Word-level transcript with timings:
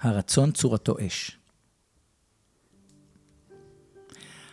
הרצון 0.00 0.52
צורתו 0.52 0.94
אש. 1.06 1.38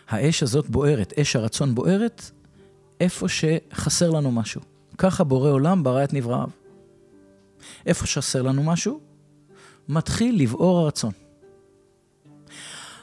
האש 0.08 0.42
הזאת 0.42 0.70
בוערת, 0.70 1.12
אש 1.18 1.36
הרצון 1.36 1.74
בוערת, 1.74 2.30
איפה 3.00 3.26
שחסר 3.28 4.10
לנו 4.10 4.32
משהו. 4.32 4.60
ככה 4.98 5.24
בורא 5.24 5.50
עולם 5.50 5.82
ברא 5.82 6.04
את 6.04 6.12
נבראיו. 6.12 6.48
איפה 7.86 8.06
שחסר 8.06 8.42
לנו 8.42 8.62
משהו, 8.62 9.00
מתחיל 9.88 10.42
לבעור 10.42 10.78
הרצון. 10.78 11.12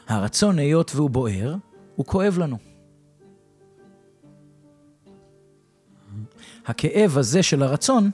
הרצון, 0.07 0.59
היות 0.59 0.91
והוא 0.95 1.09
בוער, 1.09 1.55
הוא 1.95 2.05
כואב 2.05 2.37
לנו. 2.37 2.57
הכאב 6.65 7.17
הזה 7.17 7.43
של 7.43 7.63
הרצון, 7.63 8.11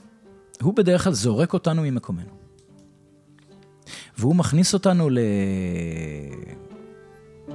הוא 0.62 0.74
בדרך 0.74 1.04
כלל 1.04 1.12
זורק 1.12 1.54
אותנו 1.54 1.82
ממקומנו. 1.82 2.41
והוא 4.18 4.36
מכניס 4.36 4.74
אותנו 4.74 5.10
ל... 5.10 5.18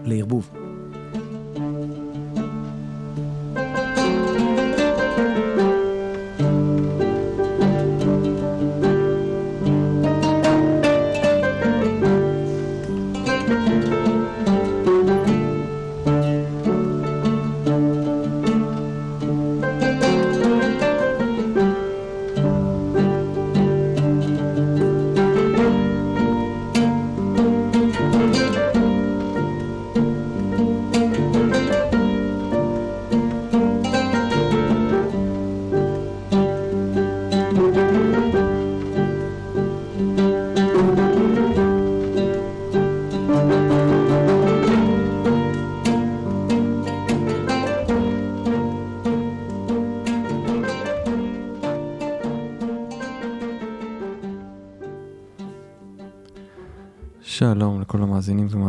לערבוב. 0.03 0.49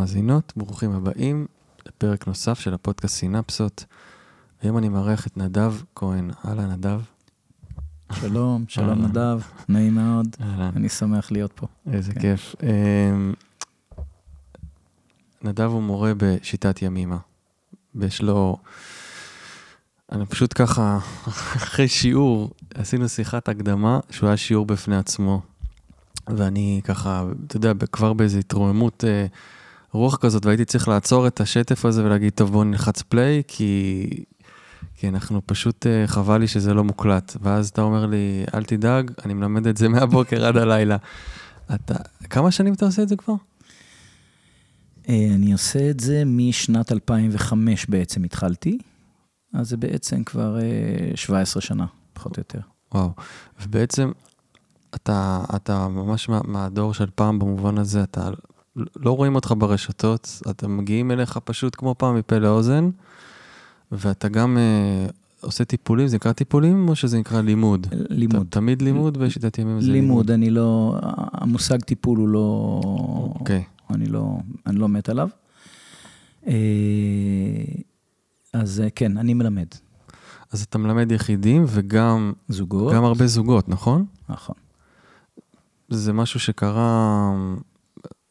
ומאזינות, 0.09 0.53
ברוכים 0.55 0.91
הבאים 0.91 1.45
לפרק 1.85 2.27
נוסף 2.27 2.59
של 2.59 2.73
הפודקאסט 2.73 3.15
סינפסות. 3.15 3.85
היום 4.61 4.77
אני 4.77 4.89
מארח 4.89 5.27
את 5.27 5.37
נדב 5.37 5.73
כהן. 5.95 6.31
אהלן, 6.45 6.71
נדב. 6.71 7.01
שלום, 8.13 8.65
שלום. 8.67 9.05
נדב, 9.05 9.39
נעים 9.69 9.95
מאוד, 9.95 10.35
אהלן. 10.41 10.71
אני 10.75 10.89
שמח 10.89 11.31
להיות 11.31 11.51
פה. 11.55 11.67
איזה 11.93 12.13
כן. 12.13 12.19
כיף. 12.19 12.55
אמ, 12.63 13.33
נדב 15.41 15.69
הוא 15.69 15.83
מורה 15.83 16.11
בשיטת 16.17 16.81
ימימה. 16.81 17.17
ויש 17.95 18.21
לו... 18.21 18.57
אני 20.11 20.25
פשוט 20.25 20.53
ככה, 20.55 20.97
אחרי 21.57 21.87
שיעור, 21.87 22.49
עשינו 22.73 23.09
שיחת 23.09 23.49
הקדמה, 23.49 23.99
שהוא 24.09 24.27
היה 24.27 24.37
שיעור 24.37 24.65
בפני 24.65 24.97
עצמו. 24.97 25.41
ואני 26.27 26.81
ככה, 26.83 27.23
אתה 27.47 27.57
יודע, 27.57 27.73
כבר 27.91 28.13
באיזו 28.13 28.37
התרוממות 28.37 29.03
אה, 29.07 29.25
רוח 29.91 30.17
כזאת, 30.17 30.45
והייתי 30.45 30.65
צריך 30.65 30.87
לעצור 30.87 31.27
את 31.27 31.41
השטף 31.41 31.85
הזה 31.85 32.05
ולהגיד, 32.05 32.33
טוב, 32.33 32.51
בוא 32.51 32.65
נלחץ 32.65 33.01
פליי, 33.01 33.41
כי, 33.47 34.07
כי 34.95 35.07
אנחנו 35.07 35.41
פשוט, 35.45 35.87
אה, 35.87 36.07
חבל 36.07 36.37
לי 36.37 36.47
שזה 36.47 36.73
לא 36.73 36.83
מוקלט. 36.83 37.35
ואז 37.41 37.69
אתה 37.69 37.81
אומר 37.81 38.05
לי, 38.05 38.43
אל 38.53 38.63
תדאג, 38.63 39.11
אני 39.25 39.33
מלמד 39.33 39.67
את 39.67 39.77
זה 39.77 39.89
מהבוקר 39.93 40.45
עד 40.45 40.57
הלילה. 40.57 40.97
אתה, 41.75 41.95
כמה 42.29 42.51
שנים 42.51 42.73
אתה 42.73 42.85
עושה 42.85 43.01
את 43.01 43.09
זה 43.09 43.15
כבר? 43.15 43.33
אה, 45.09 45.27
אני 45.35 45.53
עושה 45.53 45.89
את 45.89 45.99
זה 45.99 46.23
משנת 46.25 46.91
2005 46.91 47.85
בעצם 47.85 48.23
התחלתי, 48.23 48.77
אז 49.53 49.69
זה 49.69 49.77
בעצם 49.77 50.23
כבר 50.23 50.59
אה, 50.59 51.11
17 51.15 51.61
שנה, 51.61 51.85
פחות 52.13 52.37
או 52.37 52.41
יותר. 52.41 52.59
וואו. 52.93 53.11
ובעצם, 53.61 54.11
אתה, 54.95 55.43
אתה 55.55 55.87
ממש 55.87 56.29
מה, 56.29 56.41
מהדור 56.43 56.93
של 56.93 57.09
פעם 57.15 57.39
במובן 57.39 57.77
הזה, 57.77 58.03
אתה 58.03 58.29
לא 58.75 59.15
רואים 59.15 59.35
אותך 59.35 59.53
ברשתות, 59.57 60.41
אתם 60.49 60.77
מגיעים 60.77 61.11
אליך 61.11 61.37
פשוט 61.37 61.75
כמו 61.75 61.95
פעם 61.97 62.15
מפה 62.15 62.37
לאוזן, 62.37 62.89
ואתה 63.91 64.29
גם 64.29 64.57
אה, 64.57 65.07
עושה 65.41 65.65
טיפולים, 65.65 66.07
זה 66.07 66.15
נקרא 66.15 66.31
טיפולים 66.31 66.89
או 66.89 66.95
שזה 66.95 67.19
נקרא 67.19 67.41
לימוד? 67.41 67.87
לימוד. 67.91 68.47
ת, 68.49 68.51
תמיד 68.51 68.81
לימוד 68.81 69.17
בשיטת 69.17 69.57
ימים 69.57 69.81
זה 69.81 69.91
לימוד, 69.91 70.31
אני 70.31 70.49
לא, 70.49 70.99
המושג 71.31 71.81
טיפול 71.81 72.17
הוא 72.17 72.27
לא, 72.27 72.81
אוקיי, 73.39 73.63
אני 73.89 74.05
לא, 74.05 74.37
אני 74.67 74.79
לא 74.79 74.89
מת 74.89 75.09
עליו. 75.09 75.29
אה, 76.47 76.53
אז 78.53 78.81
אה, 78.81 78.89
כן, 78.89 79.17
אני 79.17 79.33
מלמד. 79.33 79.67
אז 80.51 80.61
אתה 80.63 80.77
מלמד 80.77 81.11
יחידים 81.11 81.65
וגם 81.67 82.33
זוגות. 82.49 82.93
גם 82.93 83.03
הרבה 83.03 83.27
זוגות, 83.27 83.69
נכון? 83.69 84.05
נכון. 84.29 84.55
זה 85.89 86.13
משהו 86.13 86.39
שקרה 86.39 87.31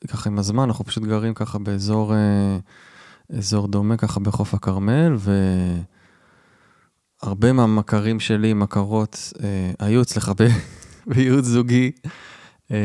ככה 0.06 0.31
עם 0.31 0.38
הזמן, 0.38 0.62
אנחנו 0.62 0.84
פשוט 0.84 1.03
גרים 1.03 1.34
ככה 1.34 1.59
באזור 1.59 2.14
אה, 2.14 2.59
אזור 3.38 3.69
דומה, 3.69 3.97
ככה 3.97 4.20
בחוף 4.20 4.54
הכרמל, 4.54 5.16
והרבה 7.22 7.53
מהמכרים 7.53 8.20
שלי, 8.20 8.54
מכרות, 8.54 9.32
אה, 9.42 9.70
היו 9.78 10.03
אצלך 10.03 10.32
ב- 10.41 10.48
בייעוץ 11.14 11.44
זוגי, 11.44 11.91
אה, 12.70 12.76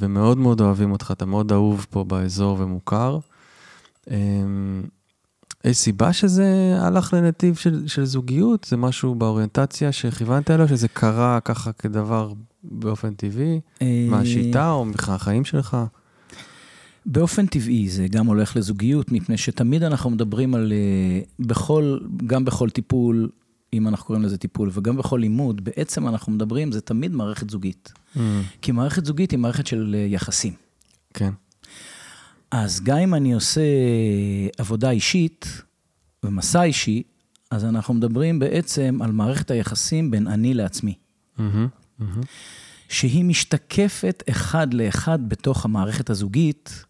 ומאוד 0.00 0.38
מאוד 0.38 0.60
אוהבים 0.60 0.92
אותך, 0.92 1.10
אתה 1.12 1.24
מאוד 1.24 1.52
אהוב 1.52 1.86
פה 1.90 2.04
באזור 2.04 2.56
ומוכר. 2.60 3.18
יש 5.64 5.76
סיבה 5.76 6.12
שזה 6.12 6.76
הלך 6.80 7.14
לנתיב 7.14 7.54
של, 7.54 7.88
של 7.88 8.04
זוגיות? 8.04 8.64
זה 8.64 8.76
משהו 8.76 9.14
באוריינטציה 9.14 9.92
שכיוונת 9.92 10.50
אליו, 10.50 10.68
שזה 10.68 10.88
קרה 10.88 11.40
ככה 11.40 11.72
כדבר 11.72 12.32
באופן 12.62 13.14
טבעי? 13.14 13.60
מהשיטה 14.10 14.70
או 14.70 14.84
מהחיים 14.84 15.44
שלך? 15.44 15.76
באופן 17.06 17.46
טבעי 17.46 17.88
זה 17.88 18.06
גם 18.08 18.26
הולך 18.26 18.56
לזוגיות, 18.56 19.12
מפני 19.12 19.36
שתמיד 19.36 19.82
אנחנו 19.82 20.10
מדברים 20.10 20.54
על, 20.54 20.72
אה, 20.72 21.20
בכל, 21.38 21.98
גם 22.26 22.44
בכל 22.44 22.70
טיפול, 22.70 23.28
אם 23.72 23.88
אנחנו 23.88 24.06
קוראים 24.06 24.24
לזה 24.24 24.38
טיפול, 24.38 24.70
וגם 24.72 24.96
בכל 24.96 25.16
לימוד, 25.16 25.64
בעצם 25.64 26.08
אנחנו 26.08 26.32
מדברים, 26.32 26.72
זה 26.72 26.80
תמיד 26.80 27.12
מערכת 27.12 27.50
זוגית. 27.50 27.92
כי 28.62 28.72
מערכת 28.72 29.04
זוגית 29.04 29.30
היא 29.30 29.38
מערכת 29.38 29.66
של 29.66 29.94
אה, 29.98 30.06
יחסים. 30.08 30.52
כן, 31.14 31.32
אז 32.50 32.80
גם 32.80 32.98
אם 32.98 33.14
אני 33.14 33.32
עושה 33.32 33.60
עבודה 34.58 34.90
אישית 34.90 35.62
ומסע 36.22 36.62
אישי, 36.62 37.02
אז 37.50 37.64
אנחנו 37.64 37.94
מדברים 37.94 38.38
בעצם 38.38 38.98
על 39.02 39.12
מערכת 39.12 39.50
היחסים 39.50 40.10
בין 40.10 40.26
אני 40.26 40.54
לעצמי, 40.54 40.94
מהמם, 41.38 41.68
מהמם. 41.98 42.20
שהיא 42.88 43.24
משתקפת 43.24 44.22
אחד 44.30 44.74
לאחד 44.74 45.28
בתוך 45.28 45.64
המערכת 45.64 46.10
הזוגית. 46.10 46.84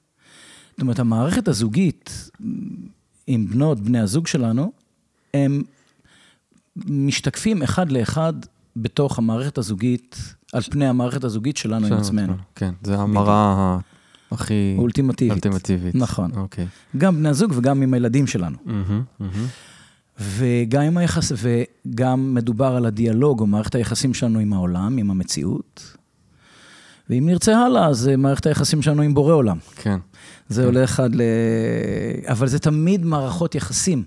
זאת 0.72 0.80
אומרת, 0.80 0.98
המערכת 0.98 1.48
הזוגית 1.48 2.30
עם 3.26 3.46
בנות, 3.46 3.80
בני 3.80 4.00
הזוג 4.00 4.26
שלנו, 4.26 4.72
הם 5.34 5.62
משתקפים 6.76 7.62
אחד 7.62 7.92
לאחד 7.92 8.32
בתוך 8.76 9.18
המערכת 9.18 9.58
הזוגית, 9.58 10.34
על 10.52 10.62
פני 10.62 10.86
המערכת 10.86 11.24
הזוגית 11.24 11.56
שלנו 11.56 11.86
עם 11.86 11.92
עצמנו. 11.92 12.34
כן, 12.54 12.74
זה 12.82 12.98
המראה 12.98 13.78
הכי 14.30 14.74
אולטימטיבית. 14.78 15.32
אולטימטיבית. 15.32 15.94
נכון. 15.94 16.30
אוקיי. 16.36 16.66
גם 16.96 17.16
בני 17.16 17.28
הזוג 17.28 17.52
וגם 17.56 17.82
עם 17.82 17.94
הילדים 17.94 18.26
שלנו. 18.26 18.56
וגם 20.20 20.82
עם 20.82 20.96
היחס, 20.96 21.32
וגם 21.36 22.34
מדובר 22.34 22.76
על 22.76 22.86
הדיאלוג 22.86 23.40
או 23.40 23.46
מערכת 23.46 23.74
היחסים 23.74 24.14
שלנו 24.14 24.38
עם 24.38 24.52
העולם, 24.52 24.98
עם 24.98 25.10
המציאות. 25.10 25.96
ואם 27.10 27.26
נרצה 27.26 27.58
הלאה, 27.58 27.86
אז 27.86 28.08
אה, 28.08 28.16
מערכת 28.16 28.46
היחסים 28.46 28.82
שלנו 28.82 29.02
עם 29.02 29.14
בורא 29.14 29.34
עולם. 29.34 29.58
כן, 29.76 29.98
זה 30.52 30.64
הולך 30.64 31.00
עד 31.00 31.14
ל... 31.14 31.22
אבל 32.26 32.46
זה 32.48 32.58
תמיד 32.58 33.04
מערכות 33.04 33.54
יחסים. 33.54 34.02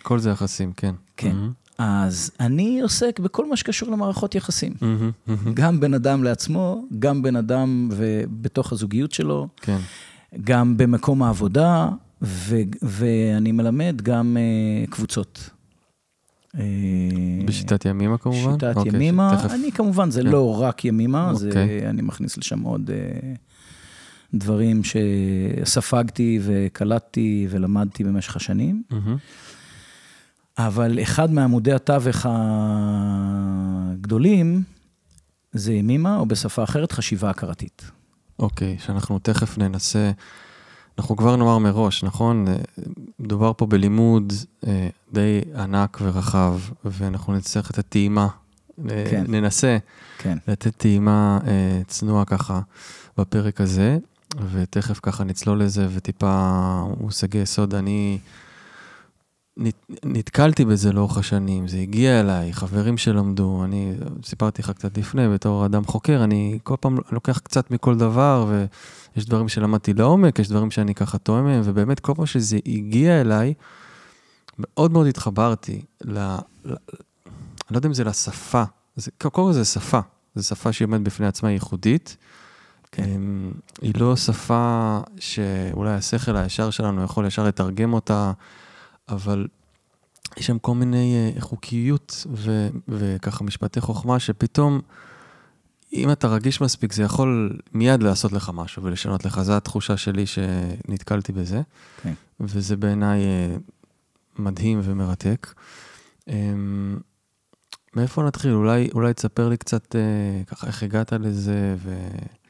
הכל 0.00 0.18
זה 0.18 0.30
יחסים, 0.30 0.72
כן. 0.76 0.94
כן. 1.16 1.32
מהמם, 1.36 1.52
אז 1.78 2.30
אני 2.40 2.80
עוסק 2.80 3.20
בכל 3.20 3.48
מה 3.48 3.56
שקשור 3.56 3.90
למערכות 3.90 4.34
יחסים. 4.34 4.72
מהמם, 4.80 5.10
מהמם. 5.26 5.54
גם 5.54 5.80
בין 5.80 5.94
אדם 5.94 6.22
לעצמו, 6.24 6.84
גם 6.98 7.22
בין 7.22 7.36
אדם 7.36 7.88
ובתוך 7.92 8.72
הזוגיות 8.72 9.12
שלו, 9.12 9.48
כן, 9.60 9.78
גם 10.44 10.76
במקום 10.76 11.22
העבודה, 11.22 11.88
ו- 12.22 12.56
ואני 12.82 13.52
מלמד 13.52 14.00
גם 14.02 14.36
uh, 14.36 14.90
קבוצות. 14.90 15.50
אה, 16.58 16.62
בשיטת 17.46 17.84
ימימה 17.84 18.18
כמובן? 18.18 18.52
שיטת 18.52 18.76
אוקיי, 18.76 18.92
ימימה, 18.94 19.36
שתכף- 19.38 19.54
אני 19.54 19.72
כמובן, 19.72 20.10
זה 20.10 20.22
כן. 20.22 20.26
לא 20.28 20.60
רק 20.62 20.84
ימימה, 20.84 21.34
זה, 21.34 21.48
אוקיי. 21.48 21.90
אני 21.90 22.02
מכניס 22.02 22.36
לשם 22.38 22.60
עוד 22.60 22.90
uh, 22.90 22.92
דברים 24.34 24.82
שספגתי 24.84 26.40
וקלטתי 26.42 27.46
ולמדתי 27.50 28.04
במשך 28.04 28.36
השנים. 28.36 28.82
אבל 30.58 30.98
אחד 31.02 31.32
מעמודי 31.32 31.72
התווך 31.72 32.26
הגדולים 33.92 34.62
זה 35.52 35.72
ימימה, 35.72 36.16
או 36.16 36.26
בשפה 36.26 36.64
אחרת, 36.64 36.92
חשיבה 36.92 37.30
הכרתית. 37.30 37.90
אוקיי, 38.38 38.76
שאנחנו 38.78 39.18
תכף 39.18 39.58
ננסה, 39.58 40.10
אנחנו 40.98 41.16
כבר 41.16 41.36
נאמר 41.36 41.58
מראש, 41.58 42.04
נכון? 42.04 42.48
אה, 42.48 42.54
מדובר 43.18 43.52
פה 43.56 43.66
בלימוד 43.66 44.32
אה, 44.66 44.88
די 45.12 45.40
ענק 45.56 45.98
ורחב, 46.02 46.58
ואנחנו 46.84 47.34
נצטרך 47.36 47.70
את 47.70 47.78
הטעימה. 47.78 48.28
אה, 48.90 49.04
כן. 49.10 49.24
ננסה 49.28 49.78
כן. 50.18 50.38
לתת 50.48 50.76
טעימה 50.76 51.38
צנועה 51.86 52.24
ככה 52.24 52.60
בפרק 53.18 53.60
הזה, 53.60 53.98
ותכף 54.52 55.00
ככה 55.02 55.24
נצלול 55.24 55.62
לזה 55.62 55.86
וטיפה 55.94 56.82
מושגי 57.00 57.38
יסוד. 57.38 57.74
אני 57.74 58.18
נת, 59.56 59.74
נתקלתי 60.04 60.64
בזה 60.64 60.92
לאורך 60.92 61.18
השנים, 61.18 61.68
זה 61.68 61.78
הגיע 61.78 62.20
אליי, 62.20 62.52
חברים 62.52 62.98
שלמדו, 62.98 63.64
אני 63.64 63.94
סיפרתי 64.24 64.62
לך 64.62 64.70
קצת 64.70 64.98
לפני, 64.98 65.28
בתור 65.28 65.66
אדם 65.66 65.84
חוקר, 65.84 66.24
אני 66.24 66.58
כל 66.62 66.74
פעם 66.80 66.96
לוקח 67.12 67.38
קצת 67.38 67.70
מכל 67.70 67.96
דבר, 67.96 68.46
ויש 68.48 69.26
דברים 69.26 69.48
שלמדתי 69.48 69.92
לעומק, 69.92 70.38
יש 70.38 70.48
דברים 70.48 70.70
שאני 70.70 70.94
ככה 70.94 71.18
טועה 71.18 71.42
מהם, 71.42 71.60
ובאמת 71.64 72.00
כל 72.00 72.14
פעם 72.16 72.26
שזה 72.26 72.58
הגיע 72.66 73.20
אליי, 73.20 73.54
מאוד 74.58 74.92
מאוד 74.92 75.06
התחברתי 75.06 75.82
ל... 76.04 76.18
אני 76.18 76.74
לא 77.70 77.78
יודע 77.78 77.88
אם 77.88 77.94
זה 77.94 78.04
לשפה, 78.04 78.62
קודם 79.18 79.34
כל 79.34 79.52
זה 79.52 79.64
שפה, 79.64 80.00
זו 80.34 80.42
שפה 80.42 80.72
שהיא 80.72 80.86
עומדת 80.86 81.00
בפני 81.00 81.26
עצמה 81.26 81.50
ייחודית. 81.50 82.16
כן. 82.94 83.02
אמ, 83.02 83.52
היא 83.82 83.92
לא 83.96 84.16
שפה 84.16 85.00
שאולי 85.18 85.92
השכל 85.92 86.36
הישר 86.36 86.70
שלנו 86.70 87.02
יכול 87.02 87.26
ישר 87.26 87.44
לתרגם 87.44 87.92
אותה, 87.92 88.32
אבל 89.08 89.46
יש 90.36 90.46
שם 90.46 90.58
כל 90.58 90.74
מיני 90.74 91.14
אה, 91.14 91.40
חוקיות 91.40 92.26
ו, 92.32 92.68
וככה 92.88 93.44
משפטי 93.44 93.80
חוכמה 93.80 94.18
שפתאום, 94.18 94.80
אם 95.92 96.12
אתה 96.12 96.28
רגיש 96.28 96.60
מספיק, 96.60 96.92
זה 96.92 97.02
יכול 97.02 97.58
מיד 97.72 98.02
לעשות 98.02 98.32
לך 98.32 98.50
משהו 98.54 98.82
ולשנות 98.82 99.24
לך. 99.24 99.42
זו 99.42 99.56
התחושה 99.56 99.96
שלי 99.96 100.26
שנתקלתי 100.26 101.32
בזה, 101.32 101.62
כן. 102.02 102.12
וזה 102.40 102.76
בעיניי 102.76 103.20
אה, 103.20 103.56
מדהים 104.38 104.80
ומרתק. 104.82 105.54
אמ, 106.28 106.98
מאיפה 107.96 108.22
נתחיל? 108.22 108.52
אולי, 108.52 108.88
אולי 108.94 109.14
תספר 109.14 109.48
לי 109.48 109.56
קצת 109.56 109.96
אה, 109.96 110.44
ככה 110.46 110.66
איך 110.66 110.82
הגעת 110.82 111.12
לזה 111.12 111.74
ו... 111.78 111.94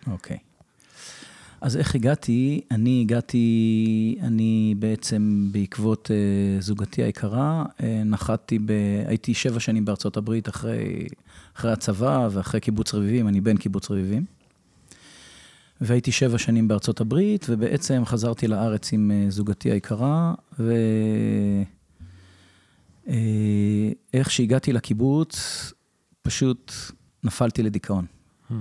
אוקיי. 0.07 0.39
אז 1.65 1.77
איך 1.77 1.95
הגעתי? 1.95 2.61
אני 2.71 3.01
הגעתי, 3.01 4.19
אני 4.23 4.75
בעצם 4.79 5.49
בעקבות 5.53 6.11
אה, 6.11 6.61
זוגתי 6.61 7.03
היקרה, 7.03 7.65
אה, 7.83 8.03
נחתתי 8.05 8.59
ב... 8.59 8.73
הייתי 9.07 9.35
שבע 9.35 9.61
שנים 9.61 9.85
בארצות 9.85 10.17
הברית 10.17 10.49
אחרי, 10.49 11.07
אחרי 11.57 11.73
הצבא 11.73 12.29
ואחרי 12.33 12.61
קיבוץ 12.61 12.95
רביבים, 12.95 13.29
אני 13.29 13.41
בן 13.41 13.57
קיבוץ 13.57 13.91
רביבים. 13.91 14.25
והייתי 15.81 16.13
שבע 16.13 16.39
שנים 16.39 16.69
בארצות 16.69 17.01
הברית, 17.01 17.47
ובעצם 17.49 18.03
חזרתי 18.05 18.49
לארץ 18.49 18.93
עם 18.93 19.11
אה, 19.11 19.27
זוגתי 19.31 19.71
היקרה, 19.71 20.35
ואיך 23.07 24.31
שהגעתי 24.31 24.73
לקיבוץ, 24.73 25.73
פשוט 26.23 26.73
נפלתי 27.25 27.63
לדיכאון. 27.63 28.07
Hmm. 28.51 28.55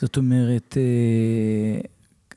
זאת 0.00 0.16
אומרת, 0.16 0.76
אה, 0.80 1.80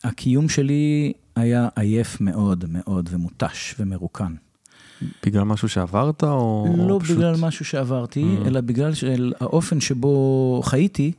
הקיום 0.10 0.50
שלי 0.50 1.14
היה 1.36 1.68
עייף 1.76 2.22
מאוד 2.22 2.66
מאוד 2.70 3.10
ומותש 3.12 3.76
ומרוקן. 3.80 4.34
בגלל 5.26 5.44
משהו 5.44 5.70
שעברת 5.70 6.24
או, 6.24 6.66
לא 6.78 6.94
או 6.94 7.00
פשוט... 7.00 7.18
בגלל 7.18 7.36
משהו 7.40 7.66
שעברתי, 7.66 8.24
Mm. 8.24 8.48
אלא 8.48 8.62
בגלל 8.62 8.94
של 8.94 9.34
האופן 9.40 9.80
שבו 9.80 10.62
חייתי, 10.66 11.12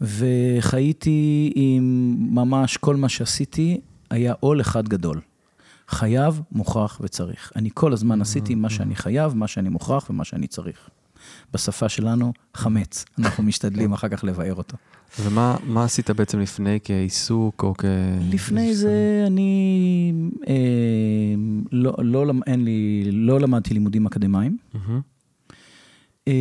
וחייתי 0.00 1.52
עם 1.54 2.16
ממש 2.18 2.76
כל 2.76 2.96
מה 2.96 3.08
שעשיתי, 3.08 3.80
היה 4.10 4.34
עול 4.40 4.60
אחד 4.60 4.88
גדול. 4.88 5.20
חייב, 5.88 6.40
מוכרח 6.52 7.00
וצריך. 7.02 7.52
אני 7.56 7.70
כל 7.74 7.92
הזמן 7.92 8.20
עשיתי 8.20 8.54
מה 8.54 8.70
שאני 8.70 8.96
חייב, 8.96 9.34
מה 9.34 9.46
שאני 9.46 9.68
מוכרח 9.68 10.10
ומה 10.10 10.24
שאני 10.24 10.46
צריך. 10.46 10.88
בשפה 11.52 11.88
שלנו, 11.88 12.32
חמץ. 12.54 13.04
אנחנו 13.18 13.42
משתדלים 13.42 13.92
אחר 13.92 14.08
כך 14.08 14.24
לבאר 14.24 14.54
אותו. 14.54 14.76
ומה 15.20 15.56
מה 15.66 15.84
עשית 15.84 16.10
בעצם 16.10 16.40
לפני 16.40 16.78
כעיסוק 16.84 17.62
או 17.62 17.74
כ... 17.78 17.84
לפני 18.30 18.74
זה 18.74 19.24
אני 19.26 20.12
אה, 20.48 20.54
לא, 21.72 21.94
לא, 21.98 22.24
אין 22.46 22.64
לי, 22.64 23.08
לא 23.12 23.40
למדתי 23.40 23.74
לימודים 23.74 24.06
אקדמיים. 24.06 24.56
אה, 26.28 26.32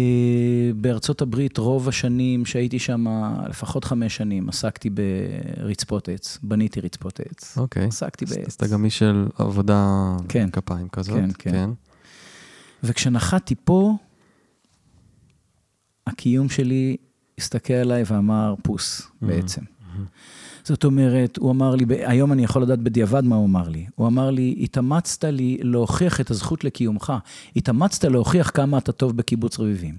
בארצות 0.76 1.22
הברית, 1.22 1.58
רוב 1.58 1.88
השנים 1.90 2.46
שהייתי 2.46 2.80
שם, 2.80 3.06
לפחות 3.50 3.84
חמש 3.84 4.16
שנים, 4.16 4.50
עסקתי 4.50 4.90
ברצפות 4.90 6.10
עץ, 6.10 6.38
בניתי 6.44 6.82
רצפות 6.82 7.20
עץ. 7.20 7.58
אוקיי. 7.58 7.86
עסקתי 7.88 8.26
אז- 8.26 8.32
אז 8.32 8.38
בעץ. 8.38 8.56
אתה 8.56 8.68
גם 8.68 8.86
איש 8.86 9.00
של 9.00 9.28
עבודה 9.38 10.12
כן. 10.30 10.50
כפיים 10.50 10.90
כזאת. 10.90 11.16
כן, 11.16 11.30
כן. 11.40 11.70
וכשנחתתי 12.84 13.56
פה, 13.64 13.96
הקיום 16.08 16.50
שלי 16.50 16.98
הסתכל 17.38 17.74
עליי 17.74 18.04
ואמר 18.08 18.56
פוס, 18.64 19.02
בעצם. 19.22 19.62
זאת 20.64 20.84
אומרת, 20.84 21.38
הוא 21.38 21.52
אמר 21.52 21.76
לי, 21.76 21.86
היום 21.90 22.34
אני 22.34 22.44
יכול 22.44 22.62
לדעת 22.62 22.80
בדיעבד 22.80 23.24
מה 23.24 23.36
הוא 23.36 23.46
אמר 23.46 23.70
לי. 23.70 23.86
הוא 23.96 24.08
אמר 24.08 24.30
לי, 24.30 24.56
התאמצת 24.62 25.24
לי 25.24 25.58
להוכיח 25.62 26.22
את 26.22 26.32
הזכות 26.32 26.64
לקיומך. 26.64 27.14
התאמצת 27.56 28.04
להוכיח 28.04 28.52
כמה 28.54 28.78
אתה 28.78 28.92
טוב 28.92 29.18
בקיבוץ 29.18 29.60
רביבים. 29.60 29.96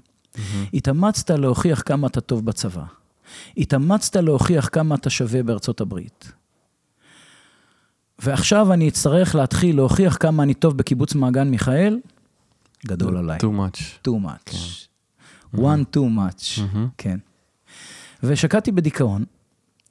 התאמצת 0.74 1.30
להוכיח 1.30 1.82
כמה 1.86 2.06
אתה 2.06 2.20
טוב 2.20 2.44
בצבא. 2.44 2.84
התאמצת 3.56 4.16
להוכיח 4.16 4.68
כמה 4.72 4.94
אתה 4.94 5.10
שווה 5.10 5.42
בארצות 5.42 5.80
הברית. 5.80 6.32
ועכשיו 8.18 8.72
אני 8.72 8.88
אצטרך 8.88 9.34
להתחיל 9.34 9.76
להוכיח 9.76 10.16
כמה 10.20 10.42
אני 10.42 10.54
טוב 10.54 10.76
בקיבוץ 10.76 11.14
מעגן 11.14 11.48
מיכאל, 11.48 11.98
גדול 12.86 13.16
עליי. 13.16 13.38
too 13.38 13.42
much. 13.42 14.08
too 14.08 14.24
much. 14.24 14.87
One 15.54 15.96
too 15.96 16.08
much. 16.16 16.60
כן. 16.98 17.18
ושקעתי 18.22 18.72
בדיכאון, 18.72 19.24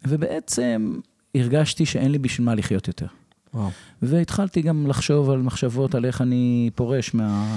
ובעצם 0.08 1.00
הרגשתי 1.36 1.86
שאין 1.86 2.12
לי 2.12 2.18
בשביל 2.18 2.46
מה 2.46 2.56
לחיות 2.56 2.88
יותר. 2.88 3.08
וואו. 3.54 3.70
והתחלתי 4.02 4.62
גם 4.62 4.88
לחשוב 4.88 5.30
על 5.30 5.42
מחשבות 5.42 5.96
על 5.96 6.06
איך 6.06 6.22
אני 6.22 6.70
פורש 6.76 7.14
מה... 7.14 7.56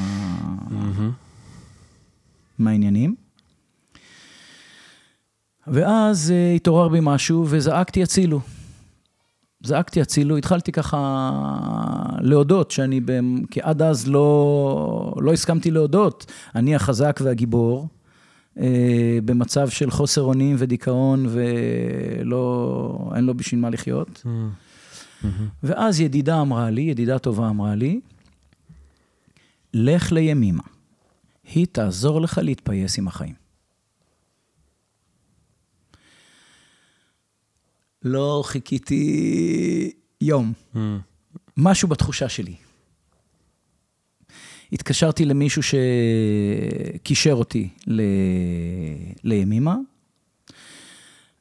מהעניינים. 2.58 3.14
ואז 5.66 6.30
uh, 6.30 6.56
התעורר 6.56 6.88
בי 6.88 6.98
משהו 7.02 7.46
וזעקתי 7.48 8.02
הצילו. 8.02 8.40
זעקתי 9.62 10.00
הצילו, 10.00 10.36
התחלתי 10.36 10.72
ככה 10.72 11.30
להודות 12.20 12.70
שאני, 12.70 13.00
במ... 13.00 13.44
כי 13.50 13.60
עד 13.62 13.82
אז 13.82 14.08
לא, 14.08 15.14
לא 15.20 15.32
הסכמתי 15.32 15.70
להודות. 15.70 16.32
אני 16.54 16.74
החזק 16.74 17.20
והגיבור, 17.24 17.88
uh, 18.56 18.60
במצב 19.24 19.68
של 19.68 19.90
חוסר 19.90 20.22
אונים 20.22 20.56
ודיכאון 20.58 21.26
ולא, 21.28 23.10
אין 23.14 23.24
לו 23.24 23.34
בשביל 23.34 23.60
מה 23.60 23.70
לחיות. 23.70 24.22
מהמם. 24.24 24.50
מהמם. 25.22 25.48
ואז 25.62 26.00
ידידה 26.00 26.40
אמרה 26.40 26.70
לי, 26.70 26.82
ידידה 26.82 27.18
טובה 27.18 27.48
אמרה 27.48 27.74
לי, 27.74 28.00
לך 29.74 30.12
לימימה, 30.12 30.62
היא 31.54 31.66
תעזור 31.72 32.20
לך 32.20 32.40
להתפייס 32.42 32.98
עם 32.98 33.08
החיים. 33.08 33.49
לא 38.02 38.42
חיכיתי 38.46 39.92
יום, 40.20 40.52
מהמם. 40.74 41.00
משהו 41.56 41.88
בתחושה 41.88 42.28
שלי. 42.28 42.54
התקשרתי 44.72 45.24
למישהו 45.24 45.62
שקישר 45.62 47.32
אותי 47.32 47.68
ל... 47.86 48.02
לימימה, 49.24 49.76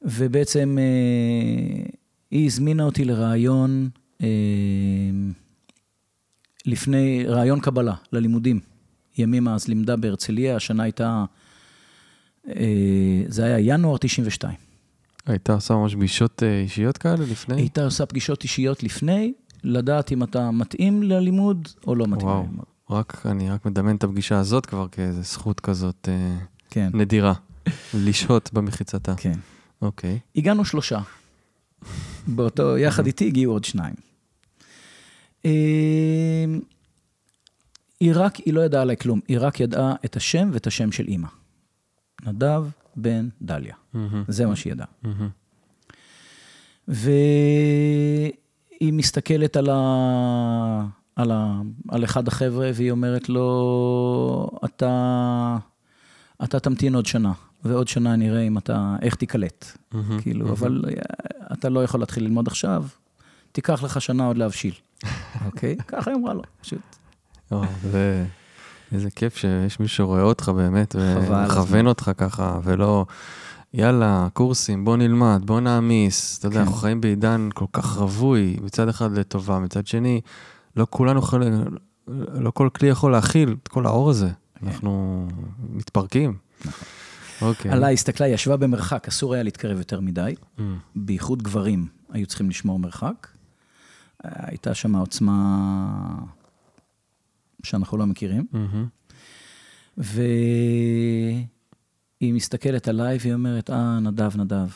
ובעצם 0.01 0.77
אה, 0.79 1.85
היא 2.31 2.45
הזמינה 2.45 2.83
אותי 2.83 3.05
לראיון 3.05 3.89
אה, 4.21 4.27
לפני, 6.65 7.23
ראיון 7.27 7.59
קבלה 7.59 7.93
ללימודים. 8.11 8.59
ימימה 9.17 9.55
אז 9.55 9.67
לימדה 9.67 9.95
בהרצליה, 9.95 10.55
השנה 10.55 10.83
הייתה, 10.83 11.25
אה, 12.47 13.23
זה 13.27 13.45
היה 13.45 13.73
ינואר 13.73 13.97
92. 13.97 14.68
הייתה 15.29 15.53
עושה 15.53 15.73
ממש 15.73 15.95
פגישות 15.95 16.43
אה, 16.43 16.59
אישיות 16.59 16.97
כאלה 16.97 17.25
לפני? 17.31 17.61
הייתה 17.61 17.85
עושה 17.85 18.05
פגישות 18.05 18.43
אישיות 18.43 18.83
לפני, 18.83 19.33
לדעת 19.63 20.11
אם 20.11 20.23
אתה 20.23 20.51
מתאים 20.51 21.03
ללימוד 21.03 21.67
או 21.87 21.95
לא 21.95 22.07
מתאים 22.07 22.27
וואו. 22.27 22.43
ללימוד. 22.43 22.65
רק, 22.89 23.25
אני 23.25 23.49
רק 23.49 23.65
מדמיין 23.65 23.95
את 23.95 24.03
הפגישה 24.03 24.39
הזאת 24.39 24.65
כבר 24.65 24.87
כאיזה 24.91 25.21
זכות 25.21 25.59
כזאת 25.59 26.09
אה, 26.11 26.37
כן, 26.69 26.89
נדירה. 26.93 27.33
לשהות 28.05 28.49
במחיצתה. 28.53 29.15
כן. 29.17 29.39
אוקיי. 29.81 30.19
הגענו 30.35 30.65
שלושה. 30.65 30.99
באותו, 32.27 32.77
יחד 32.77 33.05
איתי 33.05 33.27
הגיעו 33.27 33.53
עוד 33.53 33.63
שניים. 33.63 33.93
היא 37.99 38.11
רק, 38.15 38.35
היא 38.35 38.53
לא 38.53 38.61
ידעה 38.61 38.81
עליי 38.81 38.97
כלום, 38.97 39.19
רק 39.39 39.59
ידעה 39.59 39.95
את 40.05 40.15
השם 40.15 40.49
ואת 40.53 40.67
השם 40.67 40.91
של 40.91 41.07
אימא. 41.07 41.27
נדב 42.25 42.63
בן 43.01 43.29
דליה. 43.41 43.75
מהמם, 43.93 44.23
זה 44.27 44.45
מה 44.45 44.55
שהיא 44.55 44.73
ידעה. 44.73 44.87
מהמם. 45.03 45.29
והיא 46.87 48.33
מסתכלת 48.81 49.57
על, 49.57 49.69
ה... 49.69 50.85
על, 51.15 51.31
ה... 51.31 51.61
על 51.89 52.03
אחד 52.03 52.27
החבר'ה, 52.27 52.71
והיא 52.73 52.91
אומרת 52.91 53.29
לו, 53.29 54.49
אתה, 54.65 55.57
אתה 56.43 56.59
תמתין 56.59 56.95
עוד 56.95 57.05
שנה, 57.05 57.33
ועוד 57.63 57.87
שנה 57.87 58.15
נראה 58.15 58.41
אם 58.41 58.57
אתה, 58.57 58.95
איך 59.01 59.15
תיקלט. 59.15 59.77
מהמם, 59.91 60.21
כאילו, 60.21 60.45
מהמם. 60.45 60.57
אבל 60.57 60.83
אה, 60.87 60.93
אתה 61.53 61.69
לא 61.69 61.83
יכול 61.83 61.99
להתחיל 61.99 62.23
ללמוד 62.23 62.47
עכשיו, 62.47 62.85
תיקח 63.51 63.83
לך 63.83 64.01
שנה 64.01 64.25
עוד 64.25 64.37
להבשיל. 64.37 64.73
אוקיי? 65.45 65.75
ככה 65.87 66.11
היא 66.11 66.19
אמרה 66.19 66.33
לו, 66.33 66.41
פשוט. 66.61 66.95
איזה 68.91 69.11
כיף 69.11 69.37
שיש 69.37 69.79
מישהו 69.79 69.97
שרואה 69.97 70.21
אותך 70.21 70.49
באמת, 70.49 70.95
ומכוון. 70.99 71.87
אותך 71.87 72.11
ככה, 72.17 72.59
ולא, 72.63 73.05
יאללה, 73.73 74.27
קורסים, 74.33 74.85
בוא 74.85 74.97
נלמד, 74.97 75.41
בוא 75.45 75.59
נעמיס. 75.59 76.39
אתה 76.39 76.47
יודע, 76.47 76.55
כן. 76.55 76.61
אנחנו 76.61 76.75
חיים 76.75 77.01
בעידן 77.01 77.49
כל 77.53 77.65
כך 77.73 77.97
רווי, 77.97 78.57
מצד 78.61 78.89
אחד 78.89 79.17
לטובה, 79.17 79.59
מצד 79.59 79.87
שני, 79.87 80.21
לא 80.75 80.87
כולנו 80.89 81.19
יכולים, 81.19 81.63
לא 82.33 82.51
כל 82.51 82.69
כלי 82.75 82.89
יכול 82.89 83.11
להכיל 83.11 83.55
את 83.63 83.67
כל 83.67 83.85
האור 83.85 84.09
הזה. 84.09 84.29
אנחנו 84.63 85.27
מתפרקים. 85.69 86.37
אוקיי. 87.41 87.71
עליי 87.71 87.93
הסתכלה, 87.93 88.27
היא 88.27 88.33
ישבה 88.35 88.57
במרחק, 88.57 89.07
אסור 89.07 89.33
היה 89.33 89.43
להתקרב 89.43 89.77
יותר 89.77 89.99
מדי. 89.99 90.35
Mm, 90.57 90.61
בייחוד 90.95 91.43
גברים 91.43 91.87
היו 92.11 92.27
צריכים 92.27 92.49
לשמור 92.49 92.79
מרחק. 92.79 93.27
הייתה 94.23 94.73
שם 94.73 94.95
עוצמה 94.95 95.55
שאנחנו 97.63 97.97
לא 97.97 98.05
מכירים. 98.05 98.45
מהמם. 98.51 98.87
והיא 99.97 101.45
מסתכלת 102.33 102.87
עליי 102.87 103.17
והיא 103.21 103.33
אומרת, 103.33 103.69
אה, 103.69 103.99
נדב, 103.99 104.37
נדב, 104.37 104.67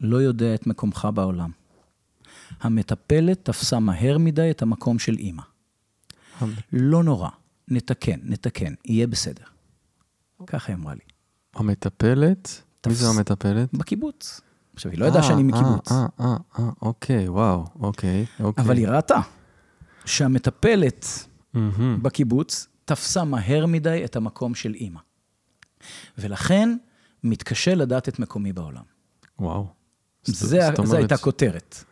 לא 0.00 0.16
יודע 0.16 0.54
את 0.54 0.66
מקומך 0.66 1.08
בעולם. 1.14 1.50
המטפלת 2.60 3.44
תפסה 3.44 3.78
מהר 3.78 4.18
מדי 4.18 4.50
את 4.50 4.62
המקום 4.62 4.98
של 4.98 5.16
אימא. 5.18 5.42
לא 6.72 7.02
נורא, 7.04 7.28
נתקן, 7.68 8.20
נתקן, 8.22 8.74
יהיה 8.84 9.06
בסדר. 9.06 9.44
ככה 10.46 10.72
היא 10.72 10.76
אמרה 10.76 10.94
לי. 10.94 11.00
המטפלת? 11.54 12.62
מי 12.86 12.94
זו 12.94 13.06
תפס- 13.12 13.16
המטפלת? 13.16 13.68
בקיבוץ. 13.74 14.40
עכשיו, 14.74 14.92
היא 14.92 15.00
לא 15.00 15.06
ידעה 15.06 15.22
שאני 15.22 15.36
אה, 15.42 15.42
מקיבוץ. 15.42 15.92
אה, 15.92 16.06
אה, 16.20 16.36
אה, 16.58 16.68
אוקיי, 16.82 17.28
וואו, 17.28 17.64
אוקיי, 17.80 18.26
אוקיי. 18.40 18.64
אבל 18.64 18.76
היא 18.76 18.88
ראתה 18.88 19.20
שהמטפלת. 20.04 21.06
בקיבוץ 22.02 22.68
תפסה 22.84 23.24
מהר 23.24 23.66
מדי 23.66 24.04
את 24.04 24.16
המקום 24.16 24.54
של 24.54 24.74
אימא. 24.74 25.00
ולכן 26.18 26.76
מתקשה 27.24 27.74
לדעת 27.74 28.08
את 28.08 28.18
מקומי 28.18 28.52
בעולם. 28.52 28.82
וואו. 29.38 29.66
זה, 30.24 30.46
זו 30.46 30.56
אומרת- 30.78 30.92
הייתה 30.94 31.16
כותרת. 31.16 31.84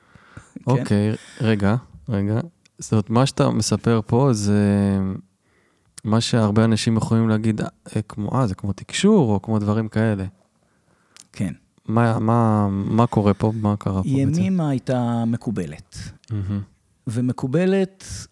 כן? 0.55 0.61
אוקיי, 0.67 1.12
רגע, 1.40 1.76
רגע. 2.09 2.40
זאת 2.79 2.93
אומרת, 2.93 3.11
מה 3.11 3.26
שאתה 3.26 3.50
מספר 3.50 4.00
פה 4.07 4.29
זה 4.33 4.59
מה 6.05 6.21
שהרבה 6.21 6.64
אנשים 6.64 6.97
יכולים 6.97 7.29
להגיד, 7.29 7.61
אה, 7.61 7.67
כמו, 8.09 8.38
אה, 8.40 8.47
זה 8.47 8.55
כמו 8.55 8.73
תקשור, 8.73 9.33
או 9.35 9.43
כמו 9.43 9.59
דברים 9.59 9.88
כאלה. 9.88 10.25
כן. 11.33 11.55
מה, 11.87 12.19
מה, 12.19 12.69
מה 12.71 13.07
קורה 13.07 13.35
פה? 13.35 13.52
מה 13.61 13.76
קרה 13.76 14.02
פה 14.02 14.09
בעצם? 14.09 14.14
ימימה 14.40 14.71
הייתה 14.71 15.25
מקובלת. 15.26 15.97
מהמם. 16.31 16.61
ומקובלת, 17.07 18.05
אה, 18.11 18.25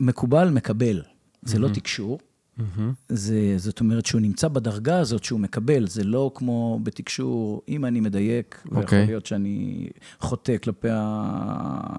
מקובל, 0.00 0.50
מקבל. 0.50 1.02
זה 1.42 1.58
לא 1.58 1.68
תקשור. 1.68 2.18
מהמם. 2.56 2.92
זה, 3.08 3.54
זאת 3.56 3.80
אומרת 3.80 4.06
שהוא 4.06 4.20
נמצא 4.20 4.48
בדרגה 4.48 4.98
הזאת 4.98 5.24
שהוא 5.24 5.40
מקבל, 5.40 5.86
זה 5.86 6.04
לא 6.04 6.30
כמו 6.34 6.80
בתקשור, 6.82 7.62
אם 7.68 7.84
אני 7.84 8.00
מדייק, 8.00 8.62
ויכול 8.64 8.82
אוקיי. 8.82 9.06
להיות 9.06 9.26
שאני 9.26 9.88
חוטא 10.20 10.56
כלפי 10.58 10.88
ה... 10.90 11.96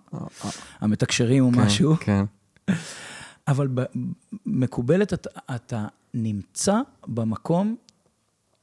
המתקשרים 0.79 1.43
או 1.43 1.51
כן, 1.51 1.59
משהו, 1.59 1.95
כן. 1.95 2.25
אבל 3.47 3.67
ב- 3.73 3.85
מקובלת, 4.45 5.13
אתה, 5.13 5.29
אתה 5.55 5.87
נמצא 6.13 6.79
במקום 7.07 7.75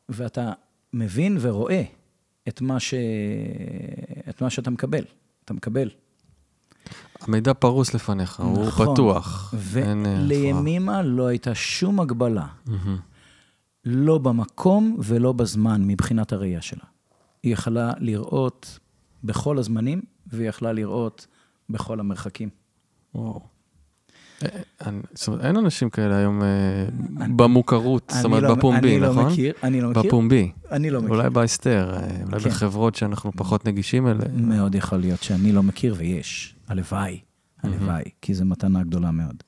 ואתה 0.08 0.52
מבין 0.92 1.36
ורואה 1.40 1.82
את 2.48 2.60
מה, 2.60 2.80
ש... 2.80 2.94
את 4.28 4.42
מה 4.42 4.50
שאתה 4.50 4.70
מקבל. 4.70 5.04
אתה 5.44 5.54
מקבל. 5.54 5.90
המידע 7.28 7.54
פרוס 7.54 7.94
לפניך, 7.94 8.40
הוא 8.40 8.66
נכון. 8.66 8.94
פתוח. 8.94 9.54
אין, 9.76 10.06
אה. 10.06 10.12
ולימימה 10.20 11.02
לא 11.02 11.26
הייתה 11.26 11.54
שום 11.54 12.00
הגבלה, 12.00 12.46
מהמם. 12.66 12.96
לא 13.84 14.18
במקום 14.18 14.96
ולא 15.04 15.32
בזמן 15.32 15.82
מבחינת 15.86 16.32
הראייה 16.32 16.62
שלה. 16.62 16.84
היא 17.42 17.52
יכלה 17.52 17.92
לראות 17.98 18.78
בכל 19.24 19.58
הזמנים, 19.58 20.02
והיא 20.26 20.48
יכלה 20.48 20.72
לראות 20.72 21.26
בכל 21.70 22.00
המרחקים. 22.00 22.48
וואו. 23.14 23.40
אה, 24.42 24.48
אה, 24.86 24.90
זאת 25.14 25.28
אומרת, 25.28 25.44
אין 25.44 25.56
אנשים 25.56 25.90
כאלה 25.90 26.16
היום 26.16 26.42
במוכרות, 27.36 28.12
זאת 28.16 28.24
אומרת, 28.24 28.42
לא- 28.42 28.54
בפומבי, 28.54 28.92
אני 28.92 29.00
לא 29.00 29.10
נכון? 29.10 29.26
מכיר, 29.32 29.52
אני 29.62 29.80
לא 29.80 29.90
מכיר. 29.90 30.02
בפומבי. 30.02 30.52
אני 30.70 30.90
לא 30.90 31.00
מכיר. 31.02 31.14
אולי 31.14 31.30
בהסתר, 31.30 31.94
אה, 31.94 32.00
אולי 32.26 32.40
כן. 32.40 32.48
בחברות 32.50 32.94
שאנחנו 32.94 33.32
פחות 33.32 33.66
נגישים 33.66 34.06
אליהן. 34.08 34.48
מאוד 34.48 34.74
יכול 34.74 34.98
להיות 34.98 35.22
שאני 35.22 35.52
לא 35.52 35.62
מכיר 35.62 35.94
ויש. 35.98 36.53
הלוואי, 36.68 37.20
הלוואי, 37.62 38.02
כי 38.22 38.34
זו 38.34 38.44
מתנה 38.44 38.84
גדולה 38.84 39.10
מאוד. 39.10 39.42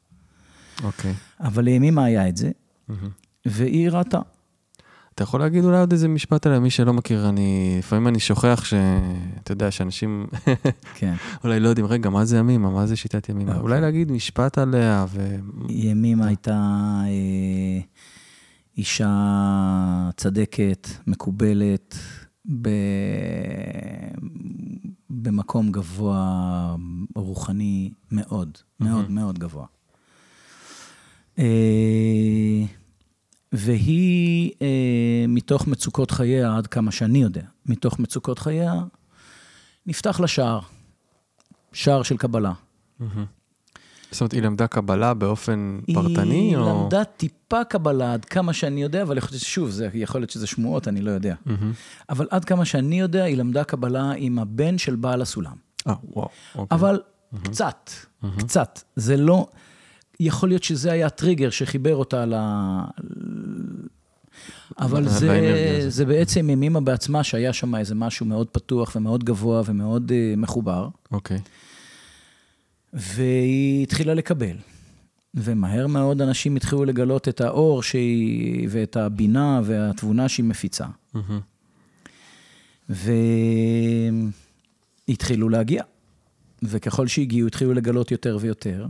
אוקיי. 0.82 1.14
אבל 1.40 1.64
לימימה 1.64 2.04
היה 2.04 2.28
את 2.28 2.37
זה, 2.37 2.50
מהמם. 2.88 3.11
והיא 3.46 3.90
ראתה. 3.90 4.20
אתה 5.16 5.23
יכול 5.23 5.40
להגיד 5.40 5.64
אולי 5.64 5.78
עוד 5.78 5.92
איזה 5.92 6.08
משפט 6.08 6.46
עליה, 6.46 6.61
מי 6.61 6.70
שלא 6.70 6.92
מכיר, 6.92 7.28
אני, 7.28 7.76
לפעמים 7.78 8.08
אני 8.08 8.20
שוכח 8.20 8.64
ש... 8.64 8.75
אתה 9.42 9.52
יודע, 9.52 9.70
שאנשים 9.70 10.26
כן. 10.99 11.14
אולי 11.44 11.61
לא 11.61 11.68
יודעים, 11.68 11.87
רגע, 11.87 12.11
מה 12.11 12.25
זה 12.25 12.38
ימימה? 12.38 12.70
מה 12.70 12.87
זה 12.87 12.96
שיטת 12.96 13.28
ימימה? 13.28 13.50
אוקיי. 13.50 13.62
אולי 13.62 13.80
להגיד 13.80 14.12
משפט 14.12 14.58
עליה, 14.58 15.06
ו... 15.08 15.37
ימימה 15.68 16.26
הייתה 16.26 16.52
אה, 17.04 17.80
אישה 18.78 20.11
צדקת, 20.16 20.88
מקובלת, 21.06 21.99
ב... 22.62 22.68
במקום 25.10 25.72
גבוה, 25.72 26.76
רוחני 27.14 27.90
מאוד, 28.10 28.58
מאוד 28.80 29.10
מאוד 29.10 29.38
גבוה. 29.38 29.66
אה, 31.38 32.64
והיא, 33.52 34.52
אה, 34.62 35.24
מתוך 35.28 35.66
מצוקות 35.66 36.10
חייה, 36.10 36.56
עד 36.56 36.66
כמה 36.66 36.92
שאני 36.92 37.22
יודע, 37.22 37.44
מתוך 37.66 37.98
מצוקות 37.98 38.38
חייה, 38.38 38.72
נפתח 39.86 40.20
לה 40.20 40.28
שער, 40.28 40.60
שער 41.72 42.02
של 42.02 42.16
קבלה. 42.16 42.52
מהמם. 42.98 43.35
זאת 44.10 44.20
אומרת, 44.20 44.32
היא 44.32 44.42
למדה 44.42 44.66
קבלה 44.66 45.14
באופן 45.14 45.78
פרטני, 45.94 46.34
היא 46.34 46.56
או... 46.56 46.82
למדה 46.82 47.04
טיפה 47.04 47.64
קבלה, 47.64 48.12
עד 48.12 48.25
כמה 48.25 48.52
שאני 48.52 48.82
יודע, 48.82 49.02
אבל 49.02 49.18
יכול 49.18 49.28
להיות 49.32 49.42
ששוב, 49.42 49.70
זה, 49.70 49.88
יכול 49.94 50.20
להיות 50.20 50.30
שזה 50.30 50.46
שמועות, 50.46 50.88
אני 50.88 51.00
לא 51.00 51.10
יודע. 51.10 51.34
מהמם. 51.46 51.72
אבל 52.08 52.26
עד 52.30 52.44
כמה 52.44 52.64
שאני 52.64 53.00
יודע, 53.00 53.25
היא 53.25 53.36
למדה 53.36 53.64
קבלה 53.64 54.12
עם 54.16 54.38
הבן 54.38 54.78
של 54.78 54.96
בעל 54.96 55.22
הסולם. 55.22 55.54
אה, 55.88 55.94
וואו, 56.12 56.28
אוקיי. 56.54 56.76
אבל 56.76 57.00
קצת, 57.42 57.90
קצת. 58.38 58.80
זה 58.96 59.16
לא... 59.16 59.46
יכול 60.20 60.48
להיות 60.48 60.62
שזה 60.62 60.92
היה 60.92 61.06
הטריגר 61.06 61.50
שחיבר 61.50 61.96
אותה 61.96 62.26
ל... 62.26 62.34
אבל 64.78 65.08
זה. 65.08 65.84
זה 65.88 66.04
בעצם 66.04 66.50
ימימה 66.50 66.80
בעצמה, 66.80 67.25
שהיה 67.25 67.52
שם 67.52 67.75
איזה 67.75 67.94
משהו 67.94 68.26
מאוד 68.26 68.46
פתוח 68.48 68.96
ומאוד 68.96 69.25
גבוה 69.25 69.62
ומאוד 69.66 70.10
uh, 70.10 70.40
מחובר, 70.40 70.88
אוקיי. 71.12 71.38
והיא 72.96 73.82
התחילה 73.82 74.14
לקבל. 74.14 74.56
ומהר 75.34 75.86
מאוד 75.86 76.22
אנשים 76.22 76.56
התחילו 76.56 76.84
לגלות 76.84 77.28
את 77.28 77.40
האור 77.40 77.82
שהיא, 77.82 78.68
ואת 78.70 78.96
הבינה 78.96 79.60
והתבונה 79.64 80.28
שהיא 80.28 80.44
מפיצה. 80.46 80.86
מהמם. 81.14 81.40
והתחילו 85.08 85.48
להגיע. 85.48 85.82
וככל 86.62 87.06
שהגיעו, 87.06 87.46
התחילו 87.46 87.74
לגלות 87.74 88.10
יותר 88.10 88.38
ויותר. 88.40 88.86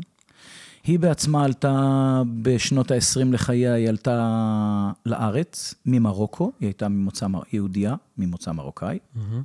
היא 0.84 0.98
בעצמה 0.98 1.44
עלתה 1.44 2.22
בשנות 2.42 2.90
ה-20 2.90 2.98
לחייה, 3.32 3.72
היא 3.74 3.88
עלתה 3.88 4.90
לארץ 5.06 5.74
ממרוקו, 5.86 6.52
היא 6.60 6.66
הייתה 6.66 6.88
ממוצא 6.88 7.26
מר- 7.26 7.42
יהודייה, 7.52 7.94
ממוצא 8.18 8.52
מרוקאי. 8.52 8.98
מהמם. 9.14 9.42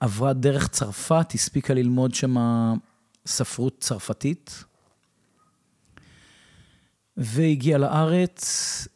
עברה 0.00 0.32
דרך 0.32 0.68
צרפת, 0.68 1.26
הספיקה 1.34 1.74
ללמוד 1.74 2.14
שם 2.14 2.36
ספרות 3.26 3.80
צרפתית, 3.80 4.64
והגיעה 7.16 7.78
לארץ, 7.78 8.88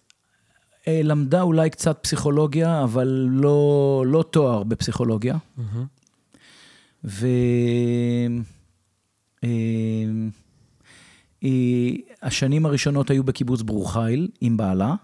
אה, 0.88 1.00
למדה 1.04 1.42
אולי 1.42 1.70
קצת 1.70 1.98
פסיכולוגיה, 2.02 2.84
אבל 2.84 3.08
לא, 3.30 4.04
לא 4.06 4.24
תואר 4.30 4.62
בפסיכולוגיה. 4.62 5.36
מהמם. 5.56 5.86
והשנים 12.22 12.66
הראשונות 12.66 13.10
היו 13.10 13.24
בקיבוץ 13.24 13.62
ברור 13.62 13.92
חיל 13.92 14.28
עם 14.40 14.56
בעלה, 14.56 14.94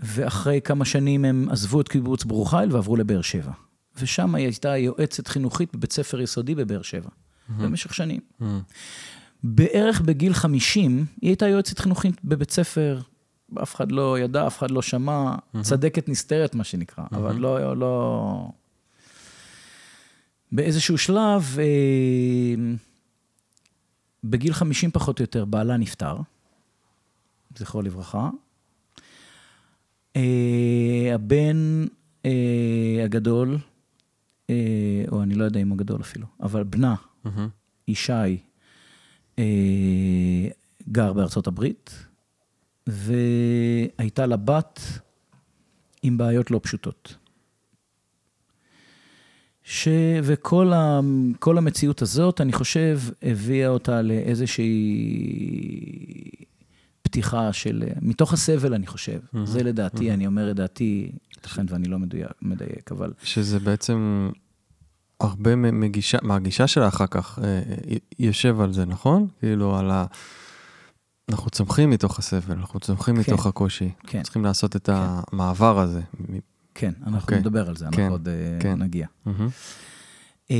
ואחרי 0.00 0.60
כמה 0.64 0.84
שנים 0.84 1.24
הם 1.24 1.48
עזבו 1.50 1.80
את 1.80 1.88
קיבוץ 1.88 2.24
ברור 2.24 2.50
חיל 2.50 2.72
ועברו 2.72 2.96
לבאר 2.96 3.22
שבע. 3.22 3.52
ושם 4.00 4.34
היא 4.34 4.46
הייתה 4.46 4.76
יועצת 4.76 5.28
חינוכית 5.28 5.76
בבית 5.76 5.92
ספר 5.92 6.20
יסודי 6.20 6.54
בבאר 6.54 6.82
שבע, 6.82 7.10
במשך 7.48 7.94
שנים. 7.94 8.20
בערך 9.42 10.00
בגיל 10.00 10.34
50, 10.34 11.06
היא 11.20 11.30
הייתה 11.30 11.48
יועצת 11.48 11.78
חינוכית 11.78 12.24
בבית 12.24 12.50
ספר, 12.50 13.00
אף 13.62 13.74
אחד 13.74 13.92
לא 13.92 14.18
ידע, 14.18 14.46
אף 14.46 14.58
אחד 14.58 14.70
לא 14.70 14.82
שמע, 14.82 15.34
צדקת 15.60 16.08
נסתרת, 16.08 16.54
מה 16.54 16.64
שנקרא, 16.64 17.04
אבל 17.12 17.36
לא, 17.36 17.76
לא... 17.76 18.48
באיזשהו 20.52 20.98
שלב, 20.98 21.56
אה, 21.58 22.74
בגיל 24.24 24.52
50 24.52 24.90
פחות 24.90 25.18
או 25.18 25.22
יותר, 25.22 25.44
בעלה 25.44 25.76
נפטר, 25.76 26.16
זכרו 27.58 27.82
לברכה. 27.82 28.30
אה, 30.16 31.10
הבן 31.14 31.86
אה, 32.24 33.00
הגדול, 33.04 33.58
או 35.12 35.22
אני 35.22 35.34
לא 35.34 35.44
יודע 35.44 35.60
אם 35.60 35.68
הוא 35.68 35.78
גדול 35.78 36.00
אפילו, 36.00 36.26
אבל 36.42 36.64
בנה, 36.64 36.94
ישי, 37.88 38.38
אה, 39.38 40.48
גר 40.88 41.12
בארצות 41.12 41.46
הברית, 41.46 42.06
והייתה 42.86 44.26
לה 44.26 44.36
בת 44.36 44.80
עם 46.02 46.18
בעיות 46.18 46.50
לא 46.50 46.60
פשוטות. 46.62 47.16
ש... 49.62 49.88
וכל 50.22 50.72
ה... 50.72 51.00
המציאות 51.58 52.02
הזאת, 52.02 52.40
אני 52.40 52.52
חושב, 52.52 53.00
הביאה 53.22 53.68
אותה 53.68 54.02
לאיזושהי 54.02 54.70
פתיחה 57.10 57.52
של... 57.52 57.84
מתוך 58.00 58.32
הסבל, 58.32 58.74
אני 58.74 58.86
חושב. 58.86 59.18
Mm-hmm. 59.18 59.38
זה 59.44 59.62
לדעתי, 59.62 60.10
mm-hmm. 60.10 60.14
אני 60.14 60.26
אומר 60.26 60.50
את 60.50 60.56
דעתי, 60.56 61.12
ייתכן 61.36 61.66
ואני 61.68 61.88
לא 61.88 61.98
מדויק, 61.98 62.30
מדייק, 62.42 62.92
אבל... 62.92 63.12
שזה 63.22 63.60
בעצם 63.60 64.30
הרבה 65.20 65.56
מגישה, 65.56 66.18
מהגישה 66.22 66.66
שלה 66.66 66.88
אחר 66.88 67.06
כך 67.06 67.38
אה, 67.42 67.60
יושב 68.18 68.60
על 68.60 68.72
זה, 68.72 68.84
נכון? 68.84 69.26
כאילו, 69.38 69.78
על 69.78 69.90
ה... 69.90 70.04
אנחנו 71.28 71.50
צומחים 71.50 71.90
מתוך 71.90 72.18
הסבל, 72.18 72.54
אנחנו 72.54 72.80
צומחים 72.80 73.14
כן, 73.14 73.20
מתוך 73.20 73.46
הקושי. 73.46 73.90
כן. 74.06 74.22
צריכים 74.22 74.44
לעשות 74.44 74.76
את 74.76 74.86
כן. 74.86 74.92
המעבר 75.32 75.78
הזה. 75.78 76.00
כן, 76.74 76.92
אנחנו 77.02 77.18
okay. 77.18 77.22
אוקיי. 77.22 77.38
נדבר 77.38 77.68
על 77.68 77.76
זה, 77.76 77.86
אנחנו 77.86 78.02
כן, 78.02 78.10
עוד 78.10 78.28
אה, 78.28 78.58
כן. 78.60 78.78
נגיע. 78.78 79.06
Mm-hmm. 79.26 79.30
Uh, 80.50 80.52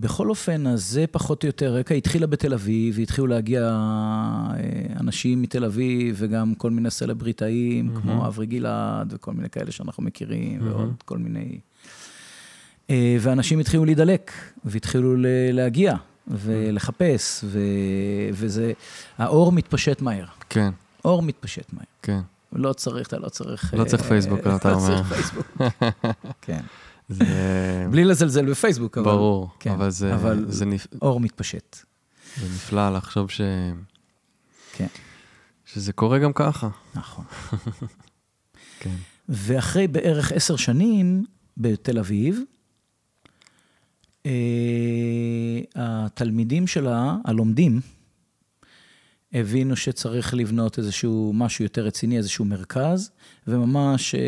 בכל 0.00 0.30
אופן, 0.30 0.66
אז 0.66 0.84
זה 0.84 1.04
פחות 1.10 1.42
או 1.42 1.46
יותר 1.46 1.74
רקע. 1.74 1.94
התחילה 1.94 2.26
בתל 2.26 2.54
אביב, 2.54 2.94
והתחילו 2.98 3.26
להגיע 3.26 3.68
uh, 3.70 5.00
אנשים 5.00 5.42
מתל 5.42 5.64
אביב, 5.64 6.16
וגם 6.18 6.54
כל 6.54 6.70
מיני 6.70 6.90
סלבריטאים, 6.90 7.90
mm-hmm. 7.90 8.00
כמו 8.00 8.26
אברי 8.26 8.46
גלעד, 8.46 9.12
וכל 9.12 9.32
מיני 9.32 9.50
כאלה 9.50 9.72
שאנחנו 9.72 10.02
מכירים, 10.02 10.60
mm-hmm. 10.60 10.64
ועוד 10.64 10.94
כל 11.04 11.18
מיני... 11.18 11.58
Uh, 12.88 12.92
ואנשים 13.20 13.58
התחילו 13.58 13.84
להידלק, 13.84 14.32
והתחילו 14.64 15.14
להגיע. 15.52 15.94
ולחפש, 16.28 17.44
ו... 17.44 17.58
וזה, 18.32 18.72
האור 19.18 19.52
מתפשט 19.52 20.02
מהר. 20.02 20.24
כן. 20.50 20.70
אור 21.04 21.22
מתפשט 21.22 21.72
מהר. 21.72 21.84
כן. 22.02 22.20
לא 22.52 22.72
צריך, 22.72 23.08
אתה 23.08 23.18
לא 23.18 23.28
צריך... 23.28 23.74
לא 23.74 23.84
צריך 23.84 24.02
פייסבוק, 24.02 24.40
אתה 24.56 24.72
אומר. 24.72 24.90
לא 24.90 25.02
צריך 25.02 25.12
פייסבוק, 25.12 25.46
כן. 26.42 26.60
זה... 27.10 27.86
בלי 27.90 28.04
לזלזל 28.04 28.50
בפייסבוק, 28.50 28.98
אבל... 28.98 29.10
ברור, 29.10 29.50
כן, 29.60 29.70
אבל 29.70 29.90
זה... 29.90 30.14
אבל 30.14 30.44
זה 30.48 30.64
נפ... 30.64 30.86
אור 31.02 31.20
מתפשט. 31.20 31.76
זה 32.36 32.46
נפלא 32.46 32.90
לחשוב 32.96 33.30
ש... 33.30 33.40
כן. 34.72 34.86
שזה 35.64 35.92
קורה 35.92 36.18
גם 36.18 36.32
ככה. 36.32 36.68
נכון. 36.94 37.24
כן. 38.80 38.94
ואחרי 39.28 39.88
בערך 39.88 40.32
עשר 40.32 40.56
שנים 40.56 41.24
בתל 41.56 41.98
אביב, 41.98 42.40
אה, 44.26 45.60
התלמידים 45.74 46.66
שלה, 46.66 47.16
הלומדים, 47.24 47.80
הבינו 49.32 49.76
שצריך 49.76 50.34
לבנות 50.34 50.78
איזשהו 50.78 51.32
משהו 51.34 51.64
יותר 51.64 51.84
רציני, 51.84 52.16
איזשהו 52.16 52.44
מרכז, 52.44 53.10
וממש 53.46 54.14
אה, 54.14 54.20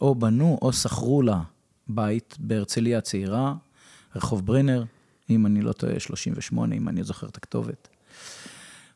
או 0.00 0.14
בנו 0.14 0.58
או 0.62 0.72
שכרו 0.72 1.22
לה 1.22 1.40
בית 1.88 2.36
בהרצליה 2.38 2.98
הצעירה, 2.98 3.54
רחוב 4.16 4.46
ברנר, 4.46 4.84
אם 5.30 5.46
אני 5.46 5.62
לא 5.62 5.72
טועה, 5.72 6.00
38, 6.00 6.74
אם 6.74 6.88
אני 6.88 7.04
זוכר 7.04 7.26
את 7.26 7.36
הכתובת. 7.36 7.88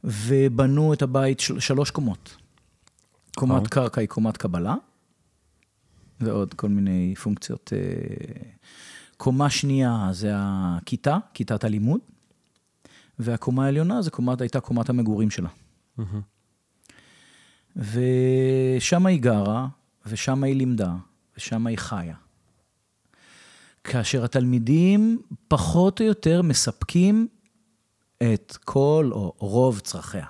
ובנו 0.05 0.93
את 0.93 1.03
הבית 1.03 1.41
של, 1.41 1.61
שלוש 1.61 1.91
קומות. 1.91 2.37
קומת 3.37 3.63
أو. 3.63 3.71
קרקע 3.71 4.01
היא 4.01 4.09
קומת 4.09 4.37
קבלה, 4.37 4.75
ועוד 6.21 6.55
כל 6.55 6.69
מיני 6.69 7.15
פונקציות. 7.23 7.73
אה, 7.73 7.79
קומה 9.17 9.51
שנייה 9.51 10.09
זה 10.13 10.33
הכיתה, 10.37 11.19
כיתת 11.35 11.65
הלימוד, 11.65 12.01
והקומה 13.19 13.65
העליונה 13.65 14.03
זה 14.03 14.11
קומת, 14.11 14.41
הייתה 14.41 14.61
קומת 14.61 14.89
המגורים 14.89 15.31
שלה. 15.31 15.49
ושם 17.77 19.07
היא 19.07 19.21
גרה, 19.21 19.69
ושם 20.07 20.45
היא 20.45 20.57
לימדה, 20.57 20.95
ושם 21.37 21.67
היא 21.67 21.79
חיה. 21.79 22.15
כאשר 23.89 24.25
התלמידים 24.25 25.23
פחות 25.49 26.01
או 26.01 26.07
יותר 26.07 26.43
מספקים 26.43 27.29
את 28.23 28.57
כל 28.65 29.11
או 29.13 29.33
רוב 29.39 29.79
צרכיה. 29.81 30.27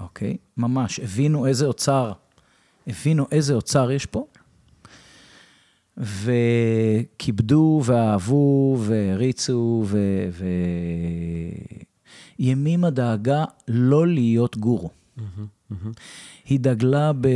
אוקיי? 0.00 0.36
ממש, 0.56 1.00
הבינו 1.00 1.46
איזה 1.46 1.66
אוצר, 1.66 2.12
הבינו 2.86 3.26
איזה 3.30 3.54
אוצר 3.54 3.90
יש 3.90 4.06
פה, 4.06 4.26
וכיבדו 5.96 7.82
ואהבו 7.84 8.76
והריצו, 8.80 9.84
ו... 9.86 9.98
ו... 10.32 10.46
ימימה 12.38 12.90
דאגה 12.90 13.44
לא 13.68 14.06
להיות 14.06 14.56
גורו. 14.56 14.90
היא 16.44 16.60
דגלה 16.60 17.12
ב... 17.12 17.28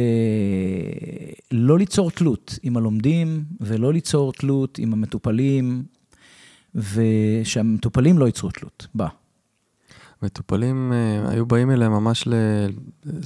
לא 1.53 1.79
ליצור 1.79 2.11
תלות 2.11 2.59
עם 2.63 2.77
הלומדים, 2.77 3.45
ולא 3.61 3.93
ליצור 3.93 4.33
תלות 4.33 4.79
עם 4.79 4.93
המטופלים, 4.93 5.83
ושהמטופלים 6.75 8.19
לא 8.19 8.27
ייצרו 8.27 8.51
תלות 8.51 8.87
בה. 8.95 9.09
מטופלים 10.23 10.93
uh, 10.93 11.31
היו 11.31 11.47
באים 11.47 11.71
אליהם 11.71 11.93
ממש 11.93 12.29
ל... 12.29 12.35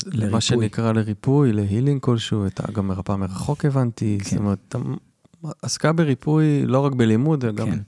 למה 0.07 0.41
שנקרא 0.41 0.93
לריפוי, 0.93 1.53
להילינג 1.53 2.01
כלשהו, 2.01 2.47
אתה 2.47 2.73
גם 2.73 2.89
מרפאה 2.89 3.17
מרחוק 3.17 3.65
הבנתי, 3.65 4.19
כן. 4.23 4.31
זאת 4.31 4.39
אומרת, 4.39 4.75
עסקה 5.63 5.93
בריפוי 5.93 6.67
לא 6.67 6.79
רק 6.79 6.93
בלימוד, 6.93 7.45
אלא 7.45 7.53
גם... 7.53 7.71
כן. 7.71 7.79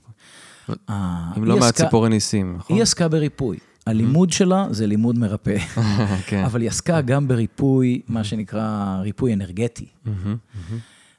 אם 1.37 1.43
לא 1.43 1.59
מהציפורי 1.59 2.09
ניסים, 2.09 2.55
נכון? 2.57 2.75
היא 2.75 2.83
עסקה 2.83 3.07
בריפוי. 3.07 3.57
הלימוד 3.87 4.31
שלה 4.31 4.67
זה 4.71 4.87
לימוד 4.87 5.19
מרפא, 5.19 5.57
כן. 6.27 6.43
אבל 6.43 6.61
היא 6.61 6.69
עסקה 6.69 7.01
גם 7.01 7.27
בריפוי, 7.27 8.01
מה 8.07 8.23
שנקרא 8.23 8.97
ריפוי 9.01 9.33
אנרגטי. 9.33 9.85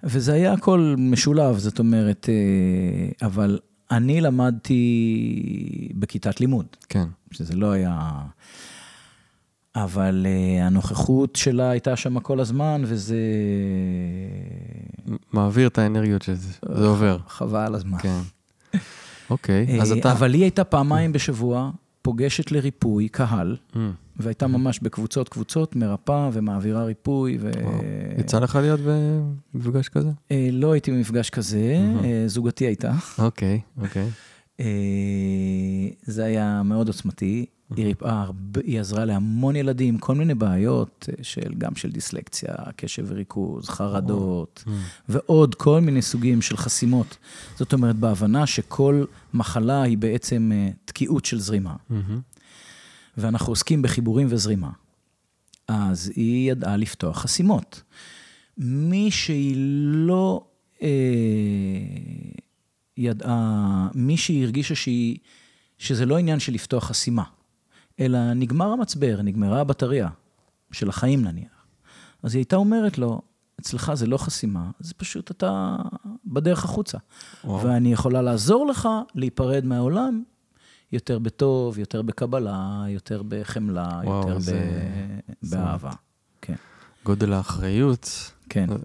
וזה 0.03 0.33
היה 0.33 0.53
הכל 0.53 0.95
משולב, 0.99 1.59
זאת 1.59 1.79
אומרת, 1.79 2.29
אה, 2.29 3.27
אבל 3.27 3.59
אני 3.91 4.21
למדתי 4.21 4.83
בכיתת 5.95 6.41
לימוד. 6.41 6.67
כן. 6.89 7.09
שזה 7.31 7.57
לא 7.57 7.71
היה... 7.71 8.11
אבל 9.85 10.27
uh, 10.27 10.63
הנוכחות 10.63 11.37
שלה 11.37 11.71
הייתה 11.71 11.97
שם 11.97 12.21
כל 12.21 12.41
הזמן, 12.41 12.83
וזה... 12.85 13.19
מעביר 15.33 15.69
את 15.69 15.79
האנרגיות 15.79 16.23
של 16.23 16.35
זה, 16.35 16.53
זה 16.75 16.87
עובר. 16.87 17.19
חבל 17.29 17.75
הזמן. 17.75 17.99
כן. 17.99 18.21
אוקיי, 19.31 19.81
אז 19.81 19.93
אתה... 19.93 20.13
אבל 20.13 20.35
היא 20.35 20.43
הייתה 20.43 20.65
פעמיים 20.65 21.13
בשבוע 21.13 21.71
פוגשת 22.07 22.53
לריפוי 22.53 23.09
קהל, 23.09 23.57
mm. 23.73 23.77
והייתה 24.16 24.47
ממש 24.47 24.81
בקבוצות 24.81 25.29
קבוצות, 25.29 25.77
מרפאה 25.77 26.31
ומעבירה 26.33 26.85
ריפוי. 26.85 27.38
ו... 27.40 27.51
יצא 28.19 28.38
לך 28.38 28.59
להיות 28.62 28.81
במפגש 29.55 29.88
כזה? 29.88 30.09
אה, 30.31 30.49
לא 30.53 30.73
הייתי 30.73 30.90
במפגש 30.90 31.31
כזה, 31.31 31.77
mm-hmm. 31.79 32.05
זוגתי 32.27 32.64
הייתה. 32.64 32.92
אוקיי, 33.19 33.61
אוקיי. 33.79 34.11
זה 36.03 36.25
היה 36.25 36.62
מאוד 36.62 36.88
עוצמתי. 36.88 37.47
היא 37.77 37.87
ריפאה 37.87 38.23
הרבה, 38.23 38.61
היא 38.65 38.81
עזרה 38.81 39.05
להמון 39.05 39.57
ילדים, 39.57 39.99
כל 39.99 40.15
מיני 40.15 40.35
בעיות, 40.35 41.09
אה, 41.09 41.25
של, 41.25 41.55
גם 41.59 41.77
של 41.77 41.91
דיסלקציה, 41.91 42.55
קשב 42.77 43.05
וריכוז, 43.09 43.69
חרדות, 43.69 44.65
ועוד 45.09 45.55
כל 45.55 45.81
מיני 45.81 46.03
סוגים 46.03 46.43
של 46.43 46.57
חסימות. 46.57 47.17
זאת 47.57 47.73
אומרת, 47.73 47.97
בהבנה 47.97 48.47
שכל 48.47 49.05
מחלה 49.35 49.83
היא 49.83 49.99
בעצם 49.99 50.53
אה, 50.55 50.71
תקיעות 50.85 51.25
של 51.25 51.41
זרימה. 51.41 51.77
ואנחנו 53.17 53.53
עוסקים 53.53 53.83
בחיבורים 53.83 54.27
וזרימה. 54.31 54.71
אז 55.69 56.13
היא 56.17 56.53
ידעה 56.53 56.77
לפתוח 56.77 57.19
חסימות. 57.19 57.83
מי 58.59 59.11
שהיא 59.11 59.55
לא... 59.87 60.45
אה, 60.83 60.89
ידעה, 62.97 63.89
מישהי 63.95 64.45
הרגישה 64.45 64.75
שהיא, 64.75 65.19
שזה 65.79 66.07
לא 66.07 66.19
עניין 66.19 66.39
של 66.39 66.53
לפתוח 66.53 66.85
חסימה, 66.85 67.23
אלא 68.01 68.33
נגמר 68.35 68.73
המצבר, 68.73 69.21
נגמרה 69.23 69.61
הבטריה, 69.61 70.09
של 70.73 70.89
החיים 70.89 71.23
נניח. 71.25 71.67
אז 72.23 72.35
היא 72.35 72.41
הייתה 72.41 72.57
אומרת 72.57 72.99
לו, 72.99 73.21
אצלך 73.61 73.93
זה 73.95 74.07
לא 74.07 74.17
חסימה, 74.17 74.71
זה 74.81 74.95
פשוט 74.97 75.31
אתה 75.31 75.77
בדרך 76.25 76.65
החוצה. 76.65 76.99
וואו. 77.45 77.63
ואני 77.67 77.93
יכולה 77.93 78.23
לעזור 78.23 78.67
לך 78.67 78.89
להיפרד 79.15 79.65
מהעולם 79.65 80.23
יותר 80.93 81.19
בטוב, 81.19 81.79
יותר 81.79 82.03
בקבלה, 82.03 82.85
יותר 82.89 83.23
בחמלה, 83.29 84.01
וואו, 84.05 84.21
יותר 84.21 84.39
זה- 84.39 84.81
ב... 85.29 85.33
זה- 85.47 85.57
באהבה. 85.57 85.91
כן, 86.43 86.55
גודל 87.05 87.33
האחריות, 87.33 88.11
כן. 88.49 88.67
אה, 88.71 88.77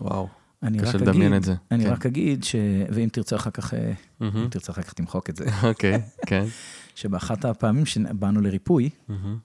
וואו. 0.00 0.28
אני 0.62 0.78
קשה 0.78 0.88
רק 0.88 0.94
לדמיין 0.94 1.22
אגיד, 1.32 1.36
את 1.36 1.44
זה, 1.44 1.54
אני 1.70 1.84
כן. 1.84 1.90
רק 1.90 2.06
אגיד, 2.06 2.44
ש... 2.44 2.54
ואם 2.90 3.08
תרצה 3.12 3.36
אחר 3.36 3.50
כך, 3.50 3.74
אה, 3.74 3.92
מהמם. 4.20 4.36
אם 4.36 4.48
תרצה 4.48 4.72
אחר 4.72 4.82
כך 4.82 4.92
תמחוק 4.92 5.30
את 5.30 5.36
זה, 5.36 5.44
אוקיי, 5.62 6.02
כן. 6.26 6.44
שבאחת 6.98 7.44
הפעמים 7.44 7.86
שבאנו 7.86 8.40
לריפוי, 8.40 8.90
מהמם, 9.08 9.38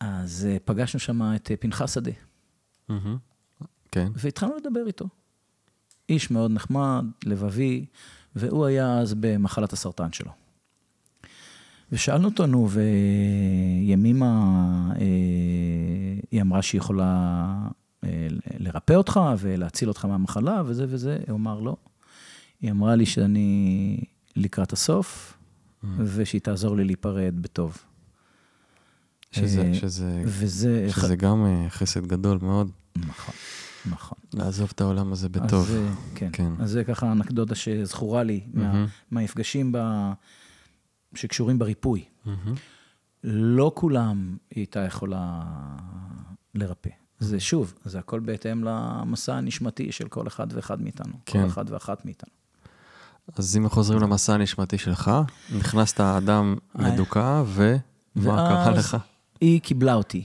אז 0.00 0.48
אה, 0.50 0.56
פגשנו 0.64 1.00
שם 1.00 1.22
את 1.36 1.50
אה, 1.50 1.56
פנחס 1.56 1.94
שדה, 1.94 2.10
מהמם. 2.88 3.16
כן. 3.92 4.12
והתחלנו 4.14 4.56
לדבר 4.56 4.86
איתו. 4.86 5.08
איש 6.08 6.30
מאוד 6.30 6.50
נחמד, 6.50 7.04
לבבי, 7.24 7.86
והוא 8.36 8.64
היה 8.64 8.98
אז 8.98 9.14
במחלת 9.20 9.72
הסרטן 9.72 10.12
שלו. 10.12 10.30
ושאלנו 11.92 12.28
אותו, 12.28 12.46
נו, 12.46 12.68
וימימה, 12.70 14.34
אה, 14.96 15.04
היא 16.30 16.42
אמרה 16.42 16.62
שהיא 16.62 16.78
יכולה 16.78 17.68
אה, 18.04 18.26
לרפא 18.58 18.92
אותך 18.92 19.20
ולהציל 19.38 19.88
אותך 19.88 20.04
מהמחלה 20.04 20.62
וזה 20.66 20.86
וזה, 20.88 21.18
הוא 21.28 21.36
אמר 21.36 21.60
לא. 21.60 21.76
היא 22.60 22.70
אמרה 22.70 22.96
לי 22.96 23.06
שאני 23.06 23.98
לקראת 24.36 24.72
הסוף, 24.72 25.38
ושהיא 25.98 26.40
תעזור 26.40 26.76
לי 26.76 26.84
להיפרד 26.84 27.34
בטוב. 27.40 27.78
שזה, 29.32 29.62
אה, 29.62 29.74
שזה, 29.74 30.22
וזה... 30.24 30.86
שזה 30.90 31.16
גם 31.16 31.44
אה, 31.46 31.70
חסד 31.70 32.06
גדול 32.06 32.38
מאוד, 32.42 32.70
נכון, 32.96 33.34
נכון. 33.90 34.18
לעזוב 34.34 34.72
את 34.74 34.80
העולם 34.80 35.12
הזה 35.12 35.28
בטוב. 35.28 35.70
אז, 35.70 35.76
כן. 36.14 36.28
כן. 36.32 36.52
אז 36.58 36.70
זה 36.70 36.84
ככה 36.84 37.12
אנקדוטה 37.12 37.54
שזכורה 37.54 38.22
לי 38.22 38.40
מה, 38.54 38.62
מהמם. 38.62 38.86
מהמפגשים 39.10 39.72
ב... 39.72 39.78
שקשורים 41.14 41.58
בריפוי. 41.58 42.04
מהמם. 42.24 42.54
לא 43.24 43.72
כולם 43.74 44.36
היא 44.50 44.60
הייתה 44.60 44.80
יכולה 44.80 45.42
לרפא. 46.54 46.90
זה 47.18 47.40
שוב, 47.40 47.74
זה 47.84 47.98
הכל 47.98 48.20
בהתאם 48.20 48.64
למסע 48.64 49.34
הנשמתי 49.34 49.92
של 49.92 50.08
כל 50.08 50.26
אחד 50.26 50.46
ואחד 50.50 50.82
מאיתנו. 50.82 51.12
כן. 51.26 51.42
כל 51.42 51.46
אחד 51.46 51.70
ואחת 51.70 52.04
מאיתנו. 52.04 52.41
אז 53.36 53.56
אם 53.56 53.68
חוזרים 53.68 54.00
למסע 54.00 54.34
הנשמתי 54.34 54.78
שלך, 54.78 55.10
נכנסת 55.58 56.00
אדם 56.00 56.56
אה. 56.78 56.92
מדוכא, 56.92 57.42
ומה 57.46 58.36
קרה 58.36 58.70
לך? 58.70 58.96
היא 59.40 59.60
קיבלה 59.60 59.94
אותי. 59.94 60.24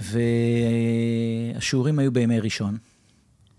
והשיעורים 0.00 1.98
היו 1.98 2.12
בימי 2.12 2.40
ראשון, 2.40 2.78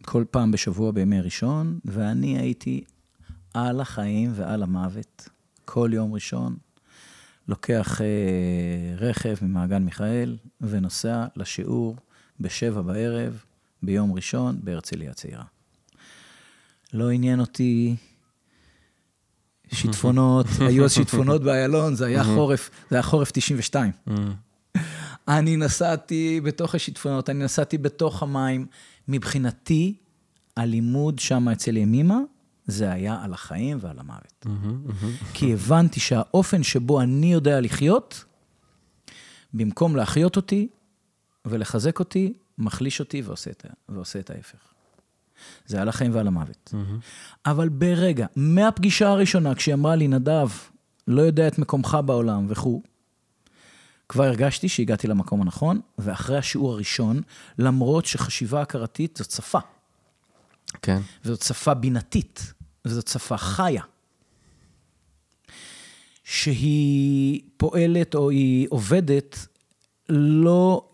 כל 0.02 0.24
פעם 0.32 0.52
בשבוע 0.52 0.92
בימי 0.92 1.22
ראשון, 1.22 1.80
ואני 1.86 2.40
הייתי 2.40 2.84
על 3.54 3.82
החיים 3.82 4.32
ועל 4.36 4.64
המוות, 4.64 5.30
כל 5.66 5.90
יום 5.94 6.14
ראשון, 6.14 6.56
לוקח 7.48 8.02
אה, 8.02 8.96
רכב 8.98 9.36
ממעגן 9.42 9.84
מיכאל 9.84 10.38
ונוסע 10.62 11.26
לשיעור 11.36 11.96
בשבע 12.40 12.82
בערב, 12.82 13.44
ביום 13.84 14.14
ראשון, 14.14 14.60
בהרצליה 14.64 15.12
הצעירה. 15.12 15.44
לא 16.96 17.12
עניין 17.12 17.40
אותי 17.40 17.96
שיטפונות, 19.74 20.46
היו 20.68 20.86
אז 20.86 20.94
שיטפונות 20.94 21.44
באיילון, 21.44 21.96
זה 21.96 22.06
היה 22.06 22.24
חורף, 22.24 22.70
זה 22.90 22.96
היה 22.96 23.04
חורף 23.04 23.32
92. 23.32 23.92
מהמם. 24.06 24.34
אני 25.28 25.58
נסעתי 25.58 26.42
בתוך 26.44 26.76
השיטפונות, 26.76 27.30
אני 27.30 27.44
נסעתי 27.44 27.78
בתוך 27.78 28.24
המים. 28.24 28.66
מבחינתי, 29.08 29.96
הלימוד 30.58 31.20
שם 31.20 31.50
אצל 31.50 31.78
ימימה, 31.78 32.20
זה 32.68 32.92
היה 32.92 33.24
על 33.24 33.34
החיים 33.34 33.78
ועל 33.82 34.00
המוות. 34.00 34.46
מהמם. 34.46 34.62
מהמם. 34.64 35.16
כי 35.34 35.54
הבנתי 35.54 36.00
שהאופן 36.00 36.64
שבו 36.64 37.02
אני 37.02 37.34
יודע 37.34 37.62
לחיות, 37.62 38.24
במקום 39.54 39.96
להחיות 39.96 40.36
אותי 40.36 40.68
ולחזק 41.46 42.00
אותי, 42.00 42.34
מחליש 42.58 43.00
אותי 43.00 43.22
ועושה 43.22 43.52
את, 43.52 43.66
ועושה 43.90 44.20
את 44.20 44.30
ההפך. 44.30 44.75
זה 45.68 45.82
על 45.82 45.90
החיים 45.90 46.16
ועל 46.16 46.28
המוות. 46.28 46.70
מהמם. 46.74 47.00
אבל 47.46 47.70
ברגע, 47.70 48.26
מהפגישה 48.36 49.10
הראשונה, 49.10 49.56
כשהיא 49.56 49.74
אמרה 49.74 49.96
לי, 49.96 50.08
נדב, 50.08 50.48
לא 51.08 51.22
יודע 51.22 51.48
את 51.48 51.60
מקומך 51.60 51.98
בעולם 52.06 52.46
וכו', 52.50 52.82
כבר 54.10 54.24
הרגשתי 54.24 54.70
שהגעתי 54.70 55.08
למקום 55.08 55.42
הנכון, 55.42 55.80
ואחרי 55.98 56.38
השיעור 56.38 56.72
הראשון, 56.72 57.22
למרות 57.60 58.06
שחשיבה 58.06 58.62
הכרתית 58.62 59.18
זאת 59.18 59.32
שפה, 59.32 59.60
כן. 60.82 61.00
וזאת 61.26 61.42
שפה 61.42 61.74
בינתית, 61.74 62.54
וזאת 62.86 63.08
שפה 63.08 63.38
חיה, 63.38 63.84
שהיא 66.24 67.42
פועלת 67.58 68.16
או 68.16 68.30
היא 68.30 68.68
עובדת 68.70 69.48
לא, 70.10 70.86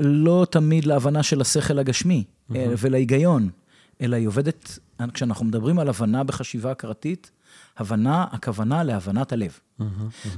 לא 0.00 0.46
תמיד 0.50 0.84
להבנה 0.84 1.22
של 1.22 1.40
השכל 1.40 1.78
הגשמי 1.78 2.24
mm-hmm. 2.24 2.54
ולהיגיון, 2.78 3.50
אלא 4.02 4.16
היא 4.16 4.28
עובדת, 4.28 4.78
כשאנחנו 5.14 5.44
מדברים 5.44 5.78
על 5.78 5.88
הבנה 5.88 6.24
בחשיבה 6.24 6.70
הכרתית, 6.70 7.30
הבנה, 7.76 8.26
הכוונה 8.30 8.84
להבנת 8.84 9.32
הלב. 9.32 9.58
Mm-hmm. 9.80 9.84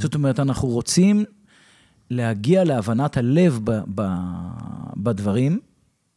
זאת 0.01 0.15
אומרת, 0.15 0.41
אנחנו 0.41 0.69
רוצים 0.69 1.25
להגיע 2.11 2.65
להבנת 2.65 3.17
הלב 3.17 3.61
ב, 3.65 3.81
ב, 3.95 4.03
בדברים, 4.97 5.61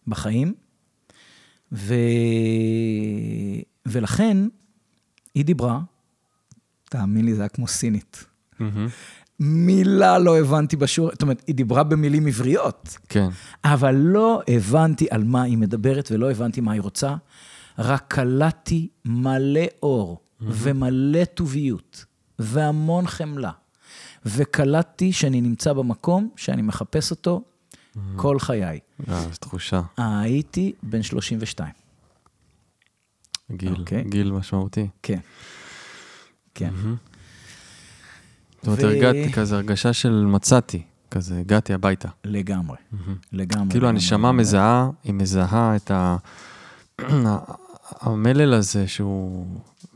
בחיים, 0.07 0.53
ו... 1.71 1.93
ולכן 3.85 4.37
היא 5.35 5.45
דיברה, 5.45 5.79
תאמין 6.89 7.25
לי, 7.25 7.35
זה 7.35 7.41
היה 7.41 7.49
כמו 7.49 7.67
סינית. 7.67 8.25
מהמם. 8.59 8.87
מילה 9.39 10.19
לא 10.19 10.39
הבנתי 10.39 10.75
בשיעור, 10.75 11.09
זאת 11.11 11.21
אומרת, 11.21 11.43
היא 11.47 11.55
דיברה 11.55 11.83
במילים 11.83 12.27
עבריות, 12.27 12.97
כן. 13.09 13.29
אבל 13.63 13.95
לא 13.95 14.41
הבנתי 14.47 15.07
על 15.11 15.23
מה 15.23 15.41
היא 15.41 15.57
מדברת 15.57 16.09
ולא 16.11 16.31
הבנתי 16.31 16.61
מה 16.61 16.71
היא 16.71 16.81
רוצה, 16.81 17.15
רק 17.77 18.05
קלטתי 18.07 18.87
מלא 19.05 19.65
אור 19.83 20.21
ומלא 20.41 21.25
טוביות 21.25 22.05
והמון 22.39 23.07
חמלה, 23.07 23.51
וקלטתי 24.25 25.13
שאני 25.13 25.41
נמצא 25.41 25.73
במקום 25.73 26.29
שאני 26.35 26.61
מחפש 26.61 27.11
אותו 27.11 27.41
כל 28.15 28.39
חיי. 28.39 28.79
אה, 29.09 29.21
זו 29.21 29.37
תחושה. 29.39 29.81
הייתי 29.97 30.73
בן 30.83 31.03
32. 31.03 31.69
גיל, 33.51 33.75
אוקיי. 33.79 34.03
גיל 34.03 34.31
משמעותי. 34.31 34.87
כן. 35.03 35.19
כן. 36.53 36.73
זאת 38.57 38.67
אומרת, 38.67 38.83
הרגעתי 38.83 39.33
כזה 39.33 39.55
הרגשה 39.55 39.93
של 39.93 40.25
מצאתי, 40.25 40.83
כזה, 41.11 41.39
הגעתי 41.39 41.73
הביתה. 41.73 42.09
לגמרי. 42.23 42.77
לגמרי. 43.33 43.69
כאילו. 43.69 43.87
הנשמה 43.87 44.31
מזהה, 44.31 44.89
היא 45.03 45.13
מזהה 45.13 45.75
את 45.75 45.91
ה... 45.91 46.17
המלל 47.99 48.53
הזה 48.53 48.87
שהוא, 48.87 49.47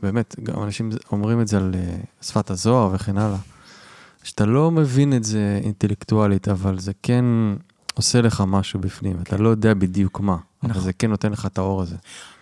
באמת, 0.02 0.36
גם 0.42 0.62
אנשים 0.62 0.90
אומרים 1.12 1.40
את 1.40 1.48
זה 1.48 1.56
על 1.56 1.74
אה, 1.74 1.96
שפת 2.22 2.50
הזוהר 2.50 2.90
וכן 2.94 3.18
הלאה, 3.18 3.38
שאתה 4.22 4.46
לא 4.46 4.70
מבין 4.70 5.16
את 5.16 5.24
זה 5.24 5.60
אינטלקטואלית, 5.64 6.48
אבל 6.48 6.78
זה 6.78 6.92
כן 7.02 7.24
עושה 7.94 8.20
לך 8.20 8.42
משהו 8.46 8.80
בפנים, 8.80 9.16
אתה 9.22 9.36
לא 9.36 9.48
יודע 9.48 9.74
בדיוק 9.74 10.20
מה, 10.20 10.36
אבל 10.62 10.70
נכון. 10.70 10.82
זה 10.82 10.92
כן 10.92 11.10
נותן 11.10 11.32
לך 11.32 11.46
את 11.46 11.58
האור 11.58 11.82
הזה. 11.82 11.96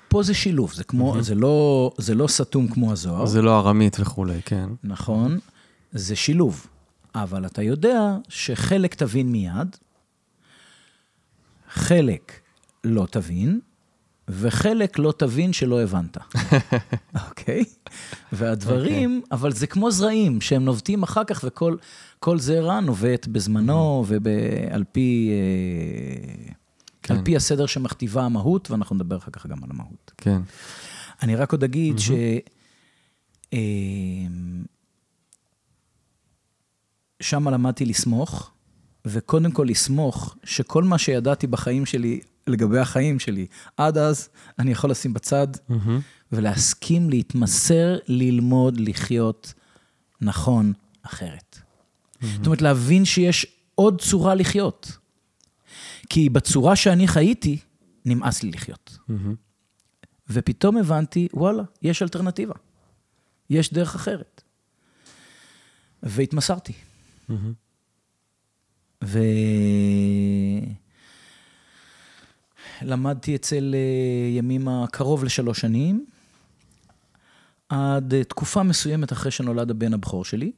פה 0.09 0.23
זה 0.23 0.35
שילוב, 0.35 0.73
זה 0.73 0.85
כמו, 0.85 1.23
זה 1.23 1.35
לא, 1.35 1.91
זה 1.99 2.15
לא 2.15 2.27
סתום 2.27 2.69
כמו 2.69 2.93
הזוהר, 2.93 3.27
זה 3.27 3.43
לא 3.43 3.59
ארמית 3.59 3.97
וכולי, 4.01 4.41
כן. 4.45 4.69
נכון? 4.85 5.39
זה 5.93 6.17
שילוב. 6.17 6.67
אבל 7.15 7.47
אתה 7.47 7.63
יודע 7.63 8.17
שחלק 8.29 8.95
תבין 8.95 9.33
מיד, 9.33 9.77
חלק 11.71 12.33
לא 12.85 13.07
תבין, 13.11 13.61
וחלק 14.31 14.99
לא 14.99 15.13
תבין 15.17 15.53
שלא 15.53 15.83
הבנת. 15.83 16.17
אוקיי? 17.29 17.65
והדברים, 18.33 19.23
אבל 19.33 19.53
זה 19.53 19.67
כמו 19.67 19.91
זרעים 19.91 20.41
שהם 20.41 20.65
נובטים 20.65 21.03
אחר 21.03 21.25
כך, 21.25 21.41
וכל 21.47 21.77
כל 22.19 22.39
זרע 22.39 22.81
נובט 22.81 23.27
בזמנו 23.27 24.05
ועל 24.09 24.85
פי, 24.93 25.31
אה, 25.31 26.53
כן. 27.03 27.15
על 27.15 27.21
פי 27.25 27.37
הסדר 27.37 27.67
שמכתיבה 27.67 28.23
המהות, 28.23 28.71
ואנחנו 28.71 28.97
נדבר 28.97 29.17
אחר 29.17 29.31
כך 29.31 29.47
גם 29.47 29.65
על 29.65 29.71
המהות. 29.71 30.13
כן. 30.17 30.41
אני 31.23 31.37
רק 31.37 31.53
עוד 31.53 31.65
אגיד 31.65 31.99
ש... 31.99 32.11
אמ, 33.53 34.65
שם 37.21 37.49
למדתי 37.49 37.85
לסמוך, 37.85 38.51
וקודם 39.05 39.51
כל 39.51 39.67
לסמוך 39.69 40.37
שכל 40.45 40.85
מה 40.85 40.99
שידעתי 40.99 41.47
בחיים 41.47 41.87
שלי, 41.87 42.21
לגבי 42.47 42.79
החיים 42.79 43.19
שלי, 43.19 43.47
עד 43.77 43.99
אז 43.99 44.29
אני 44.59 44.73
יכול 44.73 44.91
לשים 44.91 45.13
בצד 45.15 45.49
מהמם. 45.69 46.01
ולהסכים 46.33 47.11
להתמסר, 47.11 47.99
ללמוד, 48.07 48.81
לחיות 48.81 49.55
נכון 50.21 50.73
אחרת. 51.03 51.59
זאת 52.23 52.47
אומרת, 52.47 52.63
להבין 52.63 53.05
שיש 53.05 53.47
עוד 53.75 54.01
צורה 54.01 54.35
לחיות. 54.35 54.99
כי 56.09 56.29
בצורה 56.29 56.77
שאני 56.77 57.09
חייתי, 57.09 57.59
נמאס 58.05 58.43
לי 58.43 58.51
לחיות. 58.51 58.99
ופתאום 60.31 60.77
הבנתי, 60.77 61.29
וואלה, 61.35 61.63
יש 61.83 62.03
אלטרנטיבה. 62.03 62.55
יש 63.51 63.73
דרך 63.73 63.95
אחרת. 63.95 64.43
והתמסרתי. 66.03 66.73
ולמדתי 72.83 73.37
אצל 73.37 73.75
אה, 73.75 74.39
ימימה 74.39 74.85
קרוב 74.93 75.25
לשלוש 75.25 75.61
שנים, 75.61 76.05
עד 77.69 78.15
אה, 78.15 78.25
תקופה 78.25 78.63
מסוימת 78.63 79.13
אחרי 79.13 79.31
שנולד 79.31 79.71
הבן 79.71 79.95
הבכור 79.95 80.25
שלי. 80.25 80.53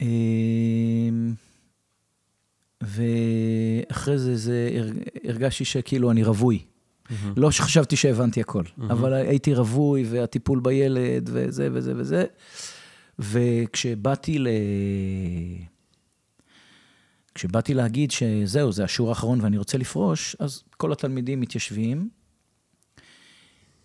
אמ, 0.00 1.34
ואחרי 2.80 4.18
זה, 4.18 4.36
זה 4.36 4.70
הרגשתי 5.24 5.64
שכאילו 5.64 6.10
אני 6.10 6.24
רווי. 6.24 6.62
לא 7.36 7.50
שחשבתי 7.50 7.96
שהבנתי 7.96 8.40
הכל, 8.40 8.62
אבל 8.90 9.12
הייתי 9.12 9.54
רווי, 9.54 10.04
והטיפול 10.10 10.60
בילד, 10.60 11.30
וזה 11.32 11.68
וזה 11.72 11.92
וזה. 11.96 12.24
וכשבאתי 13.18 14.38
ל... 14.38 14.48
כשבאתי 17.38 17.74
להגיד 17.74 18.10
שזהו, 18.10 18.72
זה 18.72 18.84
השיעור 18.84 19.08
האחרון 19.08 19.40
ואני 19.40 19.58
רוצה 19.58 19.78
לפרוש, 19.78 20.36
אז 20.38 20.62
כל 20.76 20.92
התלמידים 20.92 21.40
מתיישבים, 21.40 22.08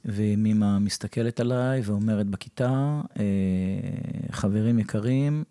ומימה 0.05 0.79
מסתכלת 0.79 1.39
עליי 1.39 1.81
ואומרת 1.83 2.27
בכיתה, 2.27 3.01
אה, 3.19 3.23
חברים 4.31 4.79
יקרים, 4.79 5.43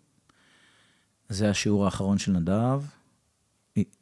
זה 1.29 1.49
השיעור 1.49 1.85
האחרון 1.85 2.17
של 2.17 2.31
נדב. 2.31 2.81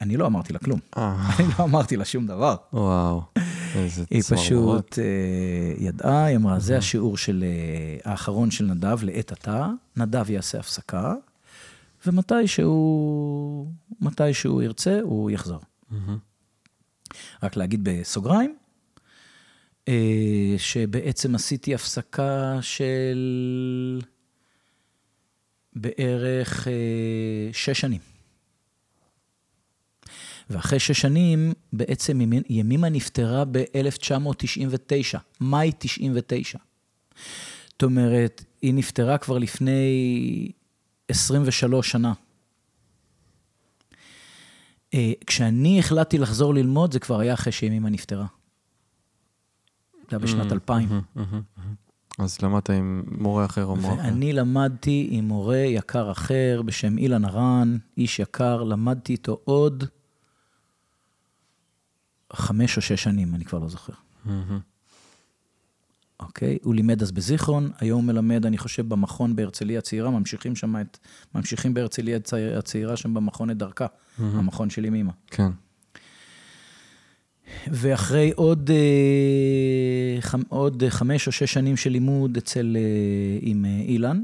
אני 0.01 0.17
לא 0.17 0.27
אמרתי 0.27 0.53
לה 0.53 0.59
כלום, 0.59 0.79
אה, 0.97 1.29
אני 1.39 1.47
לא 1.59 1.63
אמרתי 1.63 1.97
לה 1.97 2.05
שום 2.05 2.27
דבר. 2.27 2.55
וואו, 2.73 3.21
איזה 3.75 4.03
היא 4.09 4.21
צמרמורת. 4.21 4.85
פשוט 4.85 4.99
אה, 4.99 5.85
ידעה, 5.85 6.25
היא 6.25 6.37
אמרה, 6.37 6.59
זה 6.59 6.77
השיעור 6.77 7.15
האחרון 8.05 8.51
של 8.51 8.65
נדב 8.65 9.03
לעת 9.03 9.31
עתה, 9.31 9.67
נדב 9.97 10.29
יעשה 10.29 10.59
הפסקה, 10.59 11.13
ומתי 12.05 12.47
שהוא, 12.47 13.67
מתי 14.01 14.33
שהוא 14.33 14.61
ירצה, 14.61 14.99
הוא 15.01 15.31
יחזור. 15.31 15.59
מהמם. 15.89 16.17
רק 17.43 17.55
להגיד 17.55 17.79
בסוגריים, 17.83 18.55
אה, 19.87 19.93
שבעצם 20.57 21.35
עשיתי 21.35 21.75
הפסקה 21.75 22.57
של 22.61 24.01
בערך 25.75 26.67
אה, 26.67 26.73
שש 27.53 27.81
שנים. 27.81 27.99
ואחרי 30.49 30.79
שש 30.79 31.01
שנים, 31.01 31.53
בעצם 31.73 32.21
ימי- 32.21 32.41
ימימה 32.49 32.89
נפטרה 32.89 33.45
ב-1999, 33.45 35.17
מאי 35.41 35.71
99. 35.79 36.57
זאת 37.69 37.83
אומרת, 37.83 38.45
היא 38.61 38.73
נפטרה 38.73 39.17
כבר 39.17 39.37
לפני 39.37 40.51
23 41.11 41.91
שנה. 41.91 42.13
אה, 44.93 45.11
כשאני 45.27 45.79
החלטתי 45.79 46.17
לחזור 46.17 46.53
ללמוד, 46.53 46.93
זה 46.93 46.99
כבר 46.99 47.19
היה 47.19 47.33
אחרי 47.33 47.51
שימימה 47.51 47.89
נפטרה. 47.89 48.25
זה 49.93 50.07
היה 50.11 50.19
בשנת 50.19 50.51
2000. 50.51 50.89
מהמם, 50.89 51.01
מהמם, 51.15 51.41
מהמם. 51.57 51.73
אז 52.19 52.41
למדת 52.41 52.69
עם 52.69 53.03
מורה 53.17 53.45
אחר 53.45 53.65
או 53.65 53.75
מורה 53.75 53.93
אחר. 53.93 54.03
ואני 54.03 54.33
למדתי 54.33 55.07
עם 55.11 55.27
מורה 55.27 55.57
יקר 55.57 56.11
אחר 56.11 56.61
בשם 56.65 56.97
אילן 56.97 57.25
ארן, 57.25 57.77
איש 57.97 58.19
יקר, 58.19 58.63
למדתי 58.63 59.13
איתו 59.13 59.37
עוד 59.43 59.83
חמש 62.33 62.77
או 62.77 62.81
שש 62.81 63.03
שנים, 63.03 63.35
אני 63.35 63.45
כבר 63.45 63.59
לא 63.59 63.67
זוכר. 63.67 63.93
אוקיי? 66.21 66.57
הוא 66.63 66.75
לימד 66.75 67.01
אז 67.01 67.11
בזיכרון, 67.11 67.71
היום 67.77 67.99
הוא 68.07 68.13
מלמד, 68.13 68.45
אני 68.45 68.57
חושב, 68.57 68.89
במכון 68.89 69.35
בהרצליה 69.35 69.79
הצעירה, 69.79 70.09
ממשיכים 70.09 70.55
שם 70.55 70.75
את, 70.81 70.97
ממשיכים 71.35 71.73
בהרצליה 71.73 72.17
הצעיר- 72.17 72.57
הצעירה 72.57 72.97
שם 72.97 73.13
במכון 73.13 73.49
את 73.51 73.57
דרכה, 73.57 73.85
המכון 74.17 74.69
של 74.69 74.85
ימימה. 74.85 75.11
כן. 75.27 75.51
ואחרי 77.67 78.31
עוד, 78.35 78.69
אה, 78.71 80.21
חמ, 80.21 80.41
עוד 80.49 80.83
חמש 80.89 81.27
או 81.27 81.31
שש 81.31 81.53
שנים 81.53 81.77
של 81.77 81.89
לימוד 81.89 82.37
אצל, 82.37 82.77
אה, 82.79 83.37
עם 83.41 83.65
אה, 83.65 83.81
אילן, 83.81 84.23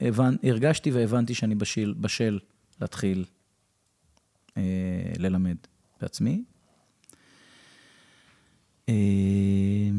הבנ, 0.00 0.36
הרגשתי 0.42 0.90
והבנתי 0.90 1.34
שאני 1.34 1.54
בשל, 1.54 1.94
בשל 2.00 2.38
להתחיל 2.80 3.24
ללמד 5.18 5.56
בעצמי. 6.00 6.44
אה, 8.90 9.90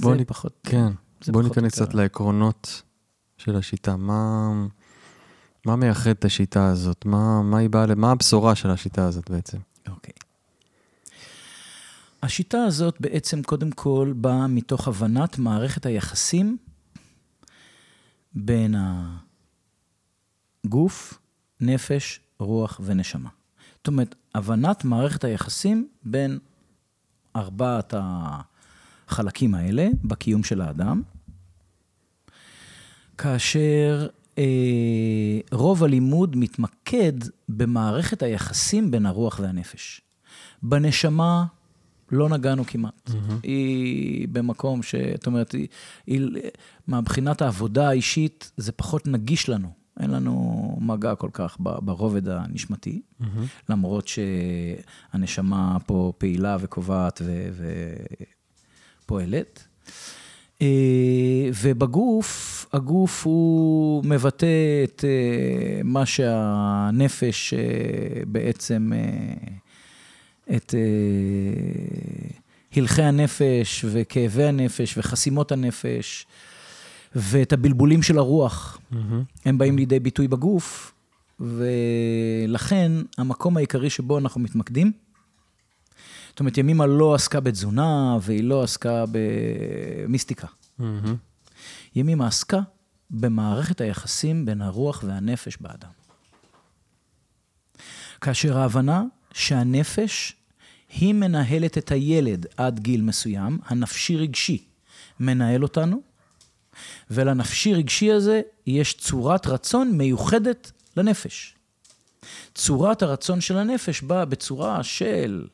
בוא 0.00 0.14
זה 0.14 0.20
נ- 0.20 0.24
פחות... 0.24 0.60
כן. 0.64 0.92
זה 1.24 1.32
בוא 1.32 1.42
ניכנס 1.42 1.72
קצת. 1.72 1.94
לעקרונות 1.94 2.82
של 3.38 3.56
השיטה. 3.56 3.96
מה, 3.96 4.48
מה 5.66 5.76
מייחד 5.76 6.10
את 6.10 6.24
השיטה 6.24 6.66
הזאת? 6.66 7.04
מה, 7.04 7.42
מה 7.42 7.58
היא 7.58 7.70
באה, 7.70 7.94
מה 7.94 8.10
הבשורה 8.10 8.54
של 8.54 8.70
השיטה 8.70 9.06
הזאת 9.06 9.30
בעצם? 9.30 9.58
אוקיי. 9.88 10.12
השיטה 12.22 12.58
הזאת 12.64 13.00
בעצם 13.00 13.42
קודם 13.42 13.70
כל 13.70 14.12
באה 14.16 14.46
מתוך 14.46 14.88
הבנת 14.88 15.38
מערכת 15.38 15.86
היחסים 15.86 16.56
בין 18.34 18.74
הגוף, 20.64 21.18
נפש, 21.60 22.20
רוח 22.38 22.80
ונשמה. 22.84 23.28
זאת 23.76 23.86
אומרת, 23.86 24.14
הבנת 24.34 24.84
מערכת 24.84 25.24
היחסים 25.24 25.88
בין 26.04 26.38
ארבעת 27.36 27.94
החלקים 29.08 29.54
האלה 29.54 29.88
בקיום 30.04 30.44
של 30.44 30.60
האדם, 30.60 31.02
כאשר 33.18 34.06
אה, 34.38 35.38
רוב 35.52 35.84
הלימוד 35.84 36.36
מתמקד 36.36 37.12
במערכת 37.48 38.22
היחסים 38.22 38.90
בין 38.90 39.06
הרוח 39.06 39.40
והנפש. 39.42 40.00
בנשמה 40.62 41.44
לא 42.12 42.28
נגענו 42.28 42.64
כמעט. 42.66 43.10
Mm-hmm. 43.10 43.32
היא 43.42 44.28
במקום 44.28 44.82
ש... 44.82 44.94
זאת 45.14 45.26
אומרת, 45.26 45.52
היא, 45.52 45.68
היא, 46.06 46.28
מבחינת 46.88 47.42
העבודה 47.42 47.88
האישית, 47.88 48.52
זה 48.56 48.72
פחות 48.72 49.06
נגיש 49.06 49.48
לנו. 49.48 49.81
אין 50.00 50.10
לנו 50.10 50.76
מגע 50.80 51.14
כל 51.14 51.30
כך 51.32 51.56
ברובד 51.58 52.28
הנשמתי, 52.28 53.02
mm-hmm. 53.20 53.24
למרות 53.68 54.08
שהנשמה 54.08 55.76
פה 55.86 56.12
פעילה 56.18 56.56
וקובעת. 56.60 57.22
ופועלת. 59.04 59.66
אה, 60.62 61.48
ובגוף, 61.62 62.66
הגוף 62.72 63.26
הוא 63.26 64.04
מבטא 64.04 64.84
את 64.84 65.04
אה, 65.04 65.80
מה 65.84 66.06
שהנפש 66.06 67.54
אה, 67.54 67.58
בעצם, 68.26 68.92
את 70.56 70.74
הלכי 72.76 73.02
הנפש 73.02 73.84
וכאבי 73.88 74.44
הנפש 74.44 74.98
וחסימות 74.98 75.52
הנפש 75.52 76.26
ואת 77.16 77.52
הבלבולים 77.52 78.02
של 78.02 78.18
הרוח. 78.18 78.78
הם 79.44 79.58
באים 79.58 79.76
לידי 79.76 80.00
ביטוי 80.00 80.28
בגוף, 80.28 80.94
ולכן 81.40 82.92
המקום 83.18 83.56
העיקרי 83.56 83.90
שבו 83.90 84.18
אנחנו 84.18 84.40
מתמקדים, 84.40 84.92
זאת 86.28 86.40
אומרת, 86.40 86.58
ימימה 86.58 86.86
לא 86.86 87.14
עסקה 87.14 87.40
בתזונה 87.40 88.16
והיא 88.20 88.44
לא 88.44 88.62
עסקה 88.62 89.04
במיסטיקה. 89.12 90.46
מהמם. 90.78 91.16
ימימה 91.94 92.26
עסקה 92.26 92.60
במערכת 93.10 93.80
היחסים 93.80 94.44
בין 94.44 94.62
הרוח 94.62 95.04
והנפש 95.06 95.56
באדם. 95.60 95.90
כאשר 98.20 98.58
ההבנה 98.58 99.04
שהנפש 99.32 100.36
היא 100.88 101.14
מנהלת 101.14 101.78
את 101.78 101.90
הילד 101.90 102.46
עד 102.56 102.80
גיל 102.80 103.02
מסוים, 103.02 103.58
הנפשי-רגשי 103.66 104.64
מנהל 105.20 105.62
אותנו, 105.62 106.02
ולנפשי-רגשי 107.12 108.12
הזה 108.12 108.40
יש 108.66 108.94
צורת 108.94 109.46
רצון 109.46 109.92
מיוחדת 109.92 110.72
לנפש. 110.96 111.54
צורת 112.54 113.02
הרצון 113.02 113.40
של 113.40 113.58
הנפש 113.58 114.02
באה 114.02 114.24
בצורה 114.24 114.82
של 114.82 115.46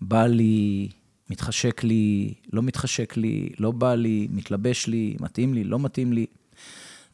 בא 0.00 0.26
לי, 0.26 0.88
מתחשק 1.30 1.84
לי, 1.84 2.34
לא 2.52 2.62
מתחשק 2.62 3.16
לי, 3.16 3.48
לא 3.58 3.70
בא 3.70 3.94
לי, 3.94 4.28
מתלבש 4.30 4.86
לי, 4.86 5.16
מתאים 5.20 5.54
לי, 5.54 5.64
לא 5.64 5.78
מתאים 5.78 6.12
לי. 6.12 6.26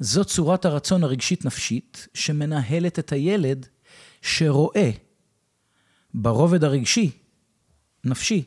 זו 0.01 0.25
צורת 0.25 0.64
הרצון 0.64 1.05
הרגשית-נפשית 1.05 2.09
שמנהלת 2.14 2.99
את 2.99 3.12
הילד 3.12 3.66
שרואה 4.23 4.90
ברובד 6.14 6.64
הרגשי 6.64 7.11
נפשי, 8.05 8.44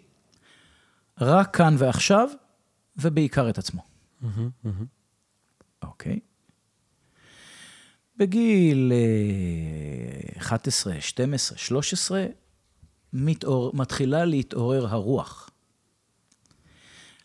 רק 1.22 1.56
כאן 1.56 1.76
ועכשיו, 1.78 2.30
ובעיקר 2.98 3.50
את 3.50 3.58
עצמו. 3.58 3.82
מהמם, 4.22 4.50
מהמם. 4.64 4.86
אוקיי. 5.84 6.20
בגיל 8.18 8.92
אה, 8.96 10.38
11, 10.38 11.02
12, 11.02 11.58
13, 11.58 12.26
מתעור, 13.14 13.72
מתחילה 13.76 14.26
להתעורר 14.26 14.88
הרוח. 14.88 15.50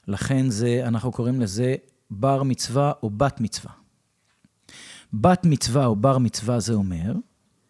לכן 0.08 0.50
זה, 0.50 0.80
אנחנו 0.84 1.12
קוראים 1.12 1.40
לזה 1.40 1.74
בר 2.10 2.42
מצווה 2.42 2.92
או 3.02 3.10
בת 3.10 3.40
מצווה. 3.40 3.72
בת 5.12 5.44
מצווה 5.44 5.86
או 5.86 5.96
בר 5.96 6.18
מצווה 6.18 6.60
זה 6.60 6.74
אומר 6.74 7.12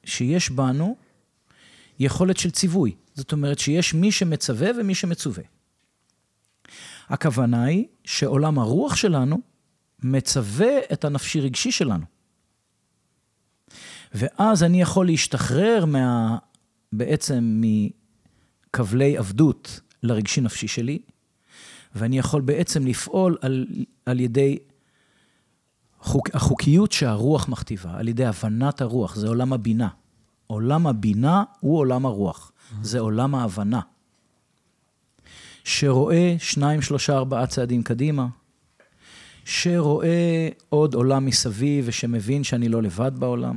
שיש 0.05 0.51
בנו 0.51 0.97
יכולת 1.99 2.37
של 2.37 2.51
ציווי. 2.51 2.95
זאת 3.15 3.33
אומרת 3.33 3.59
שיש 3.59 3.95
מי 3.95 4.13
שמצווה 4.13 4.69
ומי 4.79 4.95
שמצווה. 4.95 5.45
הכוונה 7.09 7.65
היא 7.65 7.87
שעולם 8.05 8.59
הרוח 8.59 8.97
שלנו 8.97 9.41
מצווה 10.03 10.79
את 10.93 11.05
הנפשי 11.05 11.41
רגשי 11.41 11.73
שלנו. 11.73 12.05
ואז 14.15 14.63
אני 14.63 14.81
יכול 14.81 15.07
להשתחרר 15.07 15.85
מה... 15.85 16.39
בעצם 16.93 17.61
מכבלי 17.61 19.17
עבדות 19.17 19.81
לרגשי 20.03 20.41
נפשי 20.41 20.69
שלי, 20.69 20.99
ואני 21.95 22.19
יכול 22.19 22.41
בעצם 22.41 22.87
לפעול 22.87 23.37
על, 23.41 23.67
על 24.07 24.21
ידי 24.21 24.59
חוק, 26.01 26.29
החוקיות 26.35 26.93
שהרוח 26.93 27.49
מכתיבה, 27.49 27.99
על 27.99 28.09
ידי 28.09 28.25
הבנת 28.25 28.81
הרוח, 28.81 29.15
זה 29.17 29.29
עולם 29.29 29.53
הבינה. 29.53 29.89
עולם 30.47 30.87
הבינה 30.87 31.45
הוא 31.61 31.79
עולם 31.79 32.07
הרוח, 32.07 32.53
זה 32.83 32.99
עולם 32.99 33.35
ההבנה. 33.35 33.81
שרואה 35.65 36.37
שניים, 36.39 36.83
שלושה, 36.83 37.17
ארבעה 37.17 37.47
צעדים 37.47 37.83
קדימה, 37.83 38.27
שרואה 39.49 40.49
עוד 40.69 40.95
עולם 40.95 41.27
מסביב 41.27 41.85
ושמבין 41.89 42.45
שאני 42.45 42.69
לא 42.69 42.83
לבד 42.83 43.13
בעולם, 43.19 43.57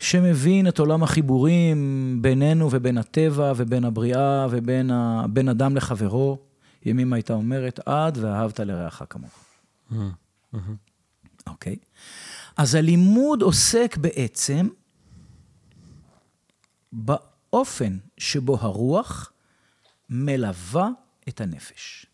שמבין 0.00 0.68
את 0.68 0.78
עולם 0.78 1.02
החיבורים 1.02 2.18
בינינו 2.22 2.68
ובין 2.72 2.98
הטבע 2.98 3.52
ובין 3.56 3.84
הבריאה 3.84 4.46
ובין 4.50 4.90
ה... 4.90 5.26
בין 5.30 5.48
אדם 5.48 5.76
לחברו. 5.76 6.38
ימימה 6.84 7.16
הייתה 7.16 7.32
אומרת, 7.32 7.80
עד 7.86 8.18
ואהבת 8.18 8.60
לרעך 8.60 9.02
כמוך. 9.10 9.44
אוקיי? 11.46 11.76
אז 12.56 12.74
הלימוד 12.74 13.42
עוסק 13.42 13.96
בעצם 13.96 14.68
באופן 16.92 17.98
שבו 18.18 18.58
הרוח 18.60 19.32
מלווה 20.10 20.88
את 21.28 21.40
הנפש. 21.40 22.06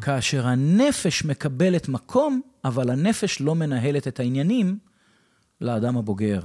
כאשר 0.00 0.46
הנפש 0.46 1.24
מקבלת 1.24 1.88
מקום, 1.88 2.40
אבל 2.64 2.90
הנפש 2.90 3.40
לא 3.40 3.54
מנהלת 3.54 4.08
את 4.08 4.20
העניינים 4.20 4.78
לאדם 5.60 5.96
הבוגר. 5.96 6.40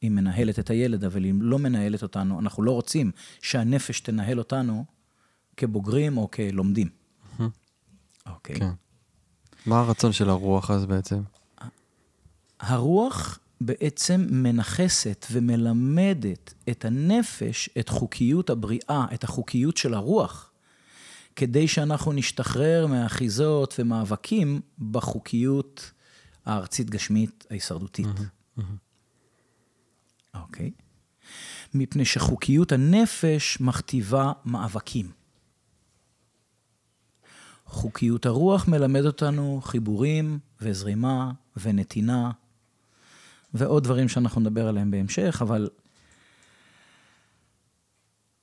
היא 0.00 0.10
מנהלת 0.10 0.58
את 0.58 0.70
הילד, 0.70 1.04
אבל 1.04 1.24
היא 1.24 1.34
לא 1.40 1.58
מנהלת 1.58 2.02
אותנו. 2.02 2.40
אנחנו 2.40 2.62
לא 2.62 2.72
רוצים 2.72 3.10
שהנפש 3.42 4.00
תנהל 4.00 4.38
אותנו 4.38 4.84
כבוגרים 5.56 6.18
או 6.18 6.30
כלומדים. 6.30 6.88
אוקיי. 8.26 8.56
כן. 8.56 8.70
מה 9.66 9.80
הרצון 9.80 10.12
של 10.12 10.30
הרוח 10.30 10.70
אז 10.70 10.86
בעצם? 10.86 11.20
הרוח 12.60 13.38
בעצם 13.60 14.26
מנכסת 14.30 15.26
ומלמדת 15.32 16.54
את 16.70 16.84
הנפש, 16.84 17.70
את 17.78 17.88
חוקיות 17.88 18.50
הבריאה, 18.50 19.06
את 19.14 19.24
החוקיות 19.24 19.76
של 19.76 19.94
הרוח, 19.94 20.47
כדי 21.38 21.68
שאנחנו 21.68 22.12
נשתחרר 22.12 22.86
מהאחיזות 22.86 23.74
ומאבקים 23.78 24.60
בחוקיות 24.90 25.92
הארצית-גשמית 26.46 27.46
ההישרדותית. 27.50 28.06
אוקיי? 30.34 30.70
מפני 31.74 32.04
שחוקיות 32.04 32.72
הנפש 32.72 33.60
מכתיבה 33.60 34.32
מאבקים. 34.44 35.10
חוקיות 37.66 38.26
הרוח 38.26 38.68
מלמד 38.68 39.04
אותנו 39.04 39.60
חיבורים 39.64 40.38
וזרימה 40.60 41.32
ונתינה 41.56 42.30
ועוד 43.54 43.84
דברים 43.84 44.08
שאנחנו 44.08 44.40
נדבר 44.40 44.68
עליהם 44.68 44.90
בהמשך, 44.90 45.38
אבל... 45.42 45.68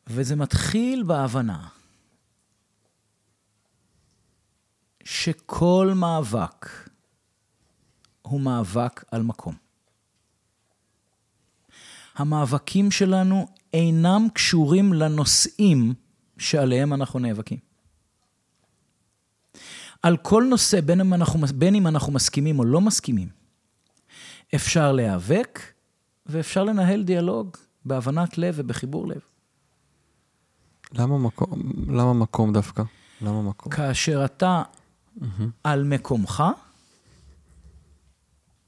וזה 0.08 0.36
מתחיל 0.36 1.04
בהבנה 1.04 1.68
שכל 5.06 5.91
מאבק 5.96 6.65
הוא 8.22 8.41
מאבק 8.41 9.04
על 9.12 9.24
מקום. 9.24 9.56
המאבקים 12.15 12.91
שלנו 12.91 13.48
אינם 13.74 14.28
קשורים 14.34 14.94
לנושאים 14.94 15.94
שעליהם 16.38 16.94
אנחנו 16.94 17.20
נאבקים. 17.20 17.58
על 20.04 20.18
כל 20.18 20.44
נושא, 20.50 20.82
בין 20.82 21.02
אם 21.02 21.13
אנחנו, 21.13 21.48
בין 21.56 21.76
אם 21.76 21.88
אנחנו 21.88 22.13
מסכימים 22.13 22.60
או 22.60 22.65
לא 22.65 22.82
מסכימים, 22.82 23.28
אפשר 24.56 24.91
להיאבק 24.91 25.60
ואפשר 26.26 26.63
לנהל 26.63 27.04
דיאלוג 27.04 27.58
בהבנת 27.86 28.38
לב 28.38 28.56
ובחיבור 28.58 29.08
לב. 29.08 29.22
למה 30.94 31.18
מקום, 31.18 31.62
למה 31.88 32.13
מקום 32.13 32.54
דווקא? 32.54 32.84
למה 33.22 33.41
מקום? 33.41 33.72
כאשר 33.72 34.26
אתה 34.26 34.63
על 35.63 35.84
מקומך, 35.84 36.43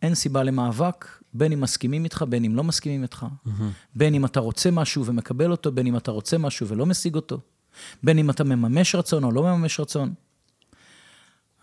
אין 0.02 0.16
סיבה 0.16 0.44
למאבק, 0.44 1.06
בין 1.34 1.52
אם 1.52 1.62
מסכימים 1.62 2.04
איתך, 2.04 2.26
בין 2.30 2.44
אם 2.44 2.56
לא 2.56 2.64
מסכימים 2.64 3.04
איתך, 3.04 3.26
בין 3.96 4.14
אם 4.14 4.26
אתה 4.26 4.40
רוצה 4.40 4.72
משהו 4.72 5.06
ומקבל 5.06 5.52
אותו, 5.52 5.72
בין 5.72 5.88
אם 5.88 5.98
אתה 5.98 6.12
רוצה 6.12 6.38
משהו 6.38 6.68
ולא 6.68 6.86
משיג 6.86 7.16
אותו, 7.16 7.40
בין 8.04 8.18
אם 8.18 8.30
אתה 8.30 8.44
מממש 8.44 8.96
רצון 8.96 9.24
או 9.24 9.32
לא 9.32 9.44
מממש 9.44 9.80
רצון. 9.80 10.14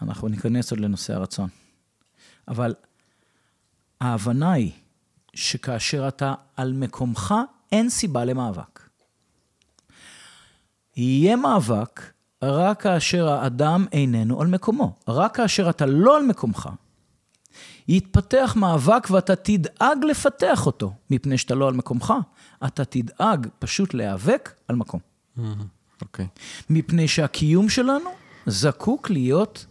אנחנו 0.02 0.28
ניכנס 0.28 0.70
עוד 0.70 0.80
לנושא 0.80 1.14
הרצון. 1.14 1.48
אבל 2.48 2.74
ההבנה 4.00 4.52
היא 4.52 4.72
שכאשר 5.34 6.08
אתה 6.08 6.34
על 6.56 6.72
מקומך, 6.72 7.34
אין 7.72 7.90
סיבה 7.90 8.24
למאבק. 8.24 8.80
יהיה 10.96 11.36
מאבק 11.36 12.00
רק 12.50 12.82
כאשר 12.82 13.28
האדם 13.28 13.86
איננו 13.92 14.40
על 14.40 14.46
מקומו. 14.46 14.92
רק 15.08 15.36
כאשר 15.36 15.70
אתה 15.70 15.86
לא 15.86 16.16
על 16.16 16.22
מקומך, 16.22 16.68
יתפתח 17.88 18.54
מאבק 18.56 19.06
ואתה 19.10 19.36
תדאג 19.36 20.04
לפתח 20.10 20.66
אותו, 20.66 20.92
מפני 21.10 21.38
שאתה 21.38 21.54
לא 21.54 21.68
על 21.68 21.74
מקומך. 21.74 22.14
אתה 22.66 22.84
תדאג 22.84 23.46
פשוט 23.58 23.94
להיאבק 23.94 24.54
על 24.68 24.76
מקום. 24.76 25.00
אוקיי. 26.02 26.26
מפני 26.70 27.08
שהקיום 27.08 27.68
שלנו 27.68 28.10
זקוק 28.46 29.10
להיות 29.10 29.66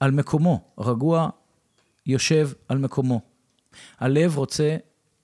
על 0.00 0.10
מקומו, 0.10 0.60
רגוע 0.78 1.28
יושב 2.06 2.50
על 2.68 2.78
מקומו. 2.78 3.20
הלב 3.98 4.36
רוצה 4.36 4.76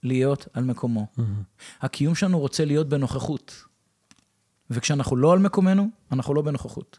להיות 0.03 0.49
על 0.53 0.65
מקומו. 0.65 1.07
הקיום 1.81 2.15
שלנו 2.15 2.39
רוצה 2.39 2.65
להיות 2.65 2.89
בנוכחות. 2.89 3.66
וכשאנחנו 4.71 5.17
לא 5.17 5.33
על 5.33 5.39
מקומנו, 5.39 5.89
אנחנו 6.13 6.35
לא 6.35 6.43
בנוכחות. 6.43 6.99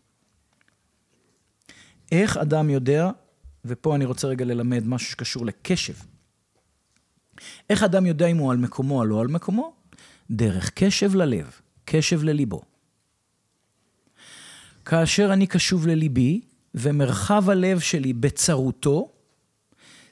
איך 2.11 2.37
אדם 2.37 2.69
יודע, 2.69 3.11
ופה 3.65 3.95
אני 3.95 4.05
רוצה 4.05 4.27
רגע 4.27 4.45
ללמד 4.45 4.83
משהו 4.87 5.11
שקשור 5.11 5.45
לקשב. 5.45 5.93
איך 7.69 7.83
אדם 7.83 8.05
יודע 8.05 8.27
אם 8.27 8.37
הוא 8.37 8.51
על 8.51 8.57
מקומו 8.57 8.99
או 8.99 9.05
לא 9.05 9.21
על 9.21 9.27
מקומו? 9.27 9.73
דרך 10.31 10.71
קשב 10.75 11.15
ללב, 11.15 11.51
קשב 11.85 12.23
לליבו. 12.23 12.61
כאשר 14.85 15.33
אני 15.33 15.47
קשוב 15.47 15.87
לליבי, 15.87 16.41
ומרחב 16.75 17.49
הלב 17.49 17.79
שלי 17.79 18.13
בצרותו, 18.13 19.11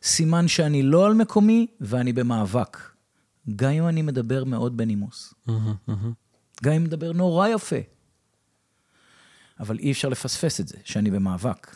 סימן 0.04 0.48
שאני 0.48 0.84
לא 0.84 1.06
על 1.06 1.14
מקומי 1.14 1.68
ואני 1.82 2.14
במאבק. 2.14 2.78
גם 3.56 3.72
אם 3.72 3.88
אני 3.88 4.02
מדבר 4.02 4.44
מאוד 4.44 4.78
בנימוס. 4.78 5.34
גם 6.66 6.74
אם 6.74 6.84
מדבר 6.84 7.12
נורא 7.12 7.48
יפה. 7.48 7.76
אבל 9.60 9.80
אי 9.80 9.92
אפשר 9.92 10.10
לפספס 10.10 10.60
את 10.60 10.68
זה, 10.68 10.78
שאני 10.84 11.12
במאבק. 11.12 11.76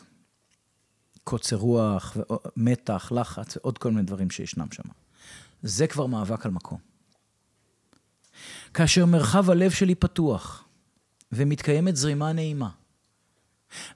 קוצר 1.24 1.56
רוח, 1.56 2.18
מתח, 2.56 3.12
לחץ 3.12 3.58
ועוד 3.58 3.78
כל 3.78 3.92
מיני 3.92 4.04
דברים 4.04 4.30
שישנם 4.30 4.72
שם. 4.72 4.84
זה 5.62 5.88
כבר 5.88 6.06
מאבק 6.06 6.46
על 6.46 6.52
מקום. 6.52 6.80
כאשר 8.74 9.06
מרחב 9.06 9.50
הלב 9.50 9.72
שלי 9.72 9.96
פתוח 9.96 10.66
ומתקיימת 11.32 11.96
זרימה 11.96 12.34
נעימה, 12.34 12.70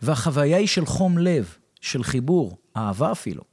והחוויה 0.01 0.57
היא 0.57 0.67
של 0.67 0.85
חום 0.85 1.17
לב, 1.17 1.57
של 1.81 2.03
חיבור, 2.03 2.57
אהבה 2.77 3.11
אפילו, 3.11 3.43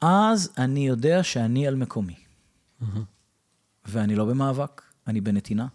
אז 0.00 0.52
אני 0.58 0.86
יודע 0.86 1.22
שאני 1.22 1.66
על 1.66 1.74
מקומי. 1.74 2.16
ואני 3.84 4.16
לא 4.16 4.24
במאבק, 4.24 4.82
אני 5.08 5.20
בנתינה. 5.20 5.66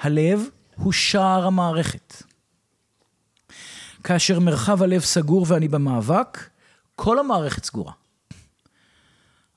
הלב 0.00 0.40
הוא 0.76 0.92
שער 0.92 1.46
המערכת. 1.46 2.22
כאשר 4.04 4.40
מרחב 4.40 4.82
הלב 4.82 5.00
סגור 5.00 5.46
ואני 5.48 5.68
במאבק, 5.68 6.38
כל 6.96 7.18
המערכת 7.18 7.64
סגורה. 7.64 7.92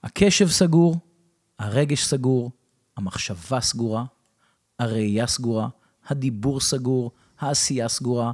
הקשב 0.04 0.48
סגור, 0.48 0.98
הרגש 1.60 2.06
סגור, 2.06 2.52
המחשבה 2.98 3.62
סגורה, 3.62 4.06
הראייה 4.80 5.28
סגורה, 5.28 5.68
הדיבור 6.08 6.60
סגור, 6.60 7.12
העשייה 7.40 7.90
סגורה. 7.90 8.32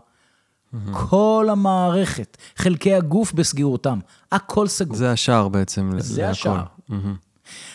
כל 0.91 1.47
המערכת, 1.51 2.37
חלקי 2.55 2.93
הגוף 2.93 3.33
בסגירותם, 3.33 3.99
הכל 4.31 4.67
סגור. 4.67 4.97
זה 4.97 5.11
השער 5.11 5.47
בעצם. 5.47 5.91
זה 5.99 6.21
להכל. 6.21 6.31
השער. 6.31 6.65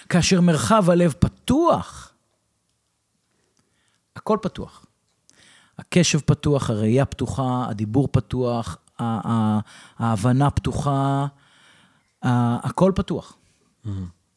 כאשר 0.09 0.41
מרחב 0.41 0.91
הלב 0.91 1.14
פתוח, 1.18 2.12
הכל 4.16 4.39
פתוח. 4.43 4.85
הקשב 5.79 6.18
פתוח, 6.20 6.70
הראייה 6.70 7.05
פתוחה, 7.05 7.66
הדיבור 7.68 8.09
פתוח, 8.12 8.76
ה- 8.99 9.03
ה- 9.33 9.59
ההבנה 9.99 10.51
פתוחה, 10.51 11.26
ה- 12.22 12.66
הכל 12.68 12.93
פתוח. 12.95 13.37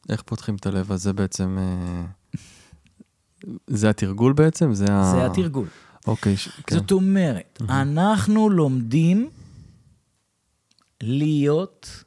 איך 0.09 0.21
פותחים 0.21 0.55
את 0.55 0.65
הלב? 0.65 0.91
אז 0.91 1.03
זה 1.03 1.13
בעצם... 1.13 1.57
אה, 1.59 2.03
זה 3.67 3.89
התרגול 3.89 4.33
בעצם? 4.33 4.73
זה 4.73 4.85
ה... 4.89 5.11
זה 5.11 5.25
התרגול. 5.25 5.67
אוקיי, 6.07 6.37
ש- 6.37 6.49
כן. 6.67 6.75
זאת 6.79 6.91
אומרת, 6.91 7.61
אנחנו 7.69 8.49
לומדים 8.49 9.29
להיות 11.01 12.03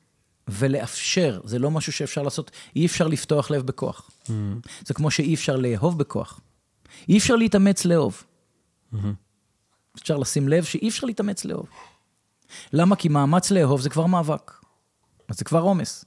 ולאפשר, 0.49 1.41
זה 1.45 1.59
לא 1.59 1.71
משהו 1.71 1.93
שאפשר 1.93 2.23
לעשות, 2.23 2.51
אי 2.77 2.87
אפשר 2.87 3.09
לפתוח 3.09 3.51
לב 3.51 3.63
בכוח. 3.63 4.11
מהמם. 4.29 4.61
זה 4.87 4.95
כמו 4.95 5.11
שאי 5.11 5.35
אפשר 5.35 5.57
לאהוב 5.57 5.99
בכוח. 5.99 6.41
אי 7.09 7.19
אפשר 7.19 7.37
להתאמץ 7.37 7.85
לאהוב. 7.85 8.23
מהמם. 8.93 9.15
אפשר 9.99 10.17
לשים 10.17 10.49
לב 10.49 10.65
שאי 10.65 10.89
אפשר 10.89 11.07
להתאמץ 11.07 11.45
לאהוב. 11.45 11.69
למה? 12.73 12.97
כי 12.97 13.09
מאמץ 13.09 13.51
לאהוב 13.51 13.81
זה 13.81 13.91
כבר 13.91 14.07
מאבק. 14.07 14.53
אז 15.29 15.39
זה 15.39 15.45
כבר 15.45 15.61
עומס. 15.61 16.05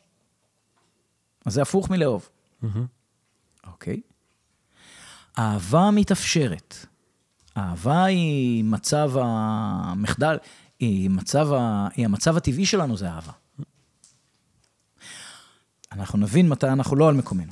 אז 1.46 1.54
זה 1.54 1.62
הפוך 1.62 1.90
מלאהוב. 1.90 2.30
מהמם. 2.62 2.86
אוקיי? 3.68 4.02
אהבה 5.40 5.90
מתאפשרת. 5.92 6.76
אהבה 7.58 8.04
היא 8.06 8.64
מצב 8.64 9.12
המחדל, 9.16 10.38
היא, 10.80 11.10
מצב 11.10 11.54
ה... 11.54 11.88
היא 11.96 12.06
המצב 12.06 12.38
הטבעי 12.38 12.66
שלנו, 12.66 12.98
זה 12.98 13.10
אהבה. 13.10 13.32
אנחנו 16.00 16.20
נבין 16.20 16.50
מתי 16.50 16.68
אנחנו 16.68 16.96
לא 16.96 17.10
על 17.10 17.16
מקומנו, 17.16 17.52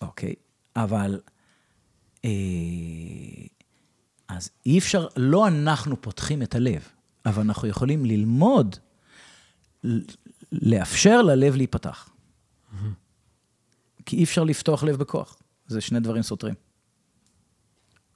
אוקיי? 0.00 0.34
אבל... 0.76 1.20
אה, 2.24 2.30
אז 4.28 4.50
אי 4.66 4.78
אפשר, 4.78 5.06
לא 5.16 5.48
אנחנו 5.48 6.02
פותחים 6.02 6.42
את 6.42 6.54
הלב, 6.54 6.88
אבל 7.26 7.42
אנחנו 7.42 7.68
יכולים 7.68 8.04
ללמוד, 8.04 8.76
לאפשר 10.52 11.22
ללב 11.22 11.56
להיפתח. 11.56 12.08
כי 14.06 14.16
אי 14.16 14.24
אפשר 14.24 14.44
לפתוח 14.44 14.84
לב 14.84 14.96
בכוח. 14.96 15.36
זה 15.66 15.80
שני 15.80 16.00
דברים 16.00 16.22
סותרים. 16.22 16.54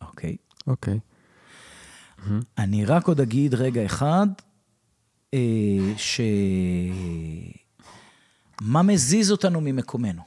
אוקיי. 0.00 0.36
אוקיי. 0.66 1.00
אני 2.58 2.84
רק 2.84 3.08
עוד 3.08 3.20
אגיד 3.20 3.54
רגע 3.54 3.84
אחד, 3.84 4.26
אה, 5.34 5.92
ש... 5.96 6.20
מה 8.60 8.82
מזיז 8.82 9.30
אותנו 9.30 9.60
ממקומנו? 9.60 10.22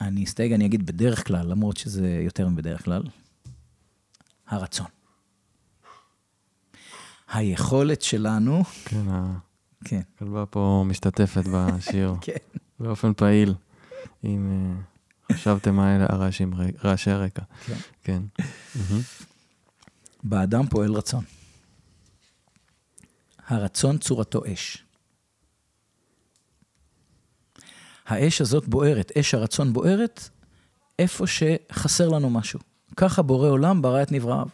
אני 0.00 0.24
אסתייג, 0.24 0.52
אני 0.52 0.66
אגיד 0.66 0.86
בדרך 0.86 1.26
כלל, 1.26 1.46
למרות 1.46 1.76
שזה 1.76 2.20
יותר 2.24 2.48
מבדרך 2.48 2.84
כלל, 2.84 3.02
הרצון. 4.46 4.86
היכולת 7.28 8.02
שלנו, 8.02 8.62
כן, 8.84 9.06
כן, 9.84 10.00
הכלבה 10.14 10.46
פה 10.46 10.84
משתתפת 10.86 11.44
בשיר 11.52 12.14
כן. 12.20 12.36
באופן 12.80 13.14
פעיל. 13.14 13.54
אם 14.24 14.50
אה, 15.30 15.36
חשבתם 15.36 15.74
מה 15.74 15.96
אלה 15.96 16.06
הרעשים, 16.08 16.54
רעשי 16.84 17.10
הרקע. 17.10 17.42
כן. 17.66 17.74
כן. 18.02 18.22
באדם 20.24 20.66
פועל 20.66 20.92
רצון. 20.92 21.24
הרצון 23.46 23.98
צורתו 23.98 24.42
אש. 24.52 24.84
האש 28.06 28.40
הזאת 28.40 28.68
בוערת, 28.68 29.12
אש 29.18 29.34
הרצון 29.34 29.72
בוערת 29.72 30.28
איפה 30.98 31.24
שחסר 31.26 32.08
לנו 32.08 32.30
משהו. 32.30 32.60
ככה 32.96 33.22
בורא 33.22 33.48
עולם 33.48 33.82
ברא 33.82 34.02
את 34.02 34.12
נבראיו. 34.12 34.46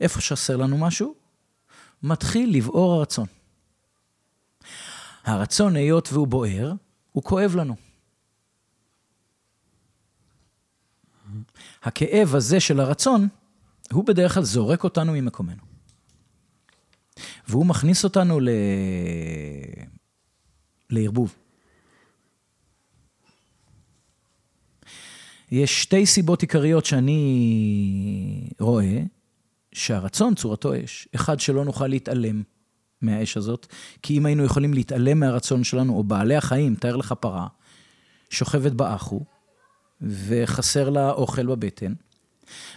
איפה 0.00 0.20
שחסר 0.20 0.56
לנו 0.56 0.78
משהו, 0.78 1.14
מתחיל 2.02 2.56
לבעור 2.56 2.92
הרצון. 2.92 3.26
הרצון, 5.24 5.76
היות 5.76 6.08
והוא 6.12 6.26
בוער, 6.26 6.72
הוא 7.12 7.22
כואב 7.22 7.56
לנו. 7.56 7.76
הכאב 11.82 12.34
הזה 12.34 12.60
של 12.60 12.80
הרצון, 12.80 13.28
הוא 13.92 14.04
בדרך 14.04 14.34
כלל 14.34 14.42
זורק 14.42 14.84
אותנו 14.84 15.12
ממקומנו. 15.12 15.69
והוא 17.48 17.66
מכניס 17.66 18.04
אותנו 18.04 18.40
ל... 18.40 18.48
לערבוב. 20.90 21.34
יש 25.50 25.82
שתי 25.82 26.06
סיבות 26.06 26.42
עיקריות 26.42 26.86
שאני 26.86 28.50
רואה 28.60 29.02
שהרצון 29.72 30.34
צורתו 30.34 30.84
אש. 30.84 31.08
אחד, 31.14 31.40
שלא 31.40 31.64
נוכל 31.64 31.86
להתעלם 31.86 32.42
מהאש 33.02 33.36
הזאת, 33.36 33.66
כי 34.02 34.18
אם 34.18 34.26
היינו 34.26 34.44
יכולים 34.44 34.74
להתעלם 34.74 35.20
מהרצון 35.20 35.64
שלנו, 35.64 35.96
או 35.96 36.04
בעלי 36.04 36.36
החיים, 36.36 36.74
תאר 36.74 36.96
לך 36.96 37.14
פרה, 37.20 37.46
שוכבת 38.30 38.72
באחו, 38.72 39.20
וחסר 40.00 40.90
לה 40.90 41.10
אוכל 41.10 41.46
בבטן, 41.46 41.92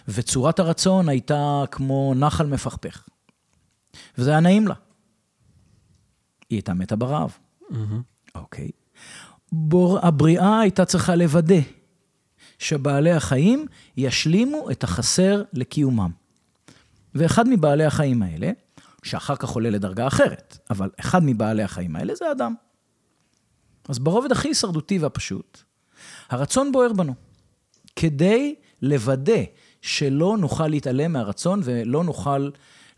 וצורת 0.08 0.60
הרצון 0.60 1.10
הייתה 1.10 1.64
כמו 1.72 2.14
נחל 2.16 2.46
מפכפך. 2.46 3.04
וזה 4.18 4.30
היה 4.30 4.40
נעים 4.40 4.68
לה. 4.68 4.74
היא 6.50 6.58
הייתה 6.58 6.74
מתה 6.74 6.96
ברעב. 6.96 7.38
אוקיי. 8.36 8.70
בור, 9.52 10.00
הבריאה 10.00 10.60
הייתה 10.60 10.86
צריכה 10.86 11.16
לוודא 11.16 11.60
שבעלי 12.60 13.12
החיים 13.12 13.66
ישלימו 13.98 14.72
את 14.72 14.84
החסר 14.84 15.44
לקיומם. 15.54 16.12
ואחד 17.16 17.48
מבעלי 17.48 17.86
החיים 17.86 18.24
האלה, 18.24 18.52
שאחר 19.04 19.36
כך 19.36 19.50
עולה 19.50 19.70
לדרגה 19.70 20.08
אחרת, 20.08 20.58
אבל 20.70 20.90
אחד 21.00 21.24
מבעלי 21.24 21.64
החיים 21.64 21.96
האלה 21.96 22.16
זה 22.16 22.32
אדם. 22.32 22.54
אז 23.90 24.00
ברובד 24.00 24.32
הכי 24.32 24.48
הישרדותי 24.48 24.98
והפשוט, 24.98 25.64
הרצון 26.30 26.72
בוער 26.72 26.94
בנו, 26.94 27.14
כדי 27.96 28.56
לוודא 28.82 29.42
שלא 29.82 30.38
נוכל 30.38 30.68
להתעלם 30.68 31.14
מהרצון 31.14 31.62
ולא 31.64 32.04
נוכל 32.04 32.50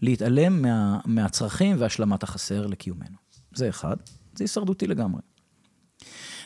להתעלם 0.01 0.61
מה, 0.61 0.99
מהצרכים 1.05 1.75
והשלמת 1.79 2.23
החסר 2.23 2.67
לקיומנו. 2.67 3.17
זה 3.53 3.69
אחד, 3.69 3.95
זה 4.35 4.43
הישרדותי 4.43 4.87
לגמרי. 4.87 5.21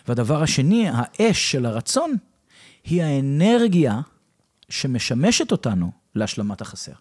והדבר 0.08 0.44
השני, 0.44 0.90
האש 0.94 1.52
של 1.52 1.66
הרצון, 1.66 2.16
היא 2.84 3.04
האנרגיה 3.04 4.02
שמשמשת 4.70 5.52
אותנו 5.52 5.92
להשלמת 6.16 6.62
החסר. 6.62 6.94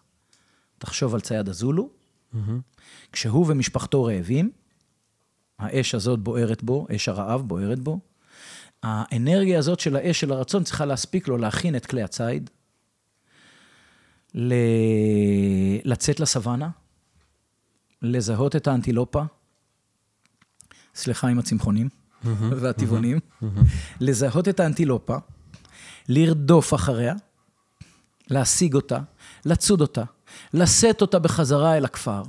תחשוב 0.77 1.13
על 1.15 1.21
צייד 1.21 1.49
הזולו, 1.49 1.89
מהמם. 2.33 2.61
כשהוא 3.11 3.45
ומשפחתו 3.49 4.03
רעבים, 4.03 4.51
האש 5.59 5.95
הזאת 5.95 6.19
בוערת 6.19 6.63
בו, 6.63 6.87
אש 6.95 7.09
הרעב 7.09 7.41
בוערת 7.41 7.79
בו. 7.79 7.99
האנרגיה 8.83 9.59
הזאת 9.59 9.79
של 9.79 9.95
האש 9.95 10.19
של 10.19 10.31
הרצון 10.31 10.63
צריכה 10.63 10.85
להספיק 10.85 11.27
לו 11.27 11.37
להכין 11.37 11.75
את 11.75 11.85
כלי 11.85 12.03
הציד, 12.03 12.49
ל... 14.35 14.53
לצאת 15.83 16.19
לסוואנה, 16.19 16.69
לזהות 18.01 18.55
את 18.55 18.67
האנטילופה, 18.67 19.23
סליחה 20.95 21.27
עם 21.27 21.39
הצמחונים 21.39 21.89
והטבעונים, 22.61 23.19
לזהות 23.99 24.47
את 24.47 24.59
האנטילופה, 24.59 25.17
לרדוף 26.09 26.73
אחריה, 26.73 27.13
להשיג 28.29 28.73
אותה, 28.73 28.99
לצוד 29.45 29.81
אותה, 29.81 30.03
לשאת 30.53 31.01
אותה 31.01 31.19
בחזרה 31.19 31.77
אל 31.77 31.85
הכפר, 31.85 32.23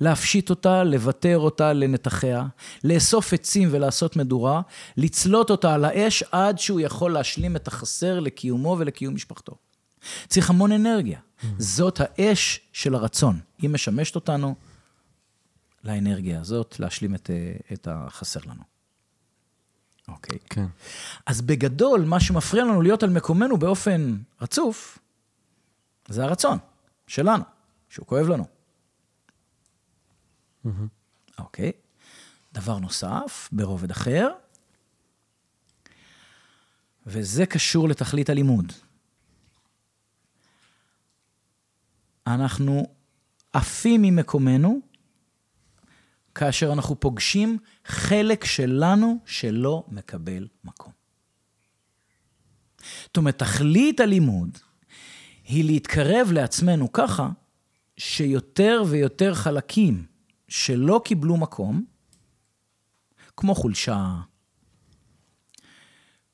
להפשיט 0.00 0.50
אותה, 0.50 0.84
לוותר 0.84 1.38
אותה 1.38 1.72
לנתחיה, 1.72 2.46
לאסוף 2.84 3.32
עצים 3.32 3.68
ולעשות 3.72 4.16
מדורה, 4.16 4.60
לצלות 4.96 5.50
אותה 5.50 5.74
על 5.74 5.84
האש 5.84 6.22
עד 6.32 6.58
שהוא 6.58 6.80
יכול 6.80 7.12
להשלים 7.12 7.56
את 7.56 7.68
החסר 7.68 8.20
לקיומו 8.20 8.76
ולקיום 8.78 9.14
משפחתו. 9.14 9.54
צריך 10.28 10.50
המון 10.50 10.72
אנרגיה. 10.72 11.20
זאת 11.58 12.00
האש 12.00 12.60
של 12.72 12.94
הרצון. 12.94 13.40
היא 13.58 13.70
משמשת 13.70 14.14
אותנו 14.14 14.54
לאנרגיה 15.84 16.40
הזאת 16.40 16.80
להשלים 16.80 17.14
את, 17.14 17.30
אה, 17.30 17.56
את 17.72 17.88
החסר 17.90 18.40
לנו. 18.46 18.62
אוקיי. 20.08 20.38
כן. 20.50 20.66
אז 21.26 21.40
בגדול, 21.40 22.04
מה 22.04 22.20
שמפריע 22.20 22.64
לנו 22.64 22.82
להיות 22.82 23.02
על 23.02 23.10
מקומנו 23.10 23.56
באופן 23.56 24.16
רצוף, 24.40 24.98
זה 26.08 26.24
הרצון 26.24 26.58
שלנו, 27.06 27.44
שהוא 27.88 28.06
כואב 28.06 28.28
לנו. 28.28 28.44
אוקיי. 31.38 31.72
דבר 32.52 32.78
נוסף, 32.78 33.48
ברובד 33.52 33.90
אחר, 33.90 34.28
וזה 37.06 37.46
קשור 37.46 37.88
לתכלית 37.88 38.30
הלימוד. 38.30 38.72
אנחנו 42.34 42.86
עפים 43.52 44.02
ממקומנו 44.02 44.80
כאשר 46.34 46.72
אנחנו 46.72 47.00
פוגשים 47.00 47.58
חלק 47.84 48.44
שלנו 48.44 49.18
שלא 49.26 49.84
מקבל 49.88 50.48
מקום. 50.64 50.92
זאת 53.04 53.16
אומרת, 53.16 53.38
תכלית 53.38 54.00
הלימוד 54.00 54.58
היא 55.44 55.64
להתקרב 55.64 56.32
לעצמנו 56.32 56.92
ככה 56.92 57.28
שיותר 57.96 58.82
ויותר 58.88 59.34
חלקים 59.34 60.06
שלא 60.48 61.00
קיבלו 61.04 61.36
מקום, 61.36 61.84
כמו 63.36 63.54
חולשה, 63.54 64.14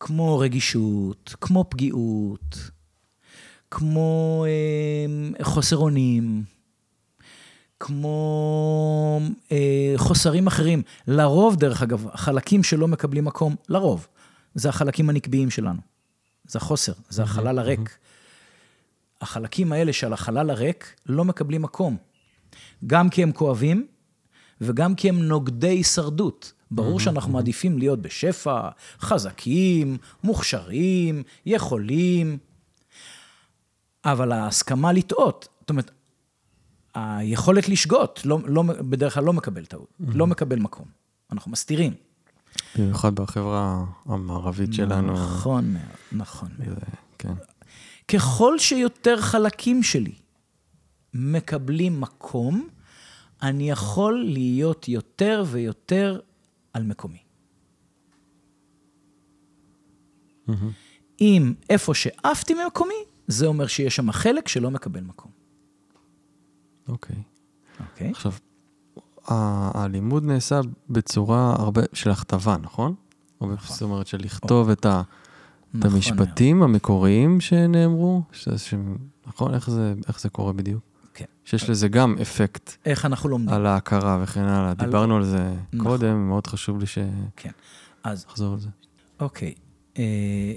כמו 0.01 0.39
רגישות, 0.39 1.35
כמו 1.41 1.65
פגיעות, 1.71 2.71
כמו 3.71 4.45
אה, 4.49 5.45
חוסר 5.45 5.77
אונים, 5.77 6.45
כמו 7.81 9.21
אה, 9.53 9.95
חוסרים 9.97 10.47
אחרים. 10.47 10.83
לרוב, 11.09 11.57
דרך 11.57 11.83
אגב, 11.83 12.07
החלקים 12.13 12.63
שלא 12.63 12.89
מקבלים 12.89 13.25
מקום, 13.25 13.57
לרוב, 13.69 14.07
זה 14.55 14.69
החלקים 14.69 15.11
הנקביים 15.11 15.51
שלנו. 15.51 15.81
זה 16.47 16.59
החוסר, 16.59 16.93
זה 17.09 17.23
החלל 17.23 17.59
הריק. 17.59 17.99
החלקים 19.21 19.73
האלה 19.73 19.93
של 19.93 20.13
החלל 20.13 20.51
הריק 20.51 20.95
לא 21.07 21.25
מקבלים 21.25 21.63
מקום. 21.63 21.97
גם 22.87 23.11
כי 23.11 23.23
הם 23.23 23.33
כואבים, 23.33 23.87
וגם 24.61 24.95
כי 24.95 25.09
הם 25.09 25.23
נוגדי 25.23 25.69
הישרדות. 25.69 26.53
ברור 26.71 27.01
שאנחנו 27.01 27.33
מעדיפים 27.33 27.79
להיות 27.79 28.03
בשפע, 28.03 28.69
חזקים, 29.01 29.97
מוכשרים, 30.25 31.23
יכולים, 31.47 32.39
אבל 34.05 34.33
ההסכמה 34.33 34.93
לטעות, 34.93 35.49
זאת 35.61 35.71
אומרת, 35.71 35.91
היכולת 36.95 37.69
לשגות, 37.69 38.21
לא, 38.25 38.39
לא, 38.47 38.63
בדרך 38.63 39.15
כלל 39.15 39.25
לא 39.25 39.33
מקבל 39.33 39.65
טעות, 39.65 39.89
לא 40.01 40.27
מקבל 40.27 40.59
מקום. 40.59 40.87
אנחנו 41.33 41.51
מסתירים. 41.51 41.95
במיוחד 42.79 43.15
בחברה 43.15 43.85
המערבית 44.07 44.75
שלנו. 44.75 45.13
נכון 45.13 45.73
מאוד, 45.73 45.83
נכון 46.13 46.49
מאוד. 46.59 46.79
כן. 47.19 47.35
ככל 48.09 48.59
שיותר 48.59 49.21
חלקים 49.21 49.83
שלי 49.83 50.15
מקבלים 51.15 52.01
מקום, 52.01 52.69
אני 53.43 53.71
יכול 53.71 54.25
להיות 54.25 54.89
יותר 54.89 55.45
ויותר 55.47 56.21
על 56.73 56.83
מקומי. 56.83 57.19
אם 61.21 61.55
איפה 61.71 61.95
שעפתי 61.95 62.55
ממקומי, 62.55 63.05
זה 63.27 63.47
אומר 63.47 63.67
שיש 63.67 63.97
שם 63.97 64.13
חלק 64.13 64.49
שלא 64.49 64.71
מקבל 64.71 65.01
מקום. 65.01 65.31
אוקיי. 66.89 67.17
אוקיי? 67.81 68.11
עכשיו, 68.11 68.33
הלימוד 69.75 70.25
נעשה 70.25 70.61
בצורה 70.91 71.55
הרבה 71.59 71.83
של 71.93 72.11
הכתבה, 72.11 72.57
נכון? 72.63 72.95
הרבה, 73.41 73.55
זאת 73.69 73.83
אומרת, 73.83 74.07
של 74.07 74.19
לכתוב 74.19 74.71
את 74.71 74.87
ה... 74.87 75.03
את 75.79 75.85
נכון 75.85 75.93
המשפטים 75.93 76.63
המקוריים 76.63 77.41
שנאמרו, 77.41 78.23
ש... 78.33 78.49
ש... 78.49 78.75
נכון? 79.27 79.55
איך 79.55 79.71
זה, 79.71 79.95
איך 80.09 80.21
זה 80.21 80.29
קורה 80.29 80.53
בדיוק? 80.53 80.83
כן. 81.15 81.25
שיש 81.45 81.71
לזה 81.71 81.89
גם 81.89 82.17
אפקט 82.23 82.77
איך 82.85 83.05
אנחנו 83.05 83.29
לומדים. 83.29 83.55
על 83.55 83.67
ההכרה 83.67 84.19
וכן 84.23 84.41
הלאה. 84.41 84.75
דיברנו 84.75 85.17
על 85.17 85.25
זה 85.25 85.55
נכון. 85.73 85.87
קודם, 85.87 86.29
מאוד 86.29 86.47
חשוב 86.47 86.79
לי 86.79 86.87
כן. 87.37 87.51
אז 88.05 88.23
שנחזור 88.23 88.53
על 88.53 88.61
זה. 88.61 88.69
אוקיי, 89.21 89.55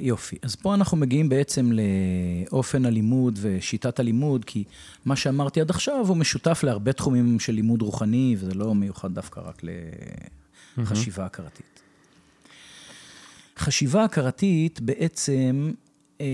יופי. 0.01 0.35
אז 0.41 0.55
פה 0.55 0.73
אנחנו 0.73 0.97
מגיעים 0.97 1.29
בעצם 1.29 1.71
לאופן 1.71 2.85
הלימוד 2.85 3.39
ושיטת 3.41 3.99
הלימוד, 3.99 4.45
כי 4.45 4.63
מה 5.05 5.15
שאמרתי 5.15 5.61
עד 5.61 5.69
עכשיו 5.69 6.07
הוא 6.07 6.17
משותף 6.17 6.63
להרבה 6.63 6.93
תחומים 6.93 7.39
של 7.39 7.53
לימוד 7.53 7.81
רוחני, 7.81 8.35
וזה 8.39 8.53
לא 8.53 8.75
מיוחד 8.75 9.13
דווקא 9.13 9.39
רק 9.39 9.61
לחשיבה 10.77 11.25
הכרתית. 11.25 11.81
חשיבה 13.57 14.03
הכרתית 14.03 14.81
בעצם 14.81 15.71
אה, 16.21 16.25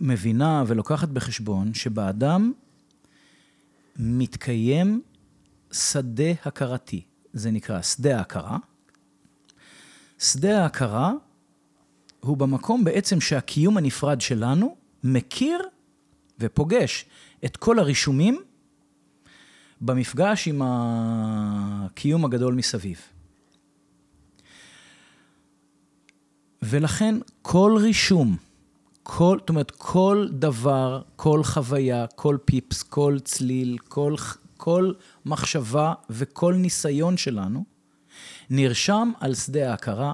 מבינה 0.00 0.64
ולוקחת 0.66 1.08
בחשבון 1.08 1.74
שבאדם 1.74 2.52
מתקיים 3.96 5.02
שדה 5.72 6.30
הכרתי. 6.44 7.02
זה 7.32 7.50
נקרא 7.50 7.82
שדה 7.82 8.18
ההכרה. 8.18 8.58
שדה 10.22 10.62
ההכרה 10.62 11.12
הוא 12.20 12.36
במקום 12.36 12.84
בעצם 12.84 13.20
שהקיום 13.20 13.76
הנפרד 13.76 14.20
שלנו 14.20 14.76
מכיר 15.04 15.58
ופוגש 16.38 17.04
את 17.44 17.56
כל 17.56 17.78
הרישומים 17.78 18.42
במפגש 19.80 20.48
עם 20.48 20.62
הקיום 20.64 22.24
הגדול 22.24 22.54
מסביב. 22.54 23.00
ולכן 26.62 27.14
כל 27.42 27.78
רישום, 27.80 28.36
כל, 29.02 29.36
זאת 29.40 29.48
אומרת, 29.48 29.70
כל 29.70 30.28
דבר, 30.32 31.02
כל 31.16 31.42
חוויה, 31.44 32.06
כל 32.06 32.36
פיפס, 32.44 32.82
כל 32.82 33.18
צליל, 33.24 33.78
כל, 33.78 34.14
כל 34.56 34.92
מחשבה 35.26 35.94
וכל 36.10 36.54
ניסיון 36.54 37.16
שלנו, 37.16 37.71
נרשם 38.52 39.12
על 39.20 39.34
שדה 39.34 39.70
ההכרה. 39.70 40.12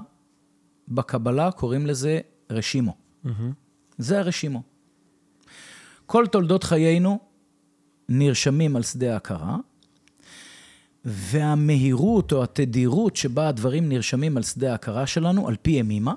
בקבלה 0.87 1.51
קוראים 1.51 1.85
לזה 1.85 2.19
רשימו. 2.49 2.95
זה 3.97 4.19
הרשימו. 4.19 4.63
כל 6.05 6.27
תולדות 6.27 6.63
חיינו 6.63 7.19
נרשמים 8.09 8.75
על 8.75 8.83
שדה 8.83 9.13
ההכרה, 9.13 9.57
והמהירות 11.05 12.31
או 12.31 12.43
התדירות 12.43 13.15
שבה 13.15 13.47
הדברים 13.47 13.89
נרשמים 13.89 14.37
על 14.37 14.43
שדה 14.43 14.71
ההכרה 14.71 15.07
שלנו, 15.07 15.47
על 15.47 15.55
פי 15.61 15.71
ימימה, 15.71 16.13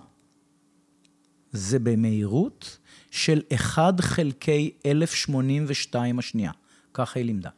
זה 1.52 1.78
במהירות 1.78 2.78
של 3.10 3.40
1 3.54 4.00
חלקי 4.00 4.70
1082 4.86 6.18
השנייה. 6.18 6.52
ככה 6.94 7.18
היא 7.18 7.26
לימדה. 7.26 7.50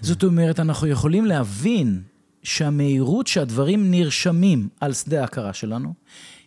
זאת 0.00 0.24
אומרת, 0.24 0.60
אנחנו 0.60 0.86
יכולים 0.86 1.24
להבין 1.24 2.02
שהמהירות 2.44 3.26
שהדברים 3.26 3.90
נרשמים 3.90 4.68
על 4.80 4.92
שדה 4.92 5.20
ההכרה 5.20 5.52
שלנו, 5.52 5.94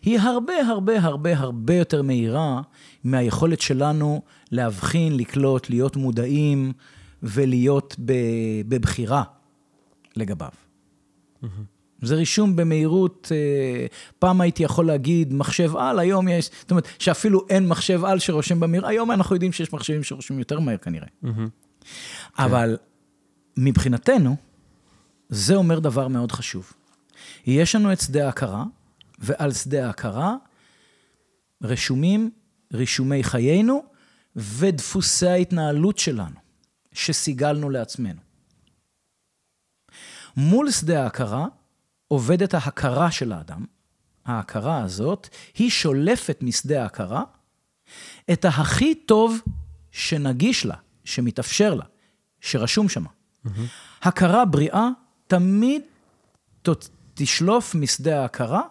היא 0.02 0.18
הרבה 0.18 0.54
הרבה 0.66 1.00
הרבה 1.00 1.38
הרבה 1.38 1.74
יותר 1.74 2.02
מהירה 2.02 2.62
מהיכולת 3.04 3.60
שלנו 3.60 4.22
להבחין, 4.50 5.16
לקלוט, 5.16 5.70
להיות 5.70 5.96
מודעים 5.96 6.72
ולהיות 7.22 7.96
בבחירה 8.68 9.22
לגביו. 10.16 10.50
זה 12.02 12.14
רישום 12.14 12.56
במהירות, 12.56 13.32
אה, 13.34 13.86
פעם 14.18 14.40
הייתי 14.40 14.62
יכול 14.62 14.86
להגיד 14.86 15.34
מחשב 15.34 15.76
על, 15.76 15.98
היום 15.98 16.28
יש, 16.28 16.50
זאת 16.60 16.70
אומרת, 16.70 16.88
שאפילו 16.98 17.46
אין 17.50 17.68
מחשב 17.68 18.04
על 18.04 18.18
שרושם 18.18 18.60
במהיר, 18.60 18.86
היום 18.86 19.10
אנחנו 19.10 19.36
יודעים 19.36 19.52
שיש 19.52 19.72
מחשבים 19.72 20.02
שרושמים 20.02 20.38
יותר 20.38 20.60
מהר 20.60 20.76
כנראה. 20.76 21.06
אבל 22.38 22.76
מבחינתנו, 23.56 24.36
זה 25.28 25.54
אומר 25.54 25.78
דבר 25.78 26.08
מאוד 26.08 26.32
חשוב. 26.32 26.72
יש 27.46 27.74
לנו 27.74 27.92
את 27.92 28.00
שדה 28.00 28.26
ההכרה, 28.26 28.64
ועל 29.18 29.52
שדה 29.52 29.86
ההכרה 29.86 30.34
רשומים 31.62 32.30
רישומי 32.72 33.24
חיינו 33.24 33.84
ודפוסי 34.36 35.26
ההתנהלות 35.26 35.98
שלנו, 35.98 36.36
שסיגלנו 36.92 37.70
לעצמנו. 37.70 38.20
מול 40.36 40.70
שדה 40.70 41.02
ההכרה 41.02 41.46
עובדת 42.08 42.54
ההכרה 42.54 43.10
של 43.10 43.32
האדם. 43.32 43.64
ההכרה 44.24 44.82
הזאת, 44.82 45.28
היא 45.54 45.70
שולפת 45.70 46.38
משדה 46.42 46.82
ההכרה 46.82 47.22
את 48.32 48.44
ההכי 48.44 48.94
טוב 48.94 49.40
שנגיש 49.92 50.66
לה, 50.66 50.74
שמתאפשר 51.04 51.74
לה, 51.74 51.84
שרשום 52.40 52.88
שם. 52.88 53.04
Mm-hmm. 53.04 53.50
הכרה 54.02 54.44
בריאה 54.44 54.88
תמיד 55.28 55.82
תשלוף 57.14 57.74
משדה 57.74 58.22
ההכרה, 58.22 58.62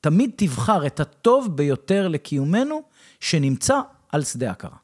תמיד 0.00 0.30
תבחר 0.36 0.86
את 0.86 1.00
הטוב 1.00 1.56
ביותר 1.56 2.08
לקיומנו 2.08 2.82
שנמצא 3.20 3.80
על 4.12 4.24
שדה 4.24 4.48
ההכרה. 4.48 4.76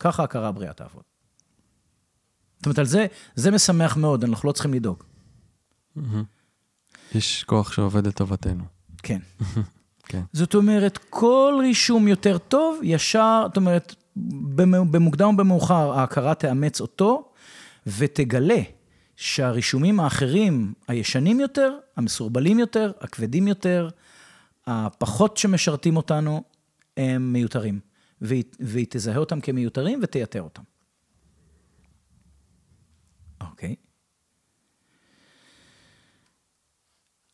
ככה 0.00 0.22
הכרה 0.22 0.52
בריאה 0.52 0.72
תעבוד. 0.72 1.02
זאת 2.58 2.66
אומרת, 2.66 2.78
על 2.78 2.84
זה, 2.86 3.06
זה 3.34 3.50
משמח 3.50 3.96
מאוד, 3.96 4.24
אנחנו 4.24 4.48
לא 4.48 4.52
צריכים 4.52 4.74
לדאוג. 4.74 5.02
יש 7.14 7.44
כוח 7.44 7.72
שעובד 7.72 8.06
לטובתנו. 8.06 8.64
כן. 9.02 9.18
כן. 10.08 10.22
זאת 10.32 10.54
אומרת, 10.54 10.98
כל 11.10 11.54
רישום 11.60 12.08
יותר 12.08 12.38
טוב, 12.38 12.80
ישר, 12.82 13.42
זאת 13.48 13.56
אומרת, 13.56 13.94
במ- 14.56 14.92
במוקדם 14.92 15.26
או 15.26 15.36
במאוחר 15.36 15.92
ההכרה 15.92 16.34
תאמץ 16.34 16.80
אותו, 16.80 17.32
ותגלה 17.86 18.60
שהרישומים 19.22 20.00
האחרים, 20.00 20.74
הישנים 20.88 21.40
יותר, 21.40 21.78
המסורבלים 21.96 22.58
יותר, 22.58 22.92
הכבדים 23.00 23.48
יותר, 23.48 23.88
הפחות 24.66 25.36
שמשרתים 25.36 25.96
אותנו, 25.96 26.42
הם 26.96 27.32
מיותרים. 27.32 27.80
והיא, 28.20 28.44
והיא 28.60 28.86
תזהה 28.90 29.16
אותם 29.16 29.40
כמיותרים 29.40 30.00
ותייתר 30.02 30.42
אותם. 30.42 30.62
אוקיי. 33.40 33.74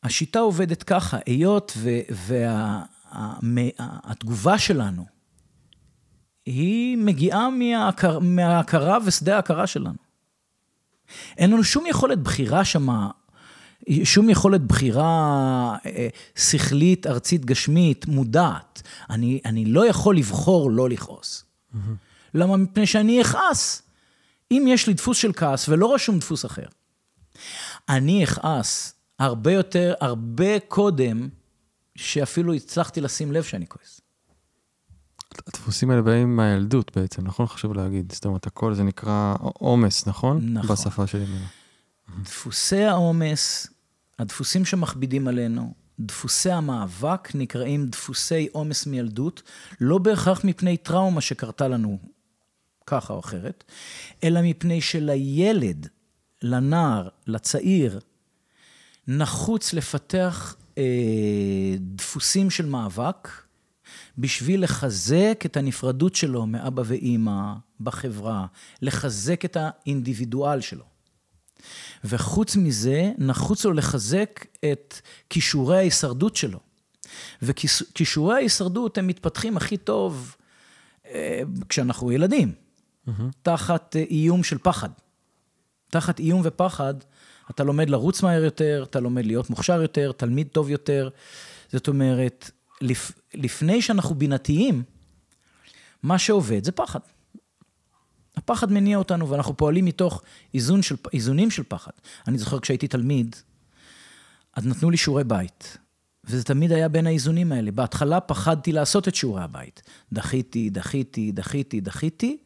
השיטה 0.03 0.39
עובדת 0.39 0.83
ככה, 0.83 1.19
היות 1.27 1.73
והתגובה 3.81 4.59
שלנו 4.59 5.07
היא 6.47 6.99
מגיעה 6.99 7.51
מההכר, 7.51 8.19
מההכרה 8.19 8.99
ושדה 9.07 9.37
ההכרה 9.37 9.67
שלנו. 9.67 10.08
אין 11.39 11.51
לנו 11.51 11.65
שום 11.65 11.87
יכולת 11.87 12.19
בחירה 12.19 12.65
שמה, 12.65 13.11
שום 14.05 14.31
יכולת 14.31 14.61
בחירה 14.61 15.77
אה, 15.87 16.09
שכלית, 16.37 17.07
ארצית, 17.07 17.45
גשמית, 17.45 18.07
מודעת. 18.07 18.83
אני, 19.11 19.41
אני 19.45 19.65
לא 19.65 19.87
יכול 19.87 20.17
לבחור 20.17 20.71
לא 20.71 20.89
לכעוס. 20.89 21.45
Mm-hmm. 21.45 21.77
למה? 22.35 22.57
מפני 22.57 22.87
שאני 22.87 23.21
אכעס. 23.23 23.83
אם 24.51 24.65
יש 24.69 24.87
לי 24.87 24.95
דפוס 24.95 25.19
של 25.19 25.33
כעס 25.33 25.69
ולא 25.69 25.95
רשום 25.95 26.19
דפוס 26.19 26.45
אחר, 26.45 26.67
אני 27.89 28.25
אכעס 28.25 28.95
הרבה 29.19 29.53
יותר, 29.53 29.95
הרבה 30.01 30.61
קודם, 30.61 31.29
שאפילו 31.97 32.55
הצלחתי 32.55 33.01
לשים 33.01 33.33
לב 33.33 33.43
שאני 33.43 33.67
כועס. 33.69 34.01
הדפוסים 35.47 35.91
האלה 35.91 36.03
באים 36.03 36.37
מהילדות 36.37 36.97
בעצם, 36.97 37.27
נכון? 37.27 37.47
חשוב 37.47 37.75
להגיד. 37.75 38.13
זאת 38.13 38.25
אומרת, 38.25 38.47
הכל 38.47 38.75
זה 38.75 38.83
נקרא 38.83 39.35
עומס, 39.41 40.07
נכון? 40.07 40.41
נכון. 40.53 40.77
בשפה 40.77 41.07
של 41.07 41.19
ימינה. 41.19 41.47
דפוסי 42.23 42.85
העומס, 42.85 43.67
הדפוסים 44.19 44.65
שמכבידים 44.65 45.29
עלינו, 45.29 45.75
דפוסי 46.01 46.51
המאבק 46.51 47.29
נקראים 47.35 47.87
דפוסי 47.87 48.49
עומס 48.53 48.87
מילדות, 48.87 49.43
לא 49.81 49.99
בהכרח 49.99 50.45
מפני 50.45 50.77
טראומה 50.77 51.21
שקרתה 51.21 51.69
לנו 51.69 51.99
ככה 52.87 53.13
או 53.13 53.21
אחרת, 53.21 53.65
אלא 54.25 54.41
מפני 54.43 54.81
שלילד, 54.81 55.89
לנער, 56.43 57.09
לצעיר, 57.27 58.01
נחוץ 59.09 59.73
לפתח 59.73 60.57
אה, 60.79 60.85
דפוסים 61.81 62.51
של 62.51 62.67
מאבק 62.67 63.29
בשביל 64.19 64.63
לחזק 64.63 65.43
את 65.47 65.57
הנפרדות 65.57 66.15
שלו 66.15 66.47
מאבא 66.47 66.83
ואימא 66.87 67.53
בחברה, 67.81 68.47
לחזק 68.83 69.45
את 69.45 69.57
האינדיבידואל 69.61 70.61
שלו. 70.61 70.85
וחוץ 72.05 72.57
מזה, 72.57 73.13
נחוץ 73.19 73.65
לו 73.65 73.73
לחזק 73.73 74.47
את 74.73 75.01
כישורי 75.31 75.77
ההישרדות 75.77 76.37
שלו. 76.37 76.59
וכישורי 77.43 78.35
ההישרדות 78.35 78.99
הם 78.99 79.07
מתפתחים 79.07 79.57
הכי 79.57 79.77
טוב 79.77 80.37
אה, 81.07 81.43
כשאנחנו 81.69 82.13
ילדים, 82.13 82.53
mm-hmm. 82.53 83.23
תחת 83.43 83.97
אה, 83.97 84.05
איום 84.11 84.45
של 84.45 84.59
פחד. 84.59 84.89
תחת 85.91 86.19
איום 86.19 86.41
ופחד, 86.45 86.95
אתה 87.51 87.65
לומד 87.65 87.91
לרוץ 87.91 88.23
מהר 88.23 88.45
יותר, 88.45 88.85
אתה 88.91 89.01
לומד 89.01 89.27
להיות 89.27 89.51
מוכשר 89.51 89.83
יותר, 89.83 90.13
תלמיד 90.13 90.49
טוב 90.53 90.71
יותר. 90.71 91.09
זאת 91.73 91.89
אומרת, 91.89 92.51
לפ... 92.81 93.13
לפני 93.35 93.83
שאנחנו 93.83 94.15
בינתיים, 94.15 94.83
מה 96.03 96.19
שעובד 96.19 96.65
זה 96.65 96.73
פחד. 96.73 97.01
הפחד 98.37 98.73
מניע 98.73 98.99
אותנו, 98.99 99.31
ואנחנו 99.31 99.57
פועלים 99.57 99.85
מתוך 99.85 100.23
איזון 100.55 100.83
של, 100.83 100.97
איזונים 101.13 101.51
של 101.51 101.63
פחד. 101.69 101.91
אני 102.29 102.39
זוכר 102.39 102.61
כשהייתי 102.61 102.89
תלמיד, 102.89 103.37
אז 104.57 104.67
נתנו 104.67 104.91
לי 104.91 104.97
שיעורי 104.97 105.25
בית, 105.25 105.77
וזה 106.25 106.45
תמיד 106.45 106.73
היה 106.73 106.89
בין 106.89 107.07
האיזונים 107.07 107.53
האלה. 107.53 107.71
בהתחלה 107.71 108.21
פחדתי 108.21 108.73
לעשות 108.73 109.09
את 109.09 109.15
שיעורי 109.15 109.43
הבית. 109.43 109.83
דחיתי, 110.13 110.71
דחיתי, 110.71 111.33
דחיתי, 111.33 111.81
דחיתי, 111.81 112.37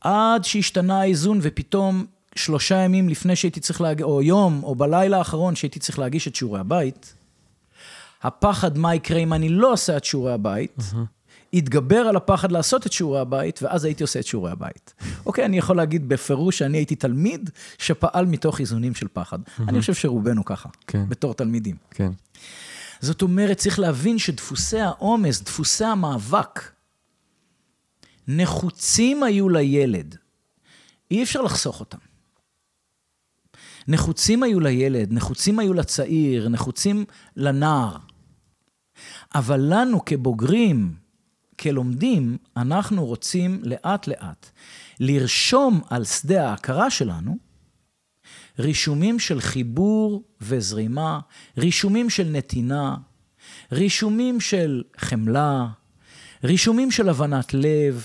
עד 0.00 0.44
שהשתנה 0.44 1.00
האיזון, 1.00 1.38
ופתאום 1.42 2.06
שלושה 2.36 2.76
ימים 2.76 3.08
לפני 3.08 3.36
שהייתי 3.36 3.60
צריך 3.60 3.80
להגיש, 3.80 4.04
או 4.04 4.22
יום, 4.22 4.62
או 4.62 4.74
בלילה 4.74 5.18
האחרון 5.18 5.56
שהייתי 5.56 5.80
צריך 5.80 5.98
להגיש 5.98 6.28
את 6.28 6.34
שיעורי 6.34 6.60
הבית, 6.60 7.14
הפחד 8.24 8.78
מה 8.78 8.94
יקרה 8.94 9.18
אם 9.18 9.32
אני 9.32 9.48
לא 9.48 9.72
עושה 9.72 9.96
את 9.96 10.04
שיעורי 10.04 10.32
הבית. 10.32 10.82
התגבר 11.54 11.96
על 11.96 12.16
הפחד 12.16 12.52
לעשות 12.52 12.86
את 12.86 12.92
שיעורי 12.92 13.20
הבית, 13.20 13.62
ואז 13.62 13.84
הייתי 13.84 14.02
עושה 14.02 14.20
את 14.20 14.26
שיעורי 14.26 14.50
הבית. 14.50 14.94
אוקיי, 15.26 15.44
אני 15.44 15.58
יכול 15.58 15.76
להגיד 15.76 16.08
בפירוש 16.08 16.58
שאני 16.58 16.78
הייתי 16.78 16.96
תלמיד 16.96 17.50
שפעל 17.78 18.26
מתוך 18.26 18.60
איזונים 18.60 18.94
של 18.94 19.06
פחד. 19.12 19.38
אני 19.68 19.80
חושב 19.80 19.94
שרובנו 19.94 20.44
ככה, 20.44 20.68
כן. 20.86 21.08
בתור 21.08 21.34
תלמידים. 21.34 21.76
כן. 21.90 22.12
זאת 23.00 23.22
אומרת, 23.22 23.56
צריך 23.56 23.78
להבין 23.78 24.18
שדפוסי 24.18 24.80
העומס, 24.80 25.42
דפוסי 25.42 25.84
המאבק, 25.84 26.70
נחוצים 28.28 29.22
היו 29.22 29.48
לילד. 29.48 30.16
אי 31.10 31.22
אפשר 31.22 31.42
לחסוך 31.42 31.80
אותם. 31.80 31.98
נחוצים 33.88 34.42
היו 34.42 34.60
לילד, 34.60 35.12
נחוצים 35.12 35.58
היו 35.58 35.74
לצעיר, 35.74 36.48
נחוצים 36.48 37.04
לנער. 37.36 37.96
אבל 39.34 39.60
לנו 39.60 40.04
כבוגרים, 40.04 40.94
כלומדים, 41.60 42.36
אנחנו 42.56 43.06
רוצים 43.06 43.60
לאט-לאט 43.64 44.50
לרשום 45.00 45.80
על 45.90 46.04
שדה 46.04 46.50
ההכרה 46.50 46.90
שלנו 46.90 47.36
רישומים 48.58 49.18
של 49.18 49.40
חיבור 49.40 50.22
וזרימה, 50.40 51.20
רישומים 51.58 52.10
של 52.10 52.28
נתינה, 52.28 52.96
רישומים 53.72 54.40
של 54.40 54.82
חמלה, 54.98 55.66
רישומים 56.44 56.90
של 56.90 57.08
הבנת 57.08 57.54
לב. 57.54 58.04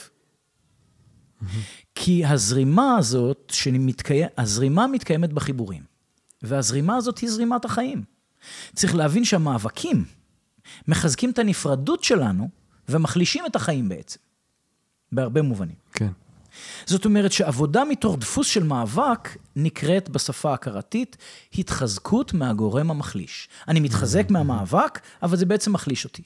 כי 1.96 2.26
הזרימה 2.26 2.98
הזאת, 2.98 3.52
שמתקיים, 3.52 4.28
הזרימה 4.38 4.88
מתקיימת 4.88 5.34
בחיבורים, 5.34 5.84
והזרימה 6.42 6.96
הזאת 6.96 7.18
היא 7.18 7.30
זרימת 7.30 7.66
החיים. 7.66 8.04
צריך 8.76 8.96
להבין 8.96 9.26
שהמאבקים 9.26 10.06
מחזקים 10.88 11.30
את 11.32 11.40
הנפרדות 11.40 12.04
שלנו 12.04 12.50
ומחלישים 12.90 13.46
את 13.46 13.56
החיים 13.56 13.90
בעצם, 13.90 14.20
בהרבה 15.12 15.42
מובנים. 15.42 15.76
כן. 15.94 16.12
זאת 16.86 17.06
אומרת 17.06 17.32
שעבודה 17.32 17.84
מתוך 17.86 18.18
דפוס 18.18 18.48
של 18.48 18.64
מאבק 18.64 19.38
נקראת 19.56 20.10
בשפה 20.10 20.52
ההכרתית 20.52 21.18
התחזקות 21.58 22.34
מהגורם 22.34 22.92
המחליש. 22.92 23.50
אני 23.68 23.80
מתחזק 23.80 24.30
מהמאבק, 24.30 25.00
אבל 25.24 25.38
זה 25.38 25.46
בעצם 25.46 25.74
מחליש 25.74 26.06
אותי. 26.06 26.24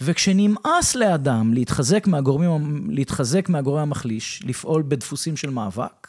וכשנמאס 0.00 0.94
לאדם 0.94 1.54
להתחזק, 1.54 2.06
מהגורמים, 2.06 2.90
להתחזק 2.90 3.48
מהגורם 3.48 3.82
המחליש, 3.82 4.42
לפעול 4.44 4.82
בדפוסים 4.88 5.36
של 5.36 5.50
מאבק, 5.50 6.08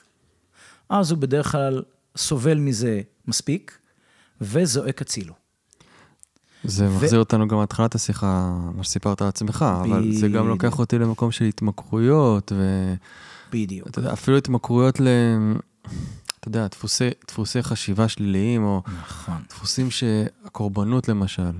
אז 0.89 1.11
הוא 1.11 1.19
בדרך 1.19 1.51
כלל 1.51 1.83
סובל 2.17 2.57
מזה 2.57 3.01
מספיק, 3.27 3.77
וזועק 4.41 5.01
הצילו. 5.01 5.33
זה 6.63 6.89
ו... 6.89 6.95
מחזיר 6.95 7.19
אותנו 7.19 7.47
גם 7.47 7.59
להתחלת 7.59 7.95
השיחה, 7.95 8.57
מה 8.75 8.83
שסיפרת 8.83 9.21
על 9.21 9.27
עצמך, 9.27 9.65
ב... 9.69 9.85
אבל 9.85 10.13
זה 10.13 10.27
גם 10.27 10.47
לוקח 10.47 10.79
אותי 10.79 10.99
למקום 10.99 11.31
של 11.31 11.45
התמכרויות, 11.45 12.51
ו... 12.55 12.93
בדיוק. 13.51 13.87
אתה 13.87 13.99
יודע, 13.99 14.13
אפילו 14.13 14.37
התמכרויות 14.37 14.99
ל... 14.99 15.07
אתה 16.39 16.47
יודע, 16.47 16.67
דפוסי, 16.67 17.09
דפוסי 17.27 17.63
חשיבה 17.63 18.07
שליליים, 18.07 18.63
או 18.63 18.81
נכון. 19.01 19.41
דפוסים 19.49 19.91
שהקורבנות 19.91 21.07
למשל, 21.07 21.51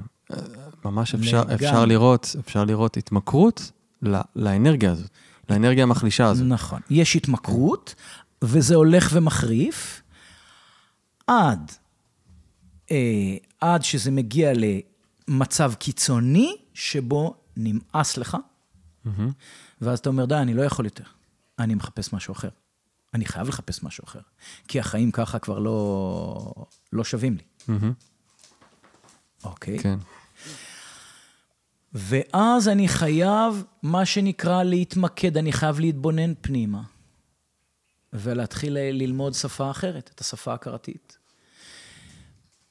ממש 0.86 1.16
אפשר, 1.16 1.44
אפשר, 1.54 1.86
לראות, 1.86 2.36
אפשר 2.40 2.64
לראות 2.66 2.98
התמכרות 2.98 3.72
לא, 4.02 4.20
לאנרגיה 4.36 4.92
הזאת, 4.92 5.10
לאנרגיה 5.50 5.84
המחלישה 5.84 6.26
הזאת. 6.26 6.48
נכון. 6.48 6.80
יש 6.90 7.16
התמכרות, 7.16 7.96
וזה 8.42 8.76
הולך 8.76 9.10
ומחריף, 9.14 10.02
עד, 11.28 11.72
אה, 12.92 12.98
עד 13.62 13.84
שזה 13.84 14.12
מגיע 14.12 14.54
למצב 15.30 15.74
קיצוני, 15.74 16.58
שבו 16.74 17.36
נמאס 17.58 18.18
לך, 18.18 18.38
mm-hmm. 19.06 19.10
ואז 19.82 20.00
אתה 20.00 20.10
אומר, 20.10 20.26
די, 20.26 20.36
אני 20.36 20.54
לא 20.54 20.62
יכול 20.62 20.86
יותר, 20.86 21.04
אני 21.60 21.76
מחפש 21.76 22.14
משהו 22.14 22.32
אחר. 22.32 22.50
אני 23.14 23.26
חייב 23.26 23.48
לחפש 23.48 23.84
משהו 23.84 24.04
אחר, 24.04 24.20
כי 24.68 24.80
החיים 24.80 25.12
ככה 25.12 25.40
כבר 25.40 25.60
לא, 25.60 26.54
לא 26.94 27.04
שווים 27.04 27.38
לי. 27.38 27.44
Mm-hmm. 27.68 27.94
אוקיי? 29.44 29.80
כן. 29.80 30.00
ואז 31.94 32.68
אני 32.68 32.88
חייב, 32.88 33.64
מה 33.84 34.06
שנקרא, 34.06 34.64
להתמקד, 34.64 35.38
אני 35.38 35.52
חייב 35.52 35.80
להתבונן 35.80 36.34
פנימה. 36.42 36.82
ולהתחיל 38.14 38.74
ללמוד 38.74 39.34
שפה 39.34 39.72
אחרת, 39.72 40.12
את 40.16 40.22
השפה 40.22 40.52
ההכרתית. 40.52 41.18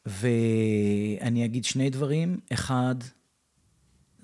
ואני 0.09 1.45
אגיד 1.45 1.65
שני 1.65 1.91
דברים. 1.91 2.41
אחד, 2.53 2.95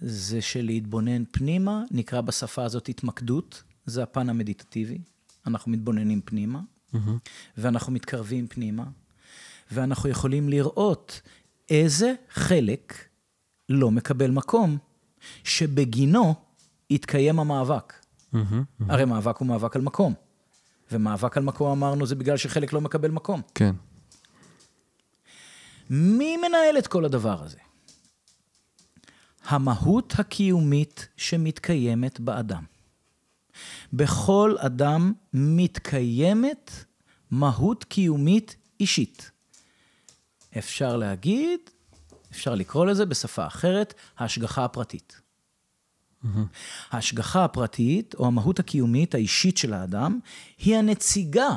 זה 0.00 0.42
שלהתבונן 0.42 1.24
פנימה, 1.30 1.82
נקרא 1.90 2.20
בשפה 2.20 2.64
הזאת 2.64 2.88
התמקדות, 2.88 3.62
זה 3.86 4.02
הפן 4.02 4.28
המדיטטיבי. 4.28 4.98
אנחנו 5.46 5.72
מתבוננים 5.72 6.20
פנימה, 6.24 6.60
mm-hmm. 6.60 6.98
ואנחנו 7.56 7.92
מתקרבים 7.92 8.46
פנימה, 8.46 8.84
ואנחנו 9.72 10.08
יכולים 10.08 10.48
לראות 10.48 11.20
איזה 11.70 12.14
חלק 12.30 13.08
לא 13.68 13.90
מקבל 13.90 14.30
מקום, 14.30 14.78
שבגינו 15.44 16.34
יתקיים 16.90 17.40
המאבק. 17.40 17.92
Mm-hmm, 17.92 18.36
mm-hmm. 18.36 18.84
הרי 18.88 19.04
מאבק 19.04 19.36
הוא 19.36 19.48
מאבק 19.48 19.76
על 19.76 19.82
מקום. 19.82 20.14
ומאבק 20.92 21.36
על 21.36 21.42
מקום, 21.42 21.70
אמרנו, 21.70 22.06
זה 22.06 22.14
בגלל 22.14 22.36
שחלק 22.36 22.72
לא 22.72 22.80
מקבל 22.80 23.10
מקום. 23.10 23.42
כן. 23.54 23.74
מי 25.90 26.36
מנהל 26.36 26.78
את 26.78 26.86
כל 26.86 27.04
הדבר 27.04 27.42
הזה? 27.42 27.58
המהות 29.44 30.14
הקיומית 30.18 31.08
שמתקיימת 31.16 32.20
באדם. 32.20 32.64
בכל 33.92 34.56
אדם 34.58 35.12
מתקיימת 35.32 36.70
מהות 37.30 37.84
קיומית 37.84 38.56
אישית. 38.80 39.30
אפשר 40.58 40.96
להגיד, 40.96 41.60
אפשר 42.30 42.54
לקרוא 42.54 42.86
לזה 42.86 43.06
בשפה 43.06 43.46
אחרת, 43.46 43.94
ההשגחה 44.18 44.64
הפרטית. 44.64 45.20
ההשגחה 46.90 47.44
הפרטית, 47.44 48.14
או 48.14 48.26
המהות 48.26 48.58
הקיומית 48.58 49.14
האישית 49.14 49.58
של 49.58 49.72
האדם, 49.72 50.18
היא 50.58 50.76
הנציגה 50.76 51.56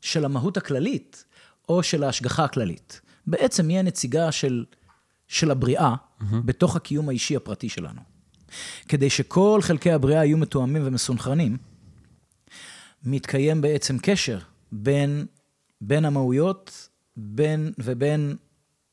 של 0.00 0.24
המהות 0.24 0.56
הכללית, 0.56 1.24
או 1.68 1.82
של 1.82 2.04
ההשגחה 2.04 2.44
הכללית. 2.44 3.00
בעצם 3.26 3.68
היא 3.68 3.78
הנציגה 3.78 4.32
של, 4.32 4.64
של 5.28 5.50
הבריאה 5.50 5.94
mm-hmm. 5.94 6.24
בתוך 6.44 6.76
הקיום 6.76 7.08
האישי 7.08 7.36
הפרטי 7.36 7.68
שלנו. 7.68 8.00
כדי 8.88 9.10
שכל 9.10 9.58
חלקי 9.62 9.92
הבריאה 9.92 10.24
יהיו 10.24 10.38
מתואמים 10.38 10.82
ומסונכרנים, 10.84 11.56
מתקיים 13.04 13.60
בעצם 13.60 13.96
קשר 14.02 14.38
בין, 14.72 15.26
בין 15.80 16.04
המהויות 16.04 16.88
בין, 17.16 17.72
ובין 17.78 18.36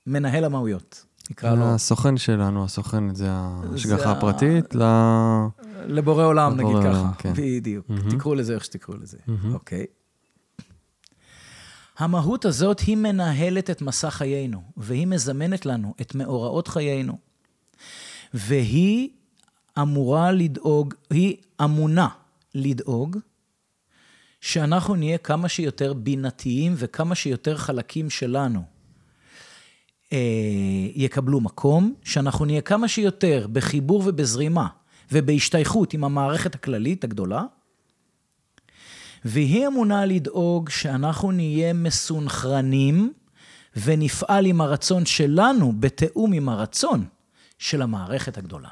מנהל 0.07 0.43
המהויות. 0.43 1.05
נקרא 1.29 1.55
לו. 1.55 1.65
הסוכן 1.65 2.17
שלנו, 2.17 2.63
הסוכן 2.63 3.15
זה 3.15 3.27
ההשגחה 3.29 4.11
הפרטית, 4.11 4.75
ל... 4.75 4.83
לבורא 5.85 6.25
עולם, 6.25 6.55
נגיד 6.55 6.75
ככה. 6.83 7.11
כן. 7.17 7.33
בדיוק. 7.35 7.85
Mm-hmm. 7.89 8.11
תקראו 8.11 8.35
לזה 8.35 8.53
איך 8.53 8.65
שתקראו 8.65 8.97
לזה. 8.97 9.17
Mm-hmm. 9.17 9.53
אוקיי. 9.53 9.85
המהות 11.99 12.45
הזאת 12.45 12.79
היא 12.79 12.97
מנהלת 12.97 13.69
את 13.69 13.81
מסע 13.81 14.09
חיינו, 14.09 14.61
והיא 14.77 15.07
מזמנת 15.07 15.65
לנו 15.65 15.93
את 16.01 16.15
מאורעות 16.15 16.67
חיינו. 16.67 17.17
והיא 18.33 19.09
אמורה 19.81 20.31
לדאוג, 20.31 20.93
היא 21.09 21.37
אמונה 21.63 22.07
לדאוג 22.55 23.17
שאנחנו 24.41 24.95
נהיה 24.95 25.17
כמה 25.17 25.49
שיותר 25.49 25.93
בינתיים 25.93 26.73
וכמה 26.77 27.15
שיותר 27.15 27.57
חלקים 27.57 28.09
שלנו 28.09 28.63
אה, 30.13 30.17
יקבלו 30.95 31.41
מקום, 31.41 31.93
שאנחנו 32.03 32.45
נהיה 32.45 32.61
כמה 32.61 32.87
שיותר 32.87 33.47
בחיבור 33.51 34.03
ובזרימה 34.05 34.67
ובהשתייכות 35.11 35.93
עם 35.93 36.03
המערכת 36.03 36.55
הכללית 36.55 37.03
הגדולה, 37.03 37.43
והיא 39.25 39.67
אמונה 39.67 40.05
לדאוג 40.05 40.69
שאנחנו 40.69 41.31
נהיה 41.31 41.73
מסונכרנים 41.73 43.13
ונפעל 43.75 44.45
עם 44.45 44.61
הרצון 44.61 45.05
שלנו 45.05 45.73
בתיאום 45.79 46.33
עם 46.33 46.49
הרצון 46.49 47.05
של 47.57 47.81
המערכת 47.81 48.37
הגדולה. 48.37 48.69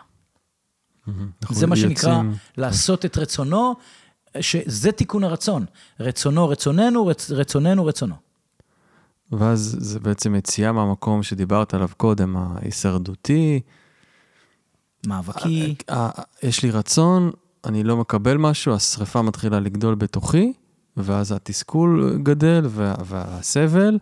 זה 1.49 1.67
מה 1.67 1.75
שנקרא 1.75 2.21
לעשות 2.57 3.05
את 3.05 3.17
רצונו, 3.17 3.75
שזה 4.41 4.91
תיקון 4.91 5.23
הרצון. 5.23 5.65
רצונו 5.99 6.49
רצוננו, 6.49 7.07
רצ, 7.07 7.31
רצוננו 7.31 7.85
רצונו. 7.85 8.15
ואז 9.31 9.77
זה 9.79 9.99
בעצם 9.99 10.35
יציאה 10.35 10.71
מהמקום 10.71 11.23
שדיברת 11.23 11.73
עליו 11.73 11.89
קודם, 11.97 12.37
ההישרדותי. 12.37 13.59
מאבקי. 15.07 15.75
יש 16.43 16.63
לי 16.63 16.71
רצון, 16.71 17.31
אני 17.67 17.83
לא 17.83 17.97
מקבל 17.97 18.37
משהו, 18.37 18.73
השריפה 18.73 19.21
מתחילה 19.21 19.59
לגדול 19.59 19.95
בתוכי, 19.95 20.53
ואז 20.97 21.31
התסכול 21.31 22.19
גדל 22.23 22.67
והסבל, 23.05 23.97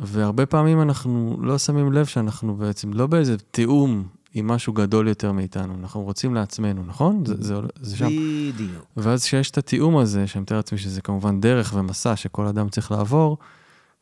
והרבה 0.00 0.46
פעמים 0.46 0.82
אנחנו 0.82 1.36
לא 1.40 1.58
שמים 1.58 1.92
לב 1.92 2.06
שאנחנו 2.06 2.54
בעצם 2.54 2.92
לא 2.92 3.06
באיזה 3.06 3.38
תיאום 3.38 4.04
עם 4.34 4.46
משהו 4.46 4.72
גדול 4.72 5.08
יותר 5.08 5.32
מאיתנו, 5.32 5.74
אנחנו 5.80 6.02
רוצים 6.02 6.34
לעצמנו, 6.34 6.82
נכון? 6.86 7.24
זה, 7.26 7.34
זה, 7.38 7.54
זה 7.80 7.96
שם. 7.96 8.06
בדיוק. 8.06 8.84
ואז 8.96 9.24
כשיש 9.24 9.50
את 9.50 9.58
התיאום 9.58 9.96
הזה, 9.96 10.26
שאני 10.26 10.42
מתאר 10.42 10.56
לעצמי 10.56 10.78
שזה 10.78 11.00
כמובן 11.00 11.40
דרך 11.40 11.72
ומסע 11.76 12.16
שכל 12.16 12.46
אדם 12.46 12.68
צריך 12.68 12.90
לעבור, 12.90 13.38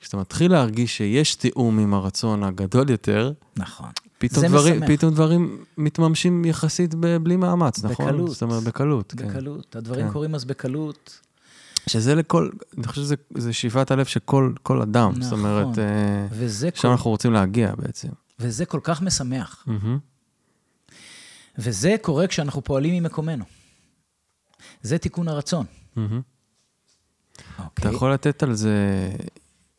כשאתה 0.00 0.16
מתחיל 0.16 0.52
להרגיש 0.52 0.96
שיש 0.96 1.34
תיאום 1.34 1.78
עם 1.78 1.94
הרצון 1.94 2.42
הגדול 2.42 2.90
יותר, 2.90 3.32
נכון. 3.56 3.90
פתאום, 4.28 4.46
דברים, 4.46 4.86
פתאום 4.86 5.14
דברים 5.14 5.64
מתממשים 5.78 6.44
יחסית 6.44 6.94
בלי 6.94 7.36
מאמץ, 7.36 7.78
בקלות. 7.78 7.92
נכון? 7.92 8.06
בקלות. 8.06 8.30
זאת 8.30 8.42
אומרת, 8.42 8.62
בקלות. 8.62 9.14
כן. 9.16 9.28
בקלות. 9.28 9.66
כן. 9.70 9.78
הדברים 9.78 10.06
כן. 10.06 10.12
קורים 10.12 10.34
אז 10.34 10.44
בקלות. 10.44 11.20
שזה 11.86 12.14
לכל, 12.14 12.50
אני 12.78 12.86
חושב 12.86 13.02
שזה 13.02 13.52
שאיפת 13.52 13.90
הלב 13.90 14.06
של 14.06 14.20
כל, 14.20 14.52
כל 14.62 14.82
אדם. 14.82 15.10
נכון. 15.10 15.22
זאת 15.22 15.32
אומרת, 15.32 15.78
אה, 15.78 16.48
שם 16.74 16.82
כל... 16.82 16.88
אנחנו 16.88 17.10
רוצים 17.10 17.32
להגיע 17.32 17.74
בעצם. 17.74 18.08
וזה 18.38 18.64
כל 18.64 18.80
כך 18.82 19.02
משמח. 19.02 19.66
Mm-hmm. 19.68 20.92
וזה 21.58 21.96
קורה 22.02 22.26
כשאנחנו 22.26 22.64
פועלים 22.64 23.02
ממקומנו. 23.02 23.44
זה 24.82 24.98
תיקון 24.98 25.28
הרצון. 25.28 25.66
Mm-hmm. 25.66 25.98
Okay. 25.98 27.52
אתה 27.54 27.62
אוקיי? 27.64 27.94
יכול 27.94 28.12
לתת 28.12 28.42
על 28.42 28.54
זה 28.54 29.10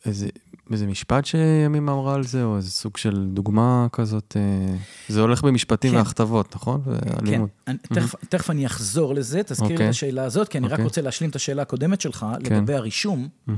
איזה, 0.05 0.27
איזה 0.71 0.87
משפט 0.87 1.25
שימים 1.25 1.89
אמרה 1.89 2.15
על 2.15 2.23
זה, 2.23 2.43
או 2.43 2.57
איזה 2.57 2.71
סוג 2.71 2.97
של 2.97 3.27
דוגמה 3.33 3.87
כזאת? 3.91 4.37
אה, 4.39 4.75
זה 5.09 5.21
הולך 5.21 5.43
במשפטים 5.43 5.91
כן. 5.91 5.97
והכתבות, 5.97 6.55
נכון? 6.55 6.81
כן, 6.85 7.17
אני, 7.19 7.37
mm-hmm. 7.37 7.95
תכף, 7.95 8.15
תכף 8.29 8.49
אני 8.49 8.65
אחזור 8.65 9.13
לזה, 9.13 9.43
תזכיר 9.43 9.65
okay. 9.65 9.69
את 9.69 9.71
אוקיי. 9.71 9.87
השאלה 9.87 10.23
הזאת, 10.23 10.47
כי 10.47 10.57
אני 10.57 10.65
okay. 10.65 10.69
רק 10.69 10.73
אוקיי. 10.73 10.85
רוצה 10.85 11.01
להשלים 11.01 11.29
את 11.29 11.35
השאלה 11.35 11.61
הקודמת 11.61 12.01
שלך, 12.01 12.25
כן. 12.43 12.55
לגבי 12.55 12.73
הרישום. 12.73 13.27
Mm-hmm. 13.49 13.51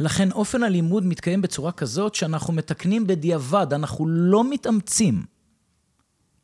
לכן 0.00 0.32
אופן 0.32 0.62
הלימוד 0.62 1.06
מתקיים 1.06 1.42
בצורה 1.42 1.72
כזאת 1.72 2.14
שאנחנו 2.14 2.52
מתקנים 2.52 3.06
בדיעבד, 3.06 3.66
אנחנו 3.72 4.06
לא 4.08 4.50
מתאמצים 4.50 5.22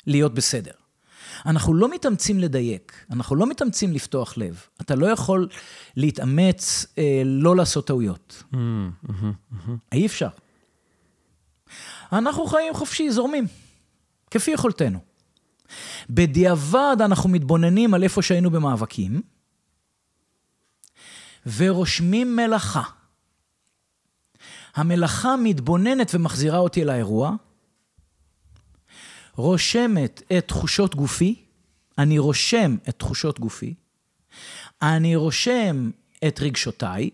להיות 0.07 0.35
בסדר. 0.35 0.73
אנחנו 1.47 1.75
לא 1.75 1.91
מתאמצים 1.91 2.39
לדייק, 2.39 3.05
אנחנו 3.11 3.37
לא 3.37 3.47
מתאמצים 3.47 3.93
לפתוח 3.93 4.39
לב. 4.39 4.63
אתה 4.81 4.95
לא 4.95 5.07
יכול 5.07 5.49
להתאמץ 5.97 6.87
אה, 6.99 7.23
לא 7.25 7.57
לעשות 7.57 7.87
טעויות. 7.87 8.43
Mm, 8.53 8.57
mm-hmm, 8.57 9.11
mm-hmm. 9.53 9.71
אי 9.93 10.07
אפשר. 10.07 10.29
אנחנו 12.13 12.47
חיים 12.47 12.75
חופשי, 12.75 13.11
זורמים, 13.11 13.47
כפי 14.31 14.51
יכולתנו. 14.51 14.99
בדיעבד 16.11 16.97
אנחנו 17.01 17.29
מתבוננים 17.29 17.95
על 17.95 18.03
איפה 18.03 18.23
שהיינו 18.23 18.51
במאבקים, 18.51 19.23
ורושמים 21.57 22.37
מלאכה. 22.37 22.83
המלאכה 24.75 25.37
מתבוננת 25.37 26.15
ומחזירה 26.15 26.59
אותי 26.59 26.85
לאירוע, 26.85 27.33
רושמת 29.39 30.23
את 30.39 30.49
תחושות 30.49 30.95
גופי, 30.95 31.45
אני 31.99 32.19
רושם 32.19 32.77
את 32.89 32.99
תחושות 32.99 33.41
גופי, 33.41 33.75
אני 34.83 35.17
רושם 35.17 35.91
את 36.27 36.41
רגשותיי, 36.41 37.11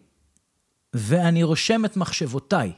ואני 0.95 1.43
רושם 1.43 1.85
את 1.85 1.97
מחשבותיי. 1.97 2.73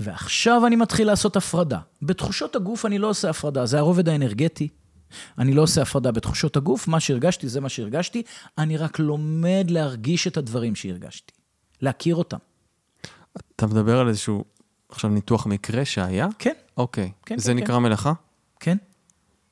ועכשיו 0.00 0.66
אני 0.66 0.76
מתחיל 0.76 1.06
לעשות 1.06 1.36
הפרדה. 1.36 1.78
בתחושות 2.02 2.56
הגוף 2.56 2.86
אני 2.86 2.98
לא 2.98 3.10
עושה 3.10 3.30
הפרדה, 3.30 3.66
זה 3.66 3.78
הרובד 3.78 4.08
האנרגטי. 4.08 4.68
אני 5.38 5.54
לא 5.54 5.62
עושה 5.62 5.82
הפרדה 5.82 6.12
בתחושות 6.12 6.56
הגוף, 6.56 6.88
מה 6.88 7.00
שהרגשתי 7.00 7.48
זה 7.48 7.60
מה 7.60 7.68
שהרגשתי, 7.68 8.22
אני 8.58 8.76
רק 8.76 8.98
לומד 8.98 9.66
להרגיש 9.68 10.26
את 10.26 10.36
הדברים 10.36 10.74
שהרגשתי, 10.74 11.32
להכיר 11.82 12.16
אותם. 12.16 12.38
אתה 13.56 13.66
מדבר 13.66 13.98
על 13.98 14.08
איזשהו 14.08 14.44
עכשיו 14.88 15.10
ניתוח 15.10 15.46
מקרה 15.46 15.84
שהיה? 15.84 16.28
כן. 16.38 16.52
אוקיי. 16.76 17.12
כן, 17.26 17.38
זה 17.38 17.52
כן, 17.52 17.56
נקרא 17.58 17.76
כן. 17.76 17.82
מלאכה? 17.82 18.12
כן. 18.60 18.76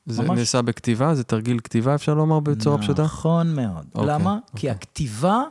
זה 0.07 0.22
ממש. 0.22 0.39
נעשה 0.39 0.62
בכתיבה? 0.62 1.14
זה 1.14 1.24
תרגיל 1.24 1.61
כתיבה, 1.61 1.95
אפשר 1.95 2.14
לומר 2.14 2.41
בצורה 2.41 2.78
פשוטה? 2.78 3.03
נכון 3.03 3.55
מאוד. 3.55 3.87
אוקיי, 3.95 4.12
למה? 4.12 4.39
אוקיי. 4.47 4.61
כי 4.61 4.70
הכתיבה 4.70 5.43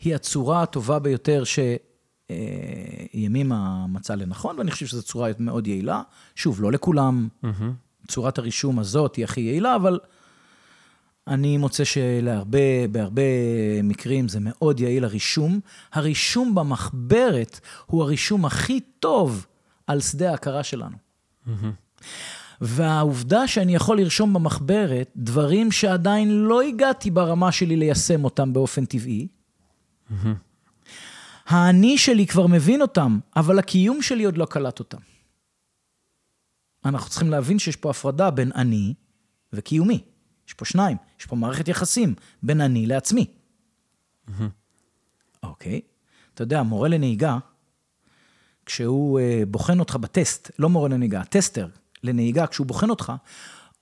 היא 0.00 0.14
הצורה 0.14 0.62
הטובה 0.62 0.98
ביותר 0.98 1.42
שימימה 3.14 3.86
מצא 3.86 4.14
לנכון, 4.14 4.58
ואני 4.58 4.70
חושב 4.70 4.86
שזו 4.86 5.02
צורה 5.02 5.30
מאוד 5.38 5.66
יעילה. 5.66 6.02
שוב, 6.34 6.62
לא 6.62 6.72
לכולם. 6.72 7.28
Mm-hmm. 7.44 8.08
צורת 8.08 8.38
הרישום 8.38 8.78
הזאת 8.78 9.16
היא 9.16 9.24
הכי 9.24 9.40
יעילה, 9.40 9.76
אבל 9.76 9.98
אני 11.30 11.56
מוצא 11.56 11.84
שלהרבה, 11.84 12.88
בהרבה 12.90 13.22
מקרים 13.82 14.28
זה 14.28 14.38
מאוד 14.42 14.80
יעיל 14.80 15.04
הרישום. 15.04 15.60
הרישום 15.92 16.54
במחברת 16.54 17.60
הוא 17.86 18.02
הרישום 18.02 18.44
הכי 18.44 18.80
טוב 18.80 19.46
על 19.86 20.00
שדה 20.00 20.30
ההכרה 20.30 20.62
שלנו. 20.62 20.96
והעובדה 22.60 23.48
שאני 23.48 23.74
יכול 23.74 24.00
לרשום 24.00 24.32
במחברת 24.32 25.10
דברים 25.16 25.72
שעדיין 25.72 26.30
לא 26.30 26.62
הגעתי 26.62 27.10
ברמה 27.10 27.52
שלי 27.52 27.76
ליישם 27.76 28.24
אותם 28.24 28.52
באופן 28.52 28.84
טבעי, 28.84 29.28
האני 31.46 31.98
שלי 31.98 32.26
כבר 32.26 32.46
מבין 32.46 32.82
אותם, 32.82 33.18
אבל 33.36 33.58
הקיום 33.58 34.02
שלי 34.02 34.24
עוד 34.24 34.38
לא 34.38 34.44
קלט 34.44 34.78
אותם. 34.78 34.98
אנחנו 36.84 37.10
צריכים 37.10 37.30
להבין 37.30 37.58
שיש 37.58 37.76
פה 37.76 37.90
הפרדה 37.90 38.30
בין 38.30 38.52
אני 38.54 38.94
וקיומי. 39.52 40.00
יש 40.50 40.54
פה 40.54 40.64
שניים, 40.64 40.96
יש 41.20 41.26
פה 41.26 41.36
מערכת 41.36 41.68
יחסים 41.68 42.14
בין 42.42 42.60
אני 42.60 42.86
לעצמי. 42.86 43.26
אוקיי? 45.42 45.80
אתה 46.34 46.42
יודע, 46.42 46.62
מורה 46.62 46.88
לנהיגה, 46.88 47.38
כשהוא 48.66 49.20
uh, 49.20 49.46
בוחן 49.46 49.80
אותך 49.80 49.96
בטסט, 49.96 50.50
לא 50.58 50.68
מורה 50.68 50.88
לנהיגה, 50.88 51.24
טסטר 51.24 51.68
לנהיגה, 52.02 52.46
כשהוא 52.46 52.66
בוחן 52.66 52.90
אותך, 52.90 53.12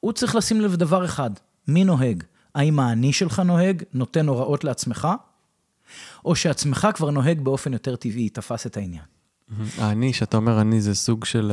הוא 0.00 0.12
צריך 0.12 0.34
לשים 0.34 0.60
לב 0.60 0.76
דבר 0.76 1.04
אחד, 1.04 1.30
מי 1.68 1.84
נוהג? 1.84 2.24
האם 2.54 2.80
האני 2.80 3.12
שלך 3.12 3.40
נוהג, 3.40 3.82
נותן 3.92 4.28
הוראות 4.28 4.64
לעצמך, 4.64 5.08
או 6.24 6.36
שעצמך 6.36 6.88
כבר 6.94 7.10
נוהג 7.10 7.40
באופן 7.40 7.72
יותר 7.72 7.96
טבעי, 7.96 8.28
תפס 8.28 8.66
את 8.66 8.76
העניין. 8.76 9.04
האני, 9.78 10.12
שאתה 10.12 10.36
אומר 10.36 10.60
אני, 10.60 10.80
זה 10.80 10.94
סוג 10.94 11.24
של 11.24 11.52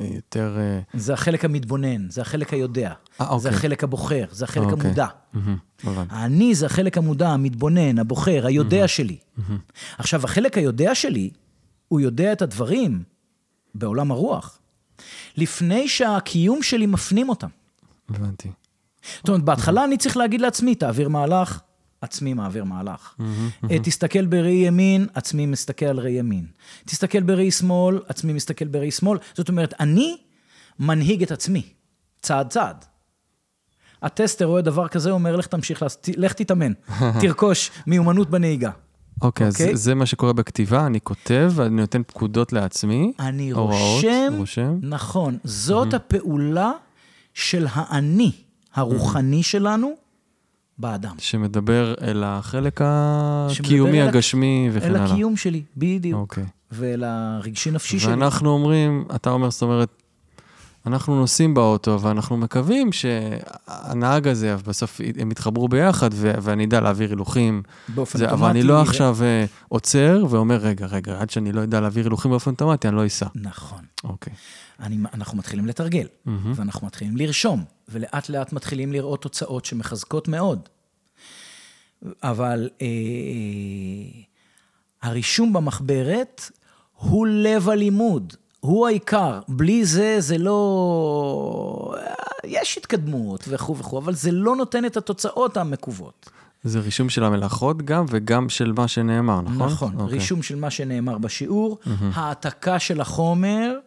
אה, 0.00 0.06
יותר... 0.06 0.56
אה, 0.58 0.80
זה 0.94 1.12
החלק 1.12 1.44
המתבונן, 1.44 2.10
זה 2.10 2.20
החלק 2.20 2.52
היודע, 2.52 2.92
אה, 3.20 3.26
זה 3.26 3.32
אוקיי. 3.34 3.50
החלק 3.50 3.84
הבוחר, 3.84 4.24
זה 4.30 4.44
החלק 4.44 4.72
אוקיי. 4.72 4.86
המודע. 4.86 5.06
הבנתי. 5.84 6.14
האני 6.14 6.54
זה 6.54 6.66
החלק 6.66 6.98
המודע, 6.98 7.28
המתבונן, 7.28 7.98
הבוחר, 7.98 8.46
היודע 8.46 8.88
שלי. 8.88 9.18
עכשיו, 9.98 10.24
החלק 10.24 10.58
היודע 10.58 10.94
שלי, 10.94 11.30
הוא 11.88 12.00
יודע 12.00 12.32
את 12.32 12.42
הדברים 12.42 13.02
בעולם 13.74 14.10
הרוח, 14.10 14.58
לפני 15.36 15.88
שהקיום 15.88 16.62
שלי 16.62 16.86
מפנים 16.86 17.28
אותם. 17.28 17.48
הבנתי. 18.08 18.50
זאת 19.16 19.28
אומרת, 19.28 19.42
בהתחלה 19.42 19.84
אני 19.84 19.96
צריך 19.96 20.16
להגיד 20.16 20.40
לעצמי, 20.40 20.74
תעביר 20.74 21.08
מהלך, 21.08 21.60
עצמי 22.00 22.34
מעביר 22.34 22.64
מהלך. 22.64 23.14
אה, 23.70 23.78
תסתכל 23.82 24.26
בראי 24.26 24.52
ימין, 24.66 25.06
עצמי 25.14 25.46
מסתכל 25.46 25.86
על 25.86 25.98
ראי 26.00 26.12
ימין. 26.12 26.46
תסתכל 26.84 27.22
בראי 27.22 27.50
שמאל, 27.50 28.00
עצמי 28.08 28.32
מסתכל 28.32 28.64
בראי 28.64 28.90
שמאל. 28.90 29.18
זאת 29.34 29.48
אומרת, 29.48 29.74
אני 29.80 30.16
מנהיג 30.78 31.22
את 31.22 31.30
עצמי, 31.30 31.62
צעד 32.22 32.48
צעד. 32.48 32.84
הטסטר 34.02 34.44
רואה 34.44 34.62
דבר 34.62 34.88
כזה, 34.88 35.10
אומר, 35.10 35.36
לך 35.36 35.46
תמשיך, 35.46 35.82
לעשות- 35.82 36.08
לך 36.16 36.32
תתאמן, 36.32 36.72
תרכוש 37.20 37.70
מיומנות 37.86 38.30
בנהיגה. 38.30 38.70
אוקיי, 39.22 39.46
אז 39.46 39.52
אוקיי. 39.60 39.76
זה 39.76 39.94
מה 39.94 40.06
שקורה 40.06 40.32
בכתיבה, 40.32 40.86
אני 40.86 41.00
כותב, 41.00 41.52
אני 41.60 41.80
נותן 41.80 42.02
פקודות 42.02 42.52
לעצמי. 42.52 43.12
אני 43.18 43.50
הוראות, 43.50 43.94
רושם, 43.94 44.32
רושם. 44.38 44.78
נכון, 44.82 45.38
זאת 45.44 45.94
הפעולה 45.94 46.72
של 47.34 47.66
האני 47.70 48.32
הרוחני 48.74 49.42
שלנו 49.42 49.92
באדם. 50.80 51.14
שמדבר 51.18 51.94
אל 52.02 52.22
החלק 52.26 52.80
הקיומי, 52.84 54.02
אל 54.02 54.08
הגשמי 54.08 54.68
וכן 54.72 54.86
אל 54.86 54.96
הלאה. 54.96 55.12
הקיום 55.12 55.36
שלי, 55.36 55.62
בדיוק. 55.76 56.20
אוקיי. 56.20 56.44
ואל 56.72 57.04
הרגשי-נפשי 57.04 57.98
שלי. 57.98 58.10
ואנחנו 58.10 58.50
אומרים, 58.50 59.04
אתה 59.14 59.30
אומר, 59.30 59.50
זאת 59.50 59.62
אומרת, 59.62 59.88
אנחנו 60.86 61.20
נוסעים 61.20 61.54
באוטו 61.54 62.00
ואנחנו 62.00 62.36
מקווים 62.36 62.90
שהנהג 62.92 64.28
הזה, 64.28 64.56
בסוף 64.66 65.00
הם 65.18 65.30
יתחברו 65.30 65.68
ביחד 65.68 66.10
ו- 66.12 66.32
ואני 66.42 66.64
אדע 66.64 66.80
להעביר 66.80 67.10
הילוכים. 67.10 67.62
באופן 67.88 68.18
זה, 68.18 68.24
אוטומטי. 68.24 68.42
אבל 68.42 68.50
אני 68.50 68.62
לא 68.62 68.72
ו- 68.72 68.80
עכשיו 68.80 69.16
אה, 69.22 69.44
עוצר 69.68 70.24
ואומר, 70.30 70.56
רגע, 70.56 70.86
רגע, 70.86 71.20
עד 71.20 71.30
שאני 71.30 71.52
לא 71.52 71.62
אדע 71.62 71.80
להעביר 71.80 72.04
הילוכים 72.04 72.30
באופן 72.30 72.50
אוטומטי, 72.50 72.88
אני 72.88 72.96
לא 72.96 73.06
אסע. 73.06 73.26
נכון. 73.34 73.80
אוקיי. 74.04 74.32
אני, 74.80 74.98
אנחנו 75.14 75.38
מתחילים 75.38 75.66
לתרגל, 75.66 76.06
ואנחנו 76.26 76.86
מתחילים 76.86 77.16
לרשום, 77.16 77.64
ולאט 77.90 78.28
לאט 78.28 78.52
מתחילים 78.52 78.92
לראות 78.92 79.22
תוצאות 79.22 79.64
שמחזקות 79.64 80.28
מאוד. 80.28 80.68
אבל 82.22 82.68
אה, 82.82 82.86
הרישום 85.02 85.52
במחברת 85.52 86.50
הוא 86.94 87.26
לב 87.26 87.68
הלימוד, 87.68 88.34
הוא 88.60 88.86
העיקר. 88.86 89.40
בלי 89.48 89.84
זה, 89.84 90.16
זה 90.18 90.38
לא... 90.38 91.94
יש 92.44 92.78
התקדמות 92.78 93.44
וכו' 93.48 93.76
וכו', 93.76 93.98
אבל 93.98 94.14
זה 94.14 94.32
לא 94.32 94.56
נותן 94.56 94.84
את 94.84 94.96
התוצאות 94.96 95.56
המקוות. 95.56 96.30
זה 96.64 96.80
רישום 96.80 97.08
של 97.08 97.24
המלאכות 97.24 97.82
גם, 97.82 98.04
וגם 98.08 98.48
של 98.48 98.72
מה 98.72 98.88
שנאמר, 98.88 99.40
נכון? 99.40 99.72
נכון, 99.72 99.94
אוקיי. 99.94 100.18
רישום 100.18 100.42
של 100.42 100.56
מה 100.56 100.70
שנאמר 100.70 101.18
בשיעור, 101.18 101.78
העתקה 102.14 102.78
של 102.78 103.00
החומר, 103.00 103.78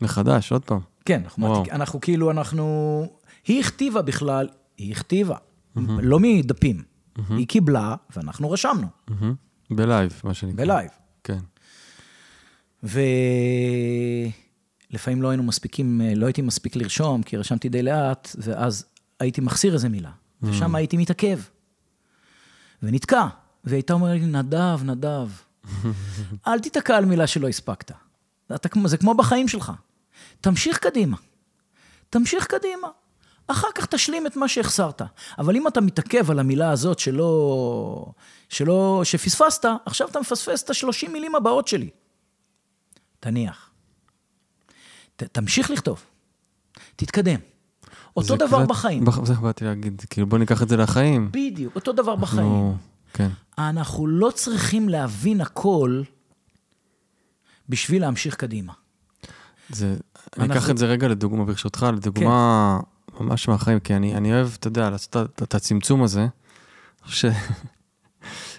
מחדש, 0.00 0.52
עוד 0.52 0.64
פעם. 0.64 0.80
כן, 1.04 1.20
אנחנו. 1.24 1.48
מעתיק, 1.48 1.72
אנחנו 1.72 2.00
כאילו, 2.00 2.30
אנחנו... 2.30 3.06
היא 3.46 3.60
הכתיבה 3.60 4.02
בכלל, 4.02 4.48
היא 4.78 4.92
הכתיבה, 4.92 5.36
לא 5.76 6.18
מדפים. 6.20 6.82
היא 7.28 7.46
קיבלה, 7.46 7.94
ואנחנו 8.16 8.50
רשמנו, 8.50 8.86
מהמם. 9.08 9.34
ב 9.70 9.78
live, 9.78 10.20
מה 10.24 10.34
שנקרא. 10.34 10.64
ב 10.64 10.68
live. 10.68 10.90
כן. 11.24 11.38
ולפעמים 12.82 15.22
לא 15.22 15.28
היינו 15.28 15.42
מספיקים, 15.42 16.00
לא 16.16 16.26
הייתי 16.26 16.42
מספיק 16.42 16.76
לרשום, 16.76 17.22
כי 17.22 17.36
רשמתי 17.36 17.68
די 17.68 17.82
לאט, 17.82 18.36
ואז 18.38 18.84
הייתי 19.20 19.40
מחסיר 19.40 19.74
איזה 19.74 19.88
מילה, 19.88 20.10
ושם 20.42 20.74
הייתי 20.74 20.96
מתעכב, 20.96 21.38
ונתקע. 22.82 23.26
והיא 23.64 23.76
הייתה 23.76 23.92
אומרת 23.92 24.20
לי, 24.20 24.26
נדב, 24.26 24.80
נדב, 24.84 25.28
אל 26.46 26.60
תיתקע 26.60 26.96
על 26.96 27.04
מילה 27.04 27.26
שלא 27.26 27.48
הספקת. 27.48 27.92
אתה, 28.54 28.68
זה 28.86 28.96
כמו 28.96 29.14
בחיים 29.14 29.48
שלך. 29.48 29.72
תמשיך 30.44 30.78
קדימה. 30.78 31.16
תמשיך 32.10 32.46
קדימה. 32.46 32.88
אחר 33.46 33.68
כך 33.74 33.86
תשלים 33.86 34.26
את 34.26 34.36
מה 34.36 34.48
שהחסרת. 34.48 35.02
אבל 35.38 35.56
אם 35.56 35.68
אתה 35.68 35.80
מתעכב 35.80 36.30
על 36.30 36.38
המילה 36.38 36.70
הזאת 36.70 36.98
שלא... 36.98 38.06
שלא... 38.48 39.00
שפספסת, 39.04 39.64
עכשיו 39.86 40.08
אתה 40.08 40.20
מפספס 40.20 40.62
את 40.62 40.70
השלושים 40.70 41.12
מילים 41.12 41.34
הבאות 41.34 41.68
שלי. 41.68 41.90
תניח. 43.20 43.70
ת, 45.16 45.22
תמשיך 45.22 45.70
לכתוב. 45.70 46.02
תתקדם. 46.96 47.40
אותו 48.16 48.36
דבר 48.36 48.58
קצת- 48.58 48.68
בחיים. 48.68 49.04
בח- 49.04 49.24
זה 49.24 49.34
באתי 49.34 49.64
להגיד, 49.64 50.02
כאילו 50.10 50.26
בוא 50.26 50.38
ניקח 50.38 50.62
את 50.62 50.68
זה 50.68 50.76
לחיים. 50.76 51.28
בדיוק, 51.32 51.74
אותו 51.74 51.92
דבר 51.92 52.16
בחיים. 52.16 52.40
אנחנו- 52.46 52.76
כן. 53.12 53.28
אנחנו 53.58 54.06
לא 54.06 54.30
צריכים 54.30 54.88
להבין 54.88 55.40
הכל 55.40 56.02
בשביל 57.68 58.02
להמשיך 58.02 58.34
קדימה. 58.34 58.72
זה, 59.70 59.96
אני 60.38 60.52
אקח 60.52 60.70
את 60.70 60.78
זה 60.78 60.86
רגע 60.86 61.08
לדוגמה, 61.08 61.44
ברשותך, 61.44 61.86
לדוגמה 61.96 62.80
ממש 63.20 63.48
מהחיים, 63.48 63.80
כי 63.80 63.94
אני, 63.96 64.14
אני 64.14 64.32
אוהב, 64.32 64.48
אתה 64.58 64.68
יודע, 64.68 64.90
לעשות 64.90 65.16
את- 65.42 65.54
הצמצום 65.54 66.02
הזה. 66.02 66.26
ש... 67.06 67.24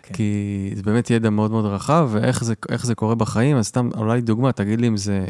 כן. 0.04 0.14
כי 0.14 0.72
זה 0.76 0.84
באמת 0.84 1.10
ידע 1.10 1.30
מאוד 1.30 1.52
מאוד 1.52 1.66
רחב, 1.66 2.10
ואיך 2.12 2.44
זה, 2.84 2.96
קורה 2.96 3.16
בחיים, 3.16 3.58
אז 3.58 3.66
סתם, 3.68 3.90
אולי 3.98 4.22
דוגמה, 4.22 4.52
תגיד 4.52 4.82
לי 4.82 4.88
אם 4.88 4.98
זה, 4.98 5.26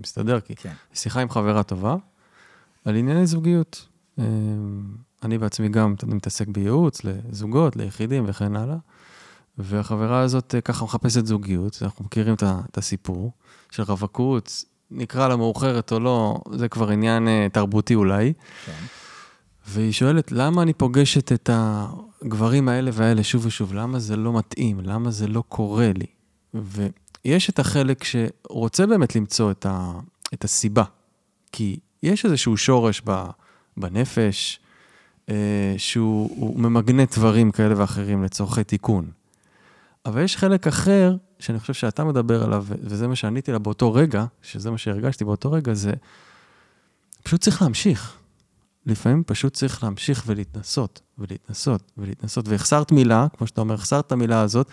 מסתדר, 0.00 0.40
כי 0.40 0.56
כן. 0.56 0.72
שיחה 0.94 1.20
עם 1.20 1.30
חברה 1.30 1.62
טובה, 1.62 1.96
על 2.84 2.96
ענייני 2.96 3.26
זוגיות. 3.26 3.88
אה, 4.18 4.24
אני 5.22 5.38
בעצמי 5.38 5.68
גם 5.68 5.94
מתעסק 6.06 6.48
בייעוץ 6.48 7.00
לזוגות, 7.04 7.76
ליחידים 7.76 8.24
וכן 8.26 8.56
הלאה, 8.56 8.76
והחברה 9.58 10.20
הזאת 10.20 10.54
אה, 10.54 10.60
ככה 10.60 10.84
מחפשת 10.84 11.26
זוגיות, 11.26 11.78
אנחנו 11.82 12.04
מכירים 12.04 12.34
את 12.40 12.78
הסיפור 12.78 13.32
של 13.70 13.82
רווקות, 13.82 14.64
נקרא 14.94 15.28
לה 15.28 15.36
מאוחרת 15.36 15.92
או 15.92 16.00
לא, 16.00 16.40
זה 16.52 16.68
כבר 16.68 16.90
עניין 16.90 17.28
אה, 17.28 17.46
תרבותי 17.52 17.94
אולי, 17.94 18.32
כן. 18.66 18.72
והיא 19.66 19.92
שואלת, 19.92 20.32
למה 20.32 20.62
אני 20.62 20.72
פוגשת 20.72 21.32
את 21.32 21.50
הגברים 21.52 22.68
האלה 22.68 22.90
והאלה 22.94 23.22
שוב 23.22 23.46
ושוב? 23.46 23.74
למה 23.74 23.98
זה 23.98 24.16
לא 24.16 24.38
מתאים? 24.38 24.80
למה 24.80 25.10
זה 25.10 25.26
לא 25.26 25.42
קורה 25.48 25.90
לי? 25.94 26.06
ויש 26.54 27.50
את 27.50 27.58
החלק 27.58 28.04
שרוצה 28.04 28.86
באמת 28.86 29.16
למצוא 29.16 29.50
את, 29.50 29.66
ה, 29.66 29.92
את 30.34 30.44
הסיבה. 30.44 30.84
כי 31.52 31.78
יש 32.02 32.24
איזשהו 32.24 32.56
שורש 32.56 33.02
ב, 33.06 33.24
בנפש, 33.76 34.60
אה, 35.28 35.74
שהוא 35.76 36.30
הוא 36.36 36.60
ממגנט 36.60 37.18
דברים 37.18 37.50
כאלה 37.50 37.80
ואחרים 37.80 38.24
לצורכי 38.24 38.64
תיקון. 38.64 39.10
אבל 40.06 40.22
יש 40.22 40.36
חלק 40.36 40.66
אחר, 40.66 41.16
שאני 41.42 41.60
חושב 41.60 41.74
שאתה 41.74 42.04
מדבר 42.04 42.44
עליו, 42.44 42.64
וזה 42.68 43.08
מה 43.08 43.16
שעניתי 43.16 43.52
לה 43.52 43.58
באותו 43.58 43.94
רגע, 43.94 44.24
שזה 44.42 44.70
מה 44.70 44.78
שהרגשתי 44.78 45.24
באותו 45.24 45.52
רגע, 45.52 45.74
זה 45.74 45.92
פשוט 47.22 47.40
צריך 47.40 47.62
להמשיך. 47.62 48.16
לפעמים 48.86 49.22
פשוט 49.26 49.54
צריך 49.54 49.84
להמשיך 49.84 50.22
ולהתנסות, 50.26 51.00
ולהתנסות, 51.18 51.92
ולהתנסות. 51.98 52.48
והחסרת 52.48 52.92
מילה, 52.92 53.26
כמו 53.36 53.46
שאתה 53.46 53.60
אומר, 53.60 53.74
החסרת 53.74 54.06
את 54.06 54.12
המילה 54.12 54.40
הזאת, 54.40 54.70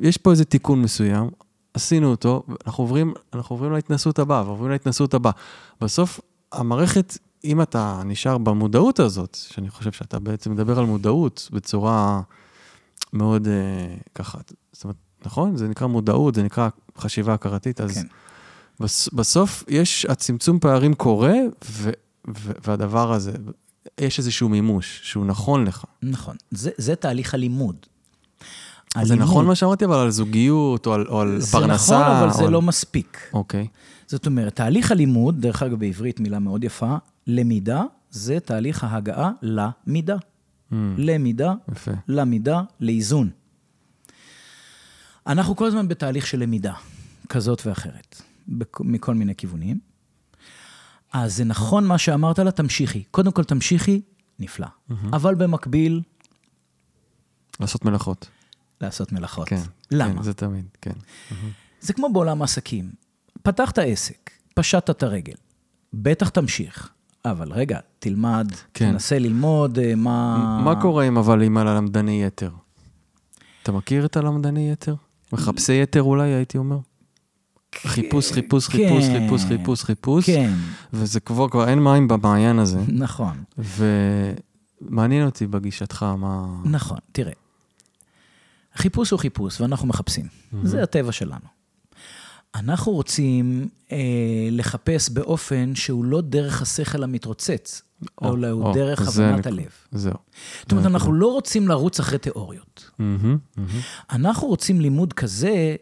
יש 0.00 0.16
פה 0.16 0.30
איזה 0.30 0.44
תיקון 0.44 0.82
מסוים, 0.82 1.30
עשינו 1.74 2.10
אותו, 2.10 2.42
אנחנו 2.66 2.84
עוברים, 2.84 3.14
אנחנו 3.34 3.54
עוברים 3.54 3.72
להתנסות 3.72 4.18
הבאה, 4.18 4.42
ועוברים 4.42 4.70
להתנסות 4.70 5.14
הבאה. 5.14 5.32
בסוף, 5.80 6.20
המערכת 6.52 7.18
אם 7.44 7.62
אתה 7.62 8.02
נשאר 8.04 8.38
במודעות 8.38 9.00
הזאת, 9.00 9.38
שאני 9.50 9.70
חושב 9.70 9.92
שאתה 9.92 10.18
בעצם 10.18 10.52
מדבר 10.52 10.78
על 10.78 10.84
מודעות 10.84 11.48
בצורה 11.52 12.20
מאוד 13.12 13.48
אה, 13.48 13.96
ככה, 14.14 14.38
זאת 14.72 14.84
אומרת, 14.84 14.96
נכון? 15.26 15.56
זה 15.56 15.68
נקרא 15.68 15.86
מודעות, 15.86 16.34
זה 16.34 16.42
נקרא 16.42 16.68
חשיבה 16.98 17.34
הכרתית, 17.34 17.80
אז 17.80 17.94
כן. 17.94 18.06
בס, 18.80 19.08
בסוף 19.12 19.64
יש, 19.68 20.06
הצמצום 20.08 20.58
פערים 20.58 20.94
קורה, 20.94 21.34
ו, 21.70 21.90
ו, 22.38 22.50
והדבר 22.66 23.12
הזה, 23.12 23.32
יש 24.00 24.18
איזשהו 24.18 24.48
מימוש 24.48 25.00
שהוא 25.02 25.26
נכון 25.26 25.64
לך. 25.66 25.84
נכון. 26.02 26.36
זה, 26.50 26.70
זה 26.78 26.94
תהליך 26.96 27.34
הלימוד. 27.34 27.76
זה 28.94 29.00
הלימוד- 29.00 29.18
נכון 29.28 29.46
מה 29.46 29.54
שאמרתי, 29.54 29.84
אבל 29.84 29.96
על 29.96 30.10
זוגיות, 30.10 30.86
או 30.86 30.92
על, 30.94 31.06
או 31.08 31.20
על 31.20 31.40
זה 31.40 31.52
פרנסה. 31.52 31.98
נכון, 32.00 32.16
אבל 32.16 32.32
זה 32.32 32.44
על... 32.44 32.50
לא 32.50 32.62
מספיק. 32.62 33.18
אוקיי. 33.32 33.66
זאת 34.06 34.26
אומרת, 34.26 34.56
תהליך 34.56 34.92
הלימוד, 34.92 35.40
דרך 35.40 35.62
אגב, 35.62 35.78
בעברית 35.78 36.20
מילה 36.20 36.38
מאוד 36.38 36.64
יפה, 36.64 36.96
למידה, 37.26 37.82
זה 38.10 38.40
תהליך 38.40 38.84
ההגעה 38.84 39.30
למידה. 39.42 40.16
Mm, 40.16 40.74
למידה, 40.98 41.52
יפה. 41.72 41.90
למידה, 42.08 42.62
לאיזון. 42.80 43.30
אנחנו 45.26 45.56
כל 45.56 45.66
הזמן 45.66 45.88
בתהליך 45.88 46.26
של 46.26 46.38
למידה, 46.40 46.74
כזאת 47.28 47.66
ואחרת, 47.66 48.22
בכ- 48.48 48.80
מכל 48.80 49.14
מיני 49.14 49.34
כיוונים. 49.34 49.78
אז 51.12 51.36
זה 51.36 51.44
נכון 51.44 51.86
מה 51.86 51.98
שאמרת 51.98 52.38
לה, 52.38 52.50
תמשיכי. 52.50 53.04
קודם 53.10 53.32
כל 53.32 53.44
תמשיכי, 53.44 54.00
נפלא. 54.38 54.66
אבל 55.12 55.34
במקביל, 55.34 56.00
לעשות 57.60 57.84
מלאכות. 57.84 58.28
לעשות 58.80 59.12
מלאכות. 59.12 59.48
כן. 59.48 59.60
למה? 59.90 60.14
כן, 60.16 60.22
זה 60.22 60.34
תמיד, 60.34 60.64
כן. 60.82 60.92
זה 61.80 61.92
כמו 61.92 62.12
בעולם 62.12 62.40
העסקים. 62.42 62.90
פתחת 63.42 63.78
עסק, 63.78 64.30
פשטת 64.54 64.90
את 64.90 65.02
הרגל, 65.02 65.34
בטח 65.92 66.28
תמשיך. 66.28 66.90
אבל 67.24 67.52
רגע, 67.52 67.78
תלמד, 67.98 68.48
כן. 68.74 68.92
תנסה 68.92 69.18
ללמוד 69.18 69.78
אה, 69.78 69.94
מה... 69.94 70.60
מה 70.64 70.82
קורה 70.82 71.04
עם 71.04 71.18
אבל 71.18 71.42
עם 71.42 71.56
הלמדני 71.56 72.24
יתר? 72.24 72.50
אתה 73.62 73.72
מכיר 73.72 74.06
את 74.06 74.16
הלמדני 74.16 74.72
יתר? 74.72 74.94
מחפשי 75.32 75.82
יתר 75.82 76.02
אולי, 76.02 76.28
הייתי 76.28 76.58
אומר? 76.58 76.78
חיפוש, 77.74 78.32
חיפוש, 78.32 78.68
חיפוש, 78.68 79.04
כן. 79.04 79.20
חיפוש, 79.20 79.44
חיפוש, 79.44 79.84
חיפוש. 79.84 80.26
כן, 80.26 80.52
וזה 80.92 81.20
כבר, 81.20 81.48
כבר 81.48 81.68
אין 81.68 81.78
מים 81.78 82.08
במעיין 82.08 82.58
הזה. 82.58 82.80
נכון. 82.88 83.42
ומעניין 83.58 85.26
אותי 85.26 85.46
בגישתך, 85.46 86.02
מה... 86.02 86.46
נכון, 86.64 86.98
תראה. 87.12 87.32
חיפוש 88.74 89.10
הוא 89.10 89.20
חיפוש, 89.20 89.60
ואנחנו 89.60 89.88
מחפשים. 89.88 90.26
זה 90.62 90.82
הטבע 90.82 91.12
שלנו. 91.12 91.46
אנחנו 92.54 92.92
רוצים 92.92 93.68
אה, 93.92 93.98
לחפש 94.50 95.10
באופן 95.10 95.74
שהוא 95.74 96.04
לא 96.04 96.20
דרך 96.20 96.62
השכל 96.62 97.02
המתרוצץ, 97.02 97.82
או, 98.22 98.34
אלא 98.36 98.46
הוא 98.46 98.64
או, 98.64 98.74
דרך 98.74 99.02
זה 99.10 99.26
הבנת 99.28 99.46
נק- 99.46 99.52
הלב. 99.52 99.70
זהו. 99.92 100.14
זאת 100.62 100.72
אומרת, 100.72 100.86
אנחנו 100.86 101.12
לא 101.12 101.26
רוצים 101.32 101.68
לרוץ 101.68 102.00
אחרי 102.00 102.18
תיאוריות. 102.18 102.90
אנחנו 104.10 104.46
רוצים 104.48 104.80
לימוד 104.80 105.12
כזה 105.12 105.76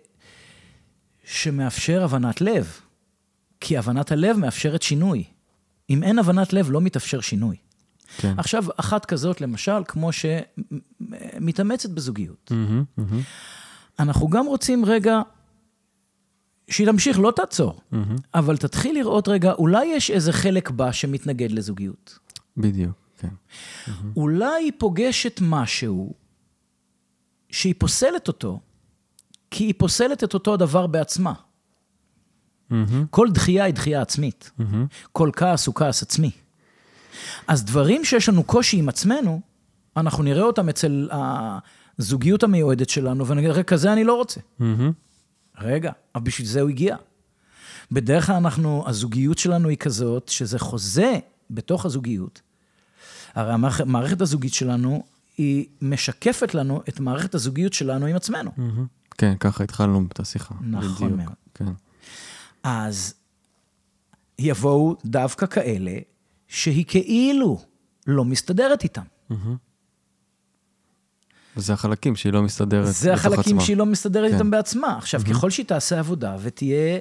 שמאפשר 1.24 2.04
הבנת 2.04 2.40
לב, 2.40 2.72
כי 3.60 3.78
הבנת 3.78 4.12
הלב 4.12 4.36
מאפשרת 4.36 4.82
שינוי. 4.82 5.24
אם 5.90 6.02
אין 6.02 6.18
הבנת 6.18 6.52
לב, 6.52 6.70
לא 6.70 6.80
מתאפשר 6.80 7.20
שינוי. 7.20 7.56
כן. 8.16 8.34
עכשיו, 8.38 8.64
אחת 8.76 9.04
כזאת, 9.04 9.40
למשל, 9.40 9.82
כמו 9.88 10.10
שמתאמצת 10.12 11.90
בזוגיות. 11.90 12.52
אנחנו 13.98 14.28
גם 14.28 14.46
רוצים 14.46 14.84
רגע 14.84 15.20
שהיא 16.70 16.86
תמשיך, 16.86 17.18
לא 17.18 17.32
תעצור, 17.36 17.80
מהמם. 17.90 18.16
אבל 18.34 18.56
תתחיל 18.56 18.98
לראות 18.98 19.28
רגע, 19.28 19.52
אולי 19.52 19.86
יש 19.86 20.10
איזה 20.10 20.32
חלק 20.32 20.70
בה 20.70 20.92
שמתנגד 20.92 21.50
לזוגיות. 21.50 22.18
בדיוק, 22.56 22.92
כן. 23.18 23.28
אולי 24.16 24.64
היא 24.64 24.72
פוגשת 24.78 25.40
משהו 25.42 26.14
שהיא 27.50 27.74
פוסלת 27.78 28.28
אותו, 28.28 28.60
כי 29.50 29.64
היא 29.64 29.74
פוסלת 29.78 30.24
את 30.24 30.34
אותו 30.34 30.54
הדבר 30.54 30.86
בעצמה. 30.86 31.32
מהמם, 32.70 33.06
כל 33.10 33.28
דחייה 33.30 33.64
היא 33.64 33.74
דחייה 33.74 34.02
עצמית. 34.02 34.50
מהמם. 34.58 34.86
כל 35.12 35.30
כעס 35.32 35.66
הוא 35.66 35.74
כעס 35.74 36.02
עצמי. 36.02 36.30
אז 37.48 37.64
דברים 37.64 38.04
שיש 38.04 38.28
לנו 38.28 38.44
קושי 38.44 38.76
עם 38.76 38.88
עצמנו, 38.88 39.40
אנחנו 39.96 40.22
נראה 40.22 40.42
אותם 40.42 40.68
אצל 40.68 41.08
הזוגיות 41.98 42.42
המיועדת 42.42 42.88
שלנו, 42.88 43.26
ונגיד, 43.26 43.50
רגע, 43.50 43.62
כזה 43.62 43.92
אני 43.92 44.04
לא 44.04 44.14
רוצה. 44.14 44.40
מהמם. 44.58 44.92
רגע, 45.58 45.92
אבל 46.14 46.24
בשביל 46.24 46.46
זה 46.46 46.60
הוא 46.60 46.68
הגיע. 46.70 46.96
בדרך 47.92 48.26
כלל 48.26 48.36
אנחנו, 48.36 48.84
הזוגיות 48.86 49.38
שלנו 49.38 49.68
היא 49.68 49.76
כזאת, 49.78 50.28
שזה 50.28 50.58
חוזה 50.58 51.18
בתוך 51.50 51.86
הזוגיות. 51.86 52.40
הרי 53.34 53.52
המערכ- 53.54 53.80
המערכת 53.82 54.20
הזוגית 54.20 54.54
שלנו, 54.54 55.04
היא 55.38 55.66
משקפת 55.82 56.54
לנו 56.54 56.82
את 56.88 57.00
מערכת 57.00 57.34
הזוגיות 57.34 57.72
שלנו 57.72 58.06
עם 58.06 58.16
עצמנו. 58.16 58.50
מהמם. 58.56 58.86
כן, 59.18 59.34
ככה 59.40 59.64
התחלנו 59.64 60.04
את 60.12 60.20
השיחה. 60.20 60.54
נכון 60.60 61.06
בדיוק. 61.12 61.20
מאוד. 61.20 61.34
כן. 61.54 61.64
אז 62.62 63.14
יבואו 64.38 64.96
דווקא 65.04 65.46
כאלה 65.46 65.92
שהיא 66.48 66.84
כאילו 66.88 67.60
לא 68.06 68.24
מסתדרת 68.24 68.82
איתם. 68.84 69.02
וזה 71.56 71.72
החלקים 71.72 72.16
שהיא 72.16 72.32
לא 72.32 72.42
מסתדרת 72.42 72.86
זה 72.86 73.12
בתוך 73.12 73.26
החלקים 73.26 73.40
עצמה. 73.40 73.60
שהיא 73.60 73.76
לא 73.76 73.86
מסתדרת 73.86 74.28
כן. 74.28 74.34
איתם 74.34 74.50
בעצמה. 74.50 74.96
עכשיו, 74.98 75.20
ככל 75.30 75.50
שהיא 75.50 75.66
תעשה 75.66 75.98
עבודה 75.98 76.36
ותהיה 76.42 76.98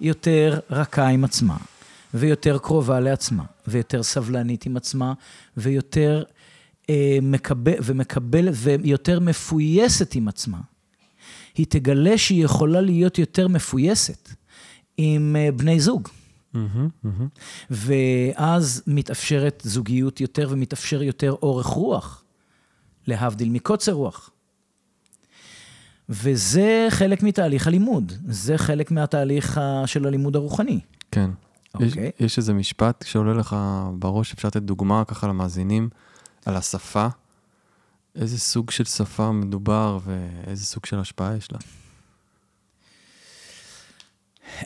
יותר 0.00 0.58
רכה 0.70 1.08
עם 1.08 1.24
עצמה, 1.24 1.56
ויותר 2.14 2.58
קרובה 2.58 3.00
לעצמה, 3.00 3.44
ויותר 3.66 4.02
סבלנית 4.02 4.66
עם 4.66 4.76
עצמה, 4.76 5.12
ויותר 5.56 6.22
אה, 6.90 7.18
מקבל, 7.22 7.72
ומקבל, 7.82 8.48
ויותר 8.52 9.20
מפויסת 9.20 10.14
עם 10.14 10.28
עצמה, 10.28 10.58
היא 11.54 11.66
תגלה 11.68 12.18
שהיא 12.18 12.44
יכולה 12.44 12.80
להיות 12.80 13.18
יותר 13.18 13.48
מפויסת 13.48 14.28
עם 14.96 15.36
אה, 15.38 15.52
בני 15.52 15.80
זוג. 15.80 16.08
מהמם, 16.54 16.88
מהמם. 17.02 17.28
ואז 17.70 18.82
מתאפשרת 18.86 19.62
זוגיות 19.64 20.20
יותר 20.20 20.48
ומתאפשר 20.50 21.02
יותר 21.02 21.34
אורך 21.42 21.66
רוח, 21.66 22.24
להבדיל 23.10 23.48
מקוצר 23.48 23.92
רוח. 23.92 24.30
וזה 26.08 26.86
חלק 26.90 27.22
מתהליך 27.22 27.66
הלימוד, 27.66 28.12
זה 28.26 28.58
חלק 28.58 28.90
מהתהליך 28.90 29.60
של 29.86 30.06
הלימוד 30.06 30.36
הרוחני. 30.36 30.80
כן. 31.10 31.30
יש, 31.80 31.92
אוקיי. 31.92 32.10
יש 32.20 32.38
איזה 32.38 32.52
משפט 32.52 33.04
שעולה 33.06 33.32
לך 33.34 33.56
בראש, 33.98 34.32
אפשר 34.32 34.48
לתת 34.48 34.62
דוגמה 34.62 35.04
ככה 35.04 35.28
למאזינים, 35.28 35.88
על 36.46 36.56
השפה. 36.56 37.06
איזה 38.16 38.38
סוג 38.38 38.70
של 38.70 38.84
שפה 38.84 39.32
מדובר 39.32 39.98
ואיזה 40.04 40.64
סוג 40.64 40.86
של 40.86 40.98
השפעה 40.98 41.36
יש 41.36 41.52
לה. 41.52 41.58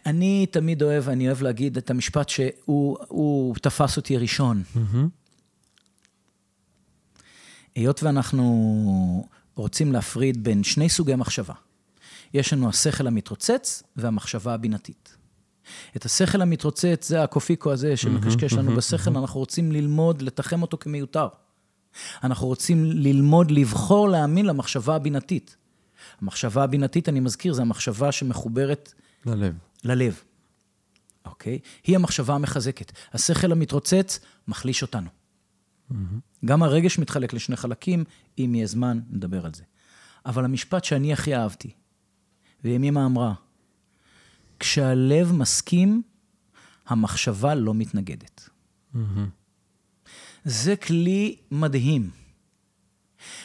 אני 0.06 0.46
תמיד 0.50 0.82
אוהב, 0.82 1.08
אני 1.08 1.26
אוהב 1.26 1.42
להגיד 1.42 1.76
את 1.76 1.90
המשפט 1.90 2.28
שהוא 2.28 2.98
הוא 3.08 3.54
תפס 3.62 3.96
אותי 3.96 4.16
ראשון. 4.16 4.62
מהמם. 4.74 5.08
היות 7.74 8.02
ואנחנו 8.02 9.28
רוצים 9.54 9.92
להפריד 9.92 10.44
בין 10.44 10.64
שני 10.64 10.88
סוגי 10.88 11.14
מחשבה. 11.14 11.54
יש 12.34 12.52
לנו 12.52 12.68
השכל 12.68 13.06
המתרוצץ 13.06 13.82
והמחשבה 13.96 14.54
הבינתית. 14.54 15.16
את 15.96 16.04
השכל 16.04 16.42
המתרוצץ, 16.42 17.08
זה 17.08 17.22
הקופיקו 17.22 17.72
הזה 17.72 17.96
שמקשקש 17.96 18.52
לנו 18.52 18.76
בשכל, 18.76 19.16
אנחנו 19.16 19.40
רוצים 19.40 19.72
ללמוד, 19.72 20.22
לתחם 20.22 20.62
אותו 20.62 20.78
כמיותר. 20.78 21.28
אנחנו 22.24 22.46
רוצים 22.46 22.84
ללמוד, 22.84 23.50
לבחור 23.50 24.08
להאמין 24.08 24.46
למחשבה 24.46 24.94
הבינתית. 24.94 25.56
המחשבה 26.20 26.64
הבינתית, 26.64 27.08
אני 27.08 27.20
מזכיר, 27.20 27.52
זו 27.52 27.62
המחשבה 27.62 28.12
שמחוברת 28.12 28.92
ללב. 29.26 29.54
ללב, 29.84 30.20
אוקיי? 31.24 31.58
היא 31.84 31.96
המחשבה 31.96 32.34
המחזקת. 32.34 32.92
השכל 33.12 33.52
המתרוצץ 33.52 34.20
מחליש 34.48 34.82
אותנו. 34.82 35.08
גם 36.44 36.62
הרגש 36.62 36.98
מתחלק 36.98 37.32
לשני 37.32 37.56
חלקים, 37.56 38.04
אם 38.38 38.54
יהיה 38.54 38.66
זמן, 38.66 39.00
נדבר 39.10 39.46
על 39.46 39.54
זה. 39.54 39.62
אבל 40.26 40.44
המשפט 40.44 40.84
שאני 40.84 41.12
הכי 41.12 41.36
אהבתי, 41.36 41.70
וימימה 42.64 43.06
אמרה, 43.06 43.34
כשהלב 44.60 45.32
מסכים, 45.32 46.02
המחשבה 46.86 47.54
לא 47.54 47.74
מתנגדת. 47.74 48.48
זה 50.44 50.76
כלי 50.76 51.36
מדהים. 51.50 52.10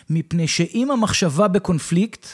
מפני 0.10 0.48
שאם 0.48 0.92
המחשבה 0.92 1.48
בקונפליקט, 1.48 2.28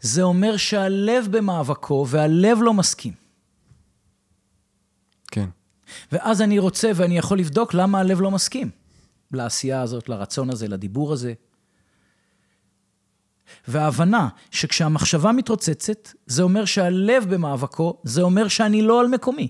זה 0.00 0.22
אומר 0.22 0.56
שהלב 0.56 1.26
במאבקו 1.30 2.06
והלב 2.08 2.58
לא 2.60 2.74
מסכים. 2.74 3.25
ואז 6.12 6.42
אני 6.42 6.58
רוצה 6.58 6.90
ואני 6.94 7.18
יכול 7.18 7.38
לבדוק 7.38 7.74
למה 7.74 8.00
הלב 8.00 8.20
לא 8.20 8.30
מסכים 8.30 8.70
לעשייה 9.32 9.82
הזאת, 9.82 10.08
לרצון 10.08 10.50
הזה, 10.50 10.68
לדיבור 10.68 11.12
הזה. 11.12 11.34
וההבנה 13.68 14.28
שכשהמחשבה 14.50 15.32
מתרוצצת, 15.32 16.08
זה 16.26 16.42
אומר 16.42 16.64
שהלב 16.64 17.34
במאבקו, 17.34 18.00
זה 18.04 18.22
אומר 18.22 18.48
שאני 18.48 18.82
לא 18.82 19.00
על 19.00 19.06
מקומי. 19.08 19.48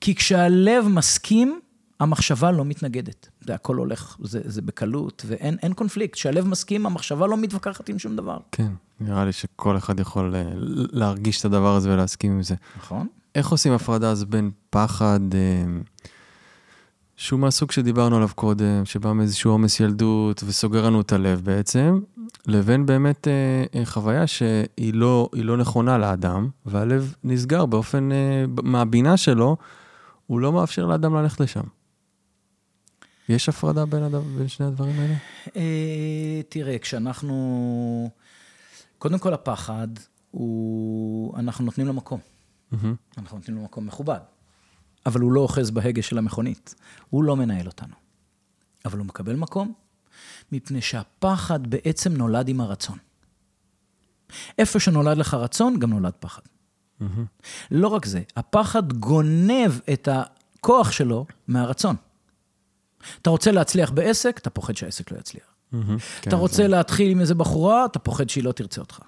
כי 0.00 0.14
כשהלב 0.14 0.88
מסכים, 0.88 1.60
המחשבה 2.00 2.50
לא 2.50 2.64
מתנגדת. 2.64 3.28
זה 3.40 3.54
הכל 3.54 3.76
הולך, 3.76 4.16
זה, 4.22 4.40
זה 4.44 4.62
בקלות, 4.62 5.22
ואין 5.26 5.56
אין 5.62 5.72
קונפליקט. 5.72 6.14
כשהלב 6.14 6.46
מסכים, 6.46 6.86
המחשבה 6.86 7.26
לא 7.26 7.36
מתווכחת 7.36 7.88
עם 7.88 7.98
שום 7.98 8.16
דבר. 8.16 8.38
כן, 8.52 8.72
נראה 9.00 9.24
לי 9.24 9.32
שכל 9.32 9.76
אחד 9.76 10.00
יכול 10.00 10.34
אה, 10.34 10.44
להרגיש 10.92 11.40
את 11.40 11.44
הדבר 11.44 11.74
הזה 11.74 11.92
ולהסכים 11.92 12.32
עם 12.32 12.42
זה. 12.42 12.54
נכון? 12.76 13.08
איך 13.38 13.48
עושים 13.48 13.72
הפרדה 13.72 14.10
אז 14.10 14.24
בין 14.24 14.50
פחד, 14.70 15.20
אה, 15.34 15.80
שהוא 17.16 17.40
מהסוג 17.40 17.70
שדיברנו 17.70 18.16
עליו 18.16 18.28
קודם, 18.34 18.84
שבא 18.84 19.12
מאיזשהו 19.12 19.50
עומס 19.50 19.80
ילדות 19.80 20.42
וסוגר 20.46 20.86
לנו 20.86 21.00
את 21.00 21.12
הלב 21.12 21.40
בעצם, 21.44 22.00
לבין 22.46 22.86
באמת 22.86 23.28
אה, 23.28 23.64
אה, 23.74 23.86
חוויה 23.86 24.26
שהיא 24.26 24.94
לא, 24.94 25.28
לא 25.32 25.56
נכונה 25.56 25.98
לאדם, 25.98 26.48
והלב 26.66 27.14
נסגר 27.24 27.66
באופן, 27.66 28.08
מהבינה 28.62 29.16
שלו, 29.16 29.56
הוא 30.26 30.40
לא 30.40 30.52
מאפשר 30.52 30.86
לאדם 30.86 31.14
ללכת 31.14 31.40
לשם. 31.40 31.64
יש 33.28 33.48
הפרדה 33.48 33.86
בין, 33.86 34.02
הדבר, 34.02 34.20
בין 34.20 34.48
שני 34.48 34.66
הדברים 34.66 35.00
האלה? 35.00 35.14
אה, 35.56 36.40
תראה, 36.48 36.78
כשאנחנו... 36.78 38.10
קודם 38.98 39.18
כל, 39.18 39.34
הפחד 39.34 39.88
הוא... 40.30 41.38
אנחנו 41.38 41.64
נותנים 41.64 41.86
לו 41.86 41.92
מקום. 41.92 42.37
Mm-hmm. 42.72 43.18
אנחנו 43.18 43.38
נותנים 43.38 43.56
לו 43.56 43.62
מקום 43.62 43.86
מכובד. 43.86 44.20
אבל 45.06 45.20
הוא 45.20 45.32
לא 45.32 45.40
אוחז 45.40 45.70
בהגה 45.70 46.02
של 46.02 46.18
המכונית. 46.18 46.74
הוא 47.10 47.24
לא 47.24 47.36
מנהל 47.36 47.66
אותנו. 47.66 47.94
אבל 48.84 48.98
הוא 48.98 49.06
מקבל 49.06 49.36
מקום, 49.36 49.72
מפני 50.52 50.80
שהפחד 50.80 51.66
בעצם 51.66 52.12
נולד 52.12 52.48
עם 52.48 52.60
הרצון. 52.60 52.98
איפה 54.58 54.80
שנולד 54.80 55.16
לך 55.16 55.34
רצון, 55.34 55.78
גם 55.78 55.90
נולד 55.90 56.12
פחד. 56.20 56.42
Mm-hmm. 57.00 57.04
לא 57.70 57.88
רק 57.88 58.06
זה, 58.06 58.22
הפחד 58.36 58.92
גונב 58.92 59.72
את 59.92 60.08
הכוח 60.12 60.92
שלו 60.92 61.26
מהרצון. 61.48 61.96
אתה 63.22 63.30
רוצה 63.30 63.52
להצליח 63.52 63.90
בעסק, 63.90 64.38
אתה 64.38 64.50
פוחד 64.50 64.76
שהעסק 64.76 65.12
לא 65.12 65.18
יצליח. 65.18 65.44
Mm-hmm. 65.72 66.28
אתה 66.28 66.36
רוצה 66.36 66.68
להתחיל 66.68 67.10
עם 67.10 67.20
איזה 67.20 67.34
בחורה, 67.34 67.84
אתה 67.84 67.98
פוחד 67.98 68.28
שהיא 68.28 68.44
לא 68.44 68.52
תרצה 68.52 68.80
אותך. 68.80 69.00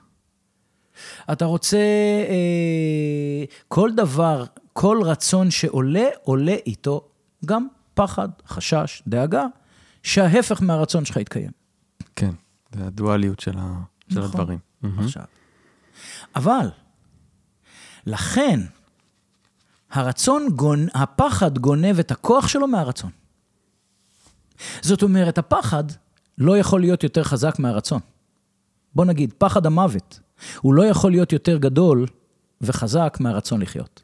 אתה 1.32 1.44
רוצה... 1.44 1.78
אה, 2.28 3.44
כל 3.68 3.90
דבר, 3.96 4.44
כל 4.72 5.00
רצון 5.04 5.50
שעולה, 5.50 6.08
עולה 6.22 6.56
איתו 6.66 7.08
גם 7.46 7.66
פחד, 7.94 8.28
חשש, 8.46 9.02
דאגה, 9.06 9.46
שההפך 10.02 10.62
מהרצון 10.62 11.04
שלך 11.04 11.16
יתקיים. 11.16 11.50
כן, 12.16 12.30
זה 12.74 12.86
הדואליות 12.86 13.40
של, 13.40 13.58
ה... 13.58 13.80
של 14.08 14.20
נכון. 14.20 14.40
הדברים. 14.40 14.58
עכשיו. 14.98 15.22
אבל, 16.36 16.70
לכן, 18.06 18.60
הרצון, 19.90 20.48
גונ... 20.56 20.86
הפחד 20.94 21.58
גונב 21.58 21.98
את 21.98 22.10
הכוח 22.10 22.48
שלו 22.48 22.68
מהרצון. 22.68 23.10
זאת 24.82 25.02
אומרת, 25.02 25.38
הפחד 25.38 25.84
לא 26.38 26.58
יכול 26.58 26.80
להיות 26.80 27.02
יותר 27.02 27.24
חזק 27.24 27.58
מהרצון. 27.58 28.00
בוא 28.94 29.04
נגיד, 29.04 29.34
פחד 29.38 29.66
המוות, 29.66 30.20
הוא 30.60 30.74
לא 30.74 30.82
יכול 30.82 31.10
להיות 31.10 31.32
יותר 31.32 31.58
גדול 31.58 32.06
וחזק 32.60 33.16
מהרצון 33.20 33.62
לחיות. 33.62 34.02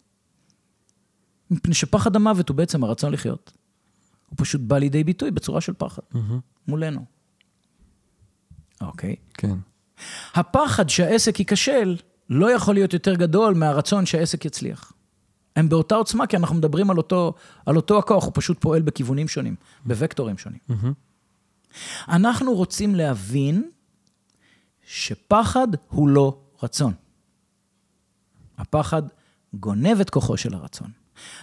מפני 1.51 1.74
שפחד 1.74 2.16
המוות 2.16 2.49
הוא 2.49 2.57
בעצם 2.57 2.84
הרצון 2.84 3.12
לחיות. 3.12 3.53
הוא 4.26 4.37
פשוט 4.39 4.61
בא 4.61 4.78
לידי 4.78 5.05
ביטוי 5.05 5.30
בצורה 5.30 5.61
של 5.61 5.72
פחד, 5.78 6.03
מהמם. 6.14 6.41
מולנו. 6.68 7.05
אוקיי. 8.80 9.16
כן, 9.34 9.57
הפחד 10.34 10.89
שהעסק 10.89 11.41
ייכשל 11.41 11.97
לא 12.30 12.51
יכול 12.51 12.74
להיות 12.74 12.93
יותר 12.93 13.14
גדול 13.14 13.55
מהרצון 13.55 14.07
שהעסק 14.07 14.45
יצליח. 14.45 14.93
הם 15.57 15.68
באותה 15.68 15.95
עוצמה, 15.95 16.26
כי 16.26 16.37
אנחנו 16.37 16.57
מדברים 16.57 16.91
על 16.91 16.97
אותו, 16.97 17.34
על 17.66 17.76
אותו 17.76 17.99
הכוח, 17.99 18.24
הוא 18.24 18.32
פשוט 18.34 18.61
פועל 18.61 18.82
בכיוונים 18.82 19.28
שונים, 19.28 19.55
בוקטורים 19.87 20.39
שונים. 20.39 20.59
מהמם. 20.68 20.93
אנחנו 22.09 22.55
רוצים 22.55 22.95
להבין 22.95 23.70
שפחד 24.87 25.68
הוא 25.89 26.09
לא 26.09 26.39
רצון. 26.62 26.93
הפחד 28.59 29.03
גונב 29.55 30.01
את 30.01 30.11
כוחו 30.11 30.37
של 30.37 30.55
הרצון. 30.55 30.91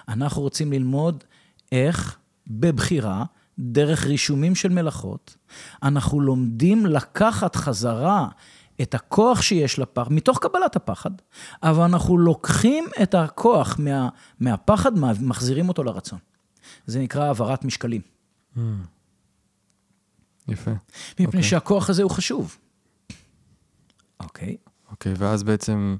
אנחנו 0.08 0.42
רוצים 0.42 0.72
ללמוד 0.72 1.24
איך 1.72 2.18
בבחירה, 2.48 3.26
דרך 3.60 4.06
רישומים 4.06 4.56
של 4.56 4.70
מלאכות, 4.70 5.38
אנחנו 5.84 6.22
לומדים 6.22 6.86
לקחת 6.86 7.56
חזרה 7.56 8.28
את 8.82 8.94
הכוח 8.94 9.42
שיש 9.42 9.80
לפחד, 9.80 10.14
מתוך 10.14 10.40
קבלת 10.40 10.76
הפחד, 10.76 11.12
אבל 11.64 11.84
אנחנו 11.84 12.18
לוקחים 12.18 12.86
את 13.04 13.16
הכוח 13.16 13.76
מה, 13.80 14.10
מהפחד, 14.40 14.92
מחזירים 15.22 15.70
אותו 15.70 15.84
לרצון. 15.84 16.20
זה 16.86 17.00
נקרא 17.00 17.24
העברת 17.24 17.66
משקלים. 17.66 18.02
Mm. 18.58 18.60
יפה. 20.48 20.72
מפני 21.14 21.26
אוקיי. 21.26 21.44
שהכוח 21.44 21.90
הזה 21.90 22.04
הוא 22.04 22.12
חשוב. 22.12 22.58
אוקיי. 24.24 24.58
אוקיי, 24.92 25.14
ואז 25.18 25.44
בעצם 25.44 25.98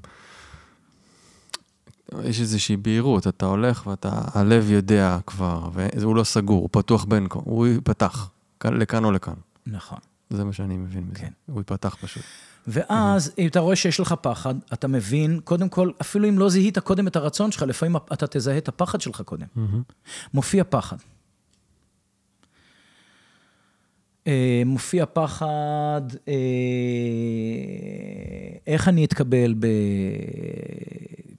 יש 2.24 2.40
איזושהי 2.40 2.76
בהירות, 2.76 3.26
אתה 3.26 3.46
הולך 3.46 3.86
ואתה, 3.86 4.10
הלב 4.34 4.70
יודע 4.70 5.18
כבר, 5.26 5.68
והוא 5.74 6.16
לא 6.16 6.24
סגור, 6.24 6.60
הוא 6.60 6.68
פתוח 6.72 7.04
בין 7.04 7.26
כה, 7.30 7.38
הוא 7.44 7.66
ייפתח, 7.66 8.30
כאן- 8.60 8.74
לכאן 8.78 9.04
או 9.04 9.12
לכאן. 9.12 9.34
נכון. 9.66 9.98
זה 10.30 10.44
מה 10.44 10.52
שאני 10.52 10.76
מבין 10.76 11.04
מזה. 11.10 11.20
כן. 11.20 11.32
הוא 11.46 11.58
ייפתח 11.60 11.96
פשוט. 12.00 12.22
ואז, 12.66 13.32
אם 13.38 13.46
אתה 13.46 13.60
רואה 13.60 13.76
שיש 13.76 14.00
לך 14.00 14.14
פחד, 14.20 14.54
אתה 14.72 14.88
מבין, 14.88 15.40
קודם 15.44 15.68
כל, 15.68 15.90
אפילו 16.00 16.28
אם 16.28 16.38
לא 16.38 16.48
זיהית 16.50 16.78
קודם 16.78 17.06
את 17.06 17.16
הרצון 17.16 17.52
שלך, 17.52 17.62
לפעמים 17.62 17.96
אתה 17.96 18.26
תזהה 18.26 18.58
את 18.58 18.68
הפחד 18.68 19.00
שלך 19.00 19.20
קודם. 19.20 19.46
מהמם. 19.54 19.82
מופיע 20.34 20.64
פחד. 20.68 20.96
אה, 20.96 21.04
מופיע 24.66 25.04
פחד, 25.12 26.02
אה, 26.28 26.34
איך 28.66 28.88
אני 28.88 29.04
אתקבל 29.04 29.54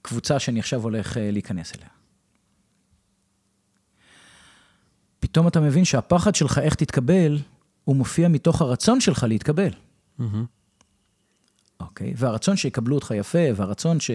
בקבוצה 0.02 0.38
שאני 0.38 0.60
עכשיו 0.60 0.82
הולך 0.82 1.16
אה, 1.16 1.30
להיכנס 1.30 1.72
אליה. 1.76 1.88
פתאום 5.20 5.48
אתה 5.48 5.60
מבין 5.60 5.84
שהפחד 5.84 6.34
שלך, 6.34 6.58
איך 6.58 6.74
תתקבל, 6.74 7.38
הוא 7.84 7.96
מופיע 7.96 8.28
מתוך 8.28 8.62
הרצון 8.62 9.00
שלך 9.00 9.24
להתקבל. 9.28 9.70
מהמם. 10.18 10.44
אוקיי? 11.80 12.12
והרצון 12.16 12.56
שיקבלו 12.56 12.94
אותך 12.94 13.14
יפה, 13.16 13.38
והרצון 13.56 14.00
ש... 14.00 14.10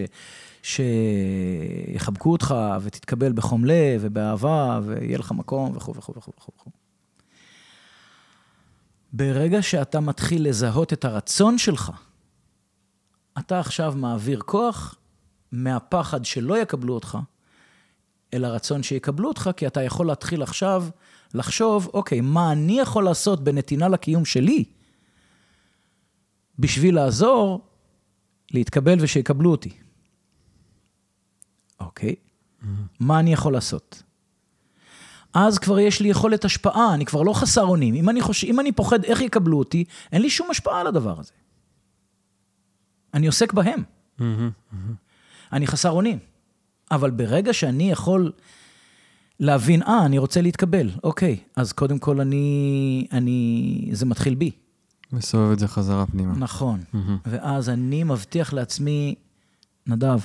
שיחבקו 0.64 2.32
אותך 2.32 2.56
ותתקבל 2.82 3.32
בחום 3.32 3.66
לב 3.66 4.02
ובאהבה 4.02 4.80
ויהיה 4.84 5.18
לך 5.18 5.32
מקום 5.32 5.78
וכו' 5.78 5.96
וכו' 5.96 6.14
וכו' 6.18 6.32
וכו'. 6.38 6.81
ברגע 9.14 9.62
שאתה 9.62 10.00
מתחיל 10.00 10.50
לזהות 10.50 10.94
את 10.94 11.06
הרצון 11.06 11.58
שלך, 11.58 11.92
אתה 13.40 13.60
עכשיו 13.60 13.94
מעביר 13.98 14.42
כוח 14.46 14.96
מהפחד 15.52 16.26
שלא 16.26 16.58
יקבלו 16.58 16.94
אותך, 16.94 17.18
אל 18.34 18.46
הרצון 18.46 18.84
שיקבלו 18.84 19.28
אותך, 19.28 19.50
כי 19.58 19.68
אתה 19.68 19.84
יכול 19.84 20.08
להתחיל 20.08 20.44
עכשיו 20.44 20.86
לחשוב, 21.34 21.90
אוקיי, 21.94 22.22
מה 22.22 22.52
אני 22.52 22.80
יכול 22.80 23.04
לעשות 23.04 23.44
בנתינה 23.44 23.88
לקיום 23.88 24.26
שלי, 24.26 24.64
בשביל 26.60 26.96
לעזור 26.96 27.62
להתקבל 28.52 28.98
ושיקבלו 29.02 29.52
אותי. 29.52 29.78
אוקיי? 31.80 32.16
מה 33.00 33.20
אני 33.20 33.34
יכול 33.34 33.54
לעשות? 33.54 34.04
אז 35.34 35.60
כבר 35.60 35.80
יש 35.80 36.02
לי 36.02 36.10
יכולת 36.10 36.46
השפעה, 36.46 36.94
אני 36.94 37.06
כבר 37.06 37.22
לא 37.22 37.34
חסר 37.34 37.64
אונים. 37.64 37.96
אם 37.96 38.10
אני, 38.10 38.22
חוש... 38.22 38.44
אם 38.44 38.60
אני 38.60 38.72
פוחד 38.72 39.04
איך 39.04 39.22
יקבלו 39.22 39.60
אותי, 39.60 39.84
אין 40.12 40.22
לי 40.22 40.30
שום 40.30 40.52
השפעה 40.52 40.82
על 40.82 40.88
הדבר 40.88 41.20
הזה. 41.20 41.32
אני 43.14 43.28
עוסק 43.28 43.54
בהם. 43.54 43.84
אני 45.54 45.68
חסר 45.68 45.90
אונים. 45.90 46.20
אבל 46.92 47.12
ברגע 47.12 47.54
שאני 47.54 47.92
יכול 47.92 48.32
להבין, 49.40 49.84
אה, 49.84 50.06
אני 50.06 50.18
רוצה 50.18 50.42
להתקבל, 50.42 50.90
אוקיי, 51.04 51.38
אז 51.56 51.72
קודם 51.72 52.00
כל 52.00 52.22
אני, 52.22 53.08
אני, 53.12 53.90
זה 53.92 54.06
מתחיל 54.06 54.36
בי. 54.36 54.52
מסובב 55.12 55.52
את 55.52 55.60
זה 55.60 55.68
חזרה 55.68 56.06
פנימה. 56.06 56.34
נכון. 56.38 56.84
ואז 57.26 57.70
אני 57.70 58.04
מבטיח 58.04 58.54
לעצמי, 58.54 59.16
נדב, 59.88 60.20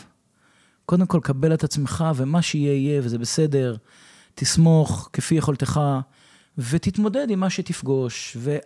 קודם 0.86 1.06
כל 1.06 1.20
קבל 1.22 1.54
את 1.54 1.64
עצמך, 1.64 2.04
ומה 2.16 2.42
שיהיה 2.42 2.74
יהיה, 2.74 3.00
וזה 3.04 3.18
בסדר. 3.18 3.76
תסמוך 4.38 5.10
כפי 5.12 5.34
יכולתך, 5.34 5.80
ותתמודד 6.58 7.30
עם 7.30 7.40
מה 7.40 7.50
שתפגוש. 7.50 8.36
ו, 8.40 8.56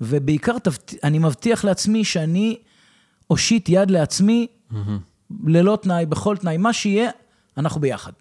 ובעיקר, 0.00 0.58
תבט... 0.58 0.94
אני 1.04 1.18
מבטיח 1.18 1.64
לעצמי 1.64 2.04
שאני 2.04 2.56
אושיט 3.30 3.68
יד 3.68 3.90
לעצמי 3.90 4.46
מהמם. 4.70 4.98
ללא 5.46 5.78
תנאי, 5.82 6.06
בכל 6.06 6.36
תנאי. 6.36 6.56
מה 6.56 6.72
שיהיה, 6.72 7.10
אנחנו 7.56 7.80
ביחד. 7.80 8.12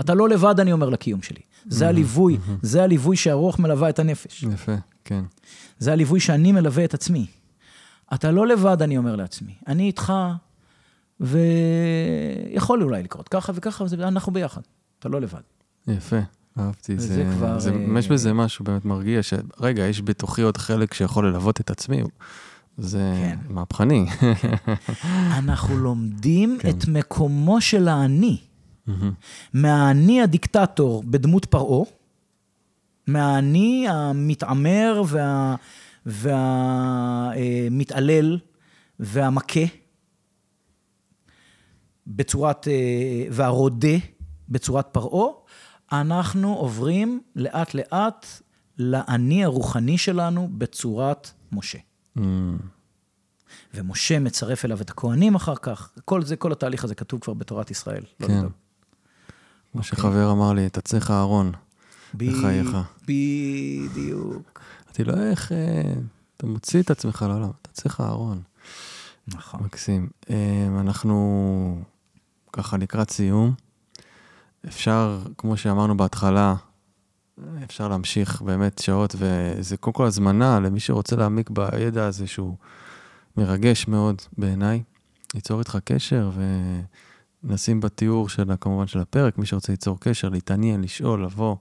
אתה 0.00 0.14
לא 0.14 0.28
לבד, 0.28 0.60
אני 0.60 0.72
אומר 0.72 0.88
לקיום 0.88 1.22
שלי. 1.22 1.40
זה 1.66 1.88
הליווי, 1.88 2.38
זה 2.62 2.82
הליווי 2.82 3.16
שהרוח 3.16 3.58
מלווה 3.58 3.88
את 3.88 3.98
הנפש. 3.98 4.42
יפה, 4.42 4.74
כן. 5.04 5.24
זה 5.78 5.92
הליווי 5.92 6.20
שאני 6.20 6.52
מלווה 6.52 6.84
את 6.84 6.94
עצמי. 6.94 7.26
אתה 8.14 8.30
לא 8.30 8.46
לבד, 8.46 8.82
אני 8.82 8.98
אומר 8.98 9.16
לעצמי. 9.16 9.54
אני 9.66 9.82
איתך, 9.82 10.12
ויכול 11.20 12.82
אולי 12.82 13.02
לקרות 13.02 13.28
ככה 13.28 13.52
וככה, 13.54 13.84
אנחנו 13.98 14.32
ביחד. 14.32 14.60
אתה 14.98 15.08
לא 15.08 15.20
לבד. 15.20 15.40
יפה, 15.86 16.18
אהבתי. 16.58 16.94
וזה 16.94 17.14
זה, 17.14 17.24
כבר, 17.36 17.58
זה, 17.58 17.70
אה, 17.70 17.98
יש 17.98 18.08
בזה 18.08 18.32
משהו 18.32 18.64
באמת 18.64 18.84
מרגיע, 18.84 19.22
שרגע, 19.22 19.82
יש 19.86 20.02
בתוכי 20.02 20.42
עוד 20.42 20.56
חלק 20.56 20.94
שיכול 20.94 21.28
ללוות 21.28 21.60
את 21.60 21.70
עצמי. 21.70 22.02
זה 22.78 23.12
כן. 23.16 23.38
מהפכני. 23.48 24.06
אנחנו 25.38 25.76
לומדים 25.76 26.58
כן. 26.60 26.68
את 26.68 26.88
מקומו 26.88 27.60
של 27.60 27.88
האני. 27.88 28.38
מהאני 29.52 30.22
הדיקטטור 30.22 31.02
בדמות 31.06 31.44
פרעה, 31.44 31.84
מהאני 33.06 33.86
המתעמר 33.88 35.02
וה, 35.06 35.56
והמתעלל 37.66 38.38
והמכה, 39.00 39.60
בצורת, 42.06 42.68
אה, 42.68 43.24
והרודה 43.30 43.96
בצורת 44.48 44.86
פרעה, 44.92 45.32
אנחנו 45.92 46.54
עוברים 46.54 47.20
לאט 47.36 47.74
לאט 47.74 48.26
לאני 48.78 49.44
הרוחני 49.44 49.98
שלנו 49.98 50.48
בצורת 50.52 51.30
משה. 51.52 51.78
אמ, 52.18 52.58
ומשה 53.74 54.18
מצרף 54.18 54.64
אליו 54.64 54.80
את 54.80 54.90
הכהנים 54.90 55.34
אחר 55.34 55.56
כך. 55.56 55.90
כל 56.04 56.22
זה, 56.22 56.36
כל 56.36 56.52
התהליך 56.52 56.84
הזה 56.84 56.94
כתוב 56.94 57.20
כבר 57.20 57.34
בתורת 57.34 57.70
ישראל. 57.70 58.02
לא 58.20 58.26
כן. 58.26 58.38
לדאוג. 58.38 58.52
כמו 59.72 59.82
שחבר 59.82 60.32
אמר 60.32 60.52
לי, 60.52 60.66
אתה 60.66 60.80
צריך 60.80 61.10
אהרון. 61.10 61.52
בחייך. 62.14 62.76
בדיוק. 63.02 64.60
אמרתי 64.86 65.04
לו, 65.04 65.14
איך 65.30 65.52
אה, 65.52 65.92
אתה 66.36 66.46
מוציא 66.46 66.82
את 66.82 66.90
עצמך 66.90 67.24
לעולם? 67.28 67.50
אתה 67.62 67.70
צריך 67.72 68.00
אהרון. 68.00 68.42
נכון. 69.28 69.62
מקסים. 69.62 70.08
אמ, 70.30 70.78
אנחנו 70.80 71.82
ככה 72.52 72.76
לקראת 72.76 73.10
סיום. 73.10 73.54
אפשר, 74.68 75.18
כמו 75.38 75.56
שאמרנו 75.56 75.96
בהתחלה, 75.96 76.54
אפשר 77.64 77.88
להמשיך 77.88 78.42
באמת 78.42 78.78
שעות, 78.78 79.14
וזה 79.18 79.76
קודם 79.76 79.94
כל 79.94 80.06
הזמנה 80.06 80.60
למי 80.60 80.80
שרוצה 80.80 81.16
להעמיק 81.16 81.50
בידע 81.50 82.06
הזה, 82.06 82.26
שהוא 82.26 82.56
מרגש 83.36 83.88
מאוד 83.88 84.22
בעיניי, 84.38 84.82
ליצור 85.34 85.58
איתך 85.58 85.78
קשר, 85.84 86.30
ונשים 87.44 87.80
בתיאור 87.80 88.28
של, 88.28 88.44
כמובן 88.60 88.86
של 88.86 88.98
הפרק, 88.98 89.38
מי 89.38 89.46
שרוצה 89.46 89.72
ליצור 89.72 90.00
קשר, 90.00 90.28
להתעניין, 90.28 90.82
לשאול, 90.82 91.24
לבוא, 91.24 91.56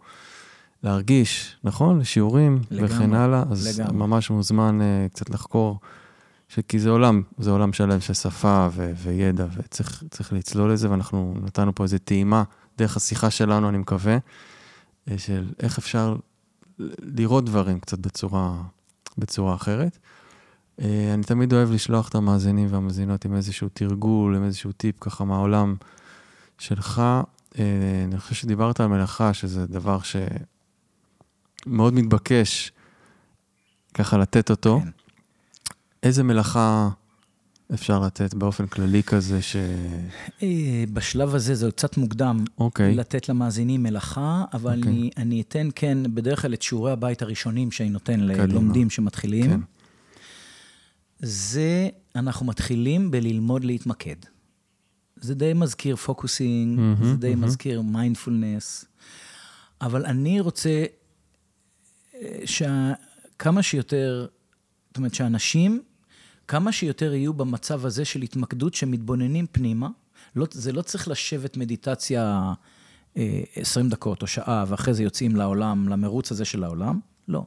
להרגיש, 0.84 1.58
נכון? 1.64 2.00
לשיעורים 2.00 2.62
לגמרי, 2.72 2.96
וכן 2.96 3.14
הלאה, 3.14 3.44
אז 3.52 3.80
לגמרי. 3.80 3.98
ממש 3.98 4.30
מוזמן 4.30 4.80
uh, 4.82 5.14
קצת 5.14 5.30
לחקור. 5.30 5.80
שכי 6.48 6.80
זה 6.80 6.90
עולם, 6.90 7.22
זה 7.38 7.52
עולם 7.52 7.74
שלם 7.74 8.00
של 8.00 8.14
שפה 8.14 8.68
ו- 8.72 8.92
וידע, 8.96 9.46
וצריך 9.58 10.04
צריך 10.10 10.34
לצלול 10.34 10.74
לזה, 10.74 10.92
ואנחנו 10.92 11.34
נתנו 11.44 11.76
פה 11.76 11.84
איזו 11.84 11.98
טעימה 12.04 12.44
דרך 12.82 12.98
השיחה 12.98 13.32
שלנו, 13.32 13.70
אני 13.70 13.78
מקווה, 13.78 14.18
אה, 15.08 15.18
של 15.18 15.50
איך 15.60 15.78
אפשר 15.78 16.16
לראות 17.02 17.46
דברים 17.46 17.80
קצת 17.80 18.00
בצורה, 18.00 18.62
בצורה 19.18 19.56
אחרת. 19.56 19.98
אה, 20.82 21.12
אני 21.14 21.24
תמיד 21.24 21.54
אוהב 21.54 21.72
לשלוח 21.72 22.10
את 22.10 22.16
המאזינים 22.16 22.68
והמאזינות 22.72 23.26
עם 23.26 23.36
איזשהו 23.36 23.70
תרגול, 23.74 24.36
עם 24.36 24.44
איזשהו 24.44 24.72
טיפ 24.72 24.96
ככה 25.00 25.24
מהעולם 25.24 25.76
שלך. 26.58 27.02
אה, 27.60 28.04
אני 28.06 28.18
חושב 28.18 28.36
שדיברת 28.36 28.80
על 28.80 28.88
מלאכה, 28.88 29.34
שזה 29.34 29.68
דבר 29.68 30.00
שמאוד 30.02 31.94
מתבקש 31.94 32.72
ככה 33.94 34.18
לתת 34.18 34.50
אותו. 34.50 34.80
כן. 34.84 34.90
איזה 36.04 36.24
מלאכה 36.24 36.90
אפשר 37.74 38.00
לתת 38.00 38.34
באופן 38.34 38.68
כללי 38.68 39.04
כזה 39.04 39.42
ש... 39.42 39.56
אה, 40.44 40.84
בשלב 40.94 41.36
הזה 41.36 41.56
זה 41.56 41.72
קצת 41.72 41.98
מוקדם 41.98 42.44
אוקיי, 42.58 42.96
לתת 42.96 43.30
למאזינים 43.30 43.84
מלאכה, 43.84 44.46
אבל 44.54 44.78
אוקיי. 44.78 44.92
אני, 44.92 45.10
אני 45.18 45.42
אתן 45.42 45.70
כן, 45.76 45.98
בדרך 46.14 46.42
כלל 46.42 46.54
את 46.54 46.62
שיעורי 46.62 46.92
הבית 46.92 47.22
הראשונים 47.22 47.72
שאני 47.72 47.90
נותן. 47.90 48.20
ללומדים 48.20 48.90
שמתחילים. 48.90 49.46
כן. 49.46 49.60
זה, 51.20 51.90
אנחנו 52.16 52.46
מתחילים 52.46 53.12
בללמוד 53.12 53.64
להתמקד. 53.64 54.16
זה 55.22 55.36
די 55.36 55.54
מזכיר 55.54 55.96
focusing, 55.96 56.80
מהמם, 56.80 57.06
זה 57.06 57.16
די 57.16 57.30
מהמם. 57.30 57.44
מזכיר 57.44 57.82
מיינדפולנס, 57.82 58.86
אבל 59.82 60.06
אני 60.06 60.40
רוצה 60.40 60.86
אה, 62.16 62.40
שכמה 62.46 63.64
שיותר, 63.64 64.28
זאת 64.88 64.98
אומרת 64.98 65.14
שאנשים, 65.14 65.82
כמה 66.52 66.72
שיותר 66.72 67.14
יהיו 67.14 67.34
במצב 67.34 67.86
הזה 67.86 68.06
של 68.06 68.22
התמקדות 68.22 68.74
שמתבוננים 68.74 69.46
פנימה, 69.52 69.90
לא, 70.36 70.48
זה 70.52 70.72
לא 70.72 70.82
צריך 70.82 71.08
לשבת 71.08 71.58
מדיטציה 71.58 72.54
אה, 73.18 73.42
20 73.56 73.90
דקות 73.90 74.22
או 74.22 74.28
שעה, 74.28 74.66
ואחרי 74.68 74.94
זה 74.94 75.04
יוצאים 75.04 75.36
לעולם, 75.36 75.90
למרוץ 75.90 76.32
הזה 76.32 76.46
של 76.46 76.64
העולם, 76.64 77.00
לא. 77.28 77.46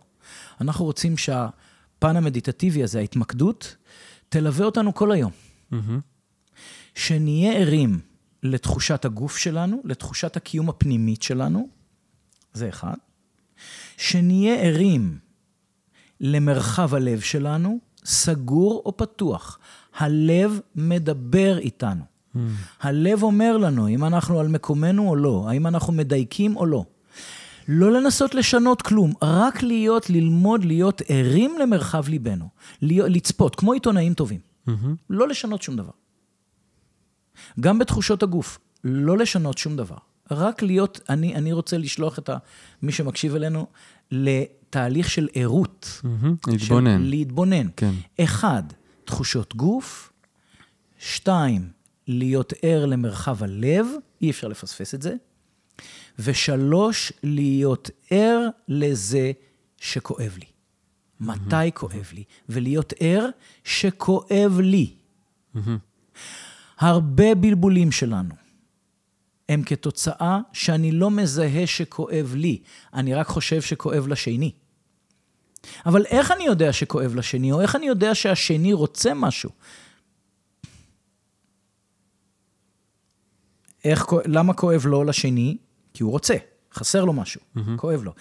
אנחנו 0.61 0.85
רוצים 0.85 1.17
שהפן 1.17 2.17
המדיטטיבי 2.17 2.83
הזה, 2.83 2.99
ההתמקדות, 2.99 3.77
תלווה 4.29 4.67
אותנו 4.67 4.95
כל 4.95 5.13
היום. 5.13 5.33
מהמם. 5.71 6.01
שנהיה 6.95 7.53
ערים 7.53 8.01
לתחושת 8.43 9.05
הגוף 9.05 9.37
שלנו, 9.37 9.83
לתחושת 9.85 10.37
הקיום 10.37 10.69
הפנימית 10.69 11.23
שלנו, 11.23 11.69
זה 12.53 12.69
אחד. 12.69 12.97
שנהיה 13.97 14.55
ערים 14.55 15.19
למרחב 16.21 16.95
הלב 16.95 17.21
שלנו, 17.21 17.79
סגור 18.05 18.83
או 18.87 18.97
פתוח. 18.97 19.59
הלב 19.97 20.61
מדבר 20.75 21.59
איתנו. 21.59 22.05
הלב 22.81 23.23
אומר 23.23 23.57
לנו 23.57 23.89
אם 23.89 24.05
אנחנו 24.05 24.41
על 24.41 24.49
מקומנו 24.49 25.09
או 25.09 25.17
לא, 25.17 25.47
האם 25.49 25.67
אנחנו 25.67 25.93
מדייקים 25.93 26.57
או 26.57 26.67
לא. 26.67 26.85
לא 27.69 27.93
לנסות 27.93 28.35
לשנות 28.35 28.83
כלום, 28.83 29.13
רק 29.23 29.63
להיות, 29.63 30.11
ללמוד 30.11 30.65
להיות 30.65 31.03
ערים 31.09 31.57
למרחב 31.61 32.09
ליבנו. 32.09 32.49
להיות, 32.83 33.11
לצפות, 33.11 33.57
כמו 33.57 33.73
עיתונאים 33.73 34.15
טובים. 34.15 34.41
מהמם. 34.67 34.95
לא 35.11 35.29
לשנות 35.29 35.63
שום 35.63 35.77
דבר. 35.77 35.91
גם 37.61 37.79
בתחושות 37.79 38.23
הגוף, 38.23 38.59
לא 38.85 39.19
לשנות 39.19 39.59
שום 39.59 39.77
דבר. 39.77 39.97
רק 40.31 40.63
להיות, 40.63 41.01
אני, 41.09 41.35
אני 41.35 41.53
רוצה 41.53 41.79
לשלוח 41.79 42.19
את 42.19 42.31
מי 42.83 42.93
שמקשיב 42.93 43.35
אלינו 43.35 43.67
לתהליך 44.75 45.11
של 45.11 45.29
ערות. 45.35 46.03
להתבונן. 46.47 46.99
של 47.03 47.09
להתבונן. 47.09 47.67
כן. 47.77 47.91
אחד, 48.21 48.63
תחושות 49.05 49.57
גוף. 49.57 50.13
שתיים, 50.99 51.69
להיות 52.09 52.53
ער 52.63 52.87
למרחב 52.87 53.43
הלב, 53.43 53.87
אי 54.23 54.31
אפשר 54.31 54.49
לפספס 54.49 54.95
את 54.95 55.03
זה. 55.03 55.15
ושלוש, 56.19 57.13
להיות 57.23 57.91
ער 58.11 58.49
לזה 58.69 59.33
שכואב 59.81 60.37
לי. 60.39 60.47
מתי 61.21 61.73
כואב 61.75 62.11
לי? 62.13 62.25
ולהיות 62.49 62.93
ער 63.01 63.29
שכואב 63.65 64.61
לי. 64.63 64.95
מהמם. 65.55 65.79
הרבה 66.79 67.35
בלבולים 67.35 67.93
שלנו 67.93 68.35
הם 69.49 69.63
כתוצאה 69.63 70.39
שאני 70.53 70.93
לא 70.93 71.11
מזהה 71.11 71.67
שכואב 71.67 72.33
לי, 72.37 72.63
אני 72.95 73.15
רק 73.15 73.27
חושב 73.27 73.63
שכואב 73.63 74.09
לשני. 74.09 74.53
אבל 75.87 76.07
איך 76.07 76.31
אני 76.31 76.45
יודע 76.45 76.73
שכואב 76.73 77.15
לשני, 77.15 77.53
או 77.53 77.61
איך 77.61 77.77
אני 77.77 77.87
יודע 77.87 78.15
שהשני 78.15 78.73
רוצה 78.73 79.15
משהו? 79.15 79.51
איך, 83.85 84.07
למה 84.25 84.55
כואב 84.55 84.87
לו 84.87 85.05
לשני? 85.05 85.57
כי 85.95 86.03
הוא 86.03 86.11
רוצה, 86.11 86.35
חסר 86.75 87.05
לו 87.05 87.13
משהו, 87.13 87.41
כואב 87.77 88.03
לו. 88.03 88.13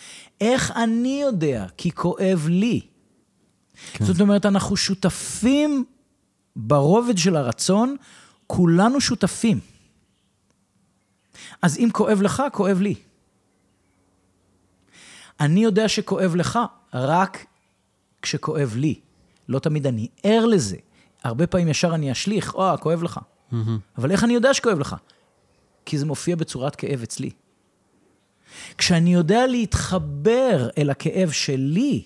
איך 0.41 0.71
אני 0.71 1.21
יודע? 1.21 1.65
כי 1.77 1.91
כואב 1.91 2.47
לי. 2.49 2.81
כן. 3.93 4.05
זאת 4.05 4.21
אומרת, 4.21 4.45
אנחנו 4.45 4.77
שותפים 4.77 5.85
ברובד 6.55 7.17
של 7.17 7.35
הרצון, 7.35 7.95
כולנו 8.47 9.01
שותפים. 9.01 9.59
אז 11.61 11.77
אם 11.77 11.89
כואב 11.93 12.21
לך, 12.21 12.43
כואב 12.51 12.81
לי. 12.81 12.95
אני 15.39 15.63
יודע 15.63 15.89
שכואב 15.89 16.35
לך 16.35 16.59
רק 16.93 17.45
כשכואב 18.21 18.73
לי. 18.75 18.99
לא 19.49 19.59
תמיד 19.59 19.87
אני 19.87 20.07
ער 20.23 20.45
לזה. 20.45 20.77
הרבה 21.23 21.47
פעמים 21.47 21.67
ישר 21.67 21.95
אני 21.95 22.11
אשליך, 22.11 22.53
או, 22.53 22.77
כואב 22.79 23.03
לך. 23.03 23.19
מהמם. 23.51 23.79
אבל 23.97 24.11
איך 24.11 24.23
אני 24.23 24.33
יודע 24.33 24.53
שכואב 24.53 24.79
לך? 24.79 24.95
כי 25.85 25.97
זה 25.97 26.05
מופיע 26.05 26.35
בצורת 26.35 26.75
כאב 26.75 27.01
אצלי. 27.01 27.29
כשאני 28.77 29.13
יודע 29.13 29.47
להתחבר 29.47 30.69
אל 30.77 30.89
הכאב 30.89 31.31
שלי, 31.31 32.03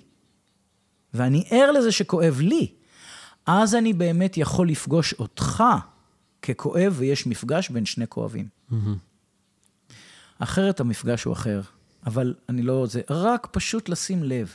ואני 1.13 1.43
ער 1.49 1.71
לזה 1.71 1.91
שכואב 1.91 2.39
לי, 2.41 2.67
אז 3.45 3.75
אני 3.75 3.93
באמת 3.93 4.37
יכול 4.37 4.69
לפגוש 4.69 5.13
אותך 5.13 5.63
ככואב, 6.41 6.93
ויש 6.97 7.27
מפגש 7.27 7.69
בין 7.69 7.85
שני 7.85 8.07
כואבים. 8.07 8.47
מהמם. 8.69 8.97
אחרת 10.39 10.79
המפגש 10.79 11.23
הוא 11.23 11.33
אחר, 11.33 11.61
אבל 12.05 12.33
אני 12.49 12.61
לא... 12.61 12.85
זה 12.89 13.01
רק 13.09 13.47
פשוט 13.51 13.89
לשים 13.89 14.23
לב. 14.23 14.53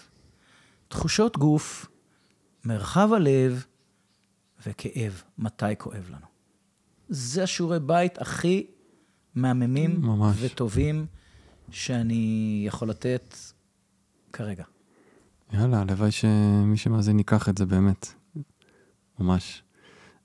תחושות 0.93 1.39
גוף, 1.39 1.87
מרחב 2.65 3.13
הלב 3.13 3.65
וכאב, 4.67 5.23
מתי 5.39 5.65
כואב 5.79 6.11
לנו. 6.11 6.27
זה 7.09 7.43
השיעורי 7.43 7.81
בית 7.81 8.19
הכי 8.19 8.67
מהממים 9.35 10.03
ממש. 10.03 10.37
וטובים 10.41 11.07
שאני 11.71 12.65
יכול 12.67 12.89
לתת 12.91 13.37
כרגע. 14.33 14.65
יאללה, 15.53 15.81
הלוואי 15.81 16.11
שמי 16.11 16.77
שמאזין 16.77 17.19
ייקח 17.19 17.49
את 17.49 17.59
זה 17.59 17.67
באמת. 17.67 18.13
ממש. 19.19 19.63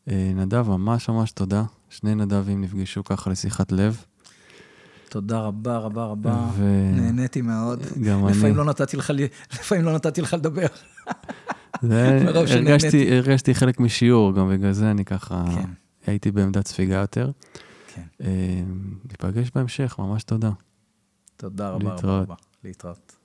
אה, 0.07 0.31
נדב, 0.35 0.69
ממש 0.69 1.09
ממש 1.09 1.31
תודה. 1.31 1.63
שני 1.89 2.15
נדבים 2.15 2.61
נפגשו 2.61 3.03
ככה 3.03 3.29
לשיחת 3.29 3.71
לב. 3.71 4.05
תודה 5.09 5.39
רבה, 5.39 5.77
רבה, 5.77 6.05
רבה. 6.05 6.49
ו- 6.53 6.91
נהניתי 6.95 7.41
מאוד. 7.41 7.83
גם 8.03 8.27
אני. 8.27 8.37
לפעמים 8.37 8.55
לא 8.55 8.65
נתתי 8.65 8.97
לך, 8.97 9.13
לפעמים 9.53 9.85
לא 9.85 9.95
נתתי 9.95 10.21
לך 10.21 10.33
לדבר. 10.33 10.65
זה-. 11.81 12.25
הרגשתי, 12.55 13.17
הרגשתי 13.17 13.55
חלק 13.55 13.79
משיעור, 13.79 14.33
גם 14.35 14.49
בגלל 14.49 14.71
זה 14.71 14.91
אני 14.91 15.05
ככה 15.05 15.45
כן, 15.55 15.69
הייתי 16.07 16.31
בעמדת 16.31 16.67
ספיגה 16.67 16.95
יותר. 16.95 17.31
כן. 17.95 18.01
אה, 18.21 18.61
ניפגש 19.09 19.51
בהמשך, 19.55 19.95
ממש 19.99 20.23
תודה. 20.23 20.51
תודה 21.37 21.69
רבה, 21.69 21.75
רבה, 21.85 21.93
להתראות. 21.95 22.23
רבה. 22.23 22.35
להתראות. 22.63 23.16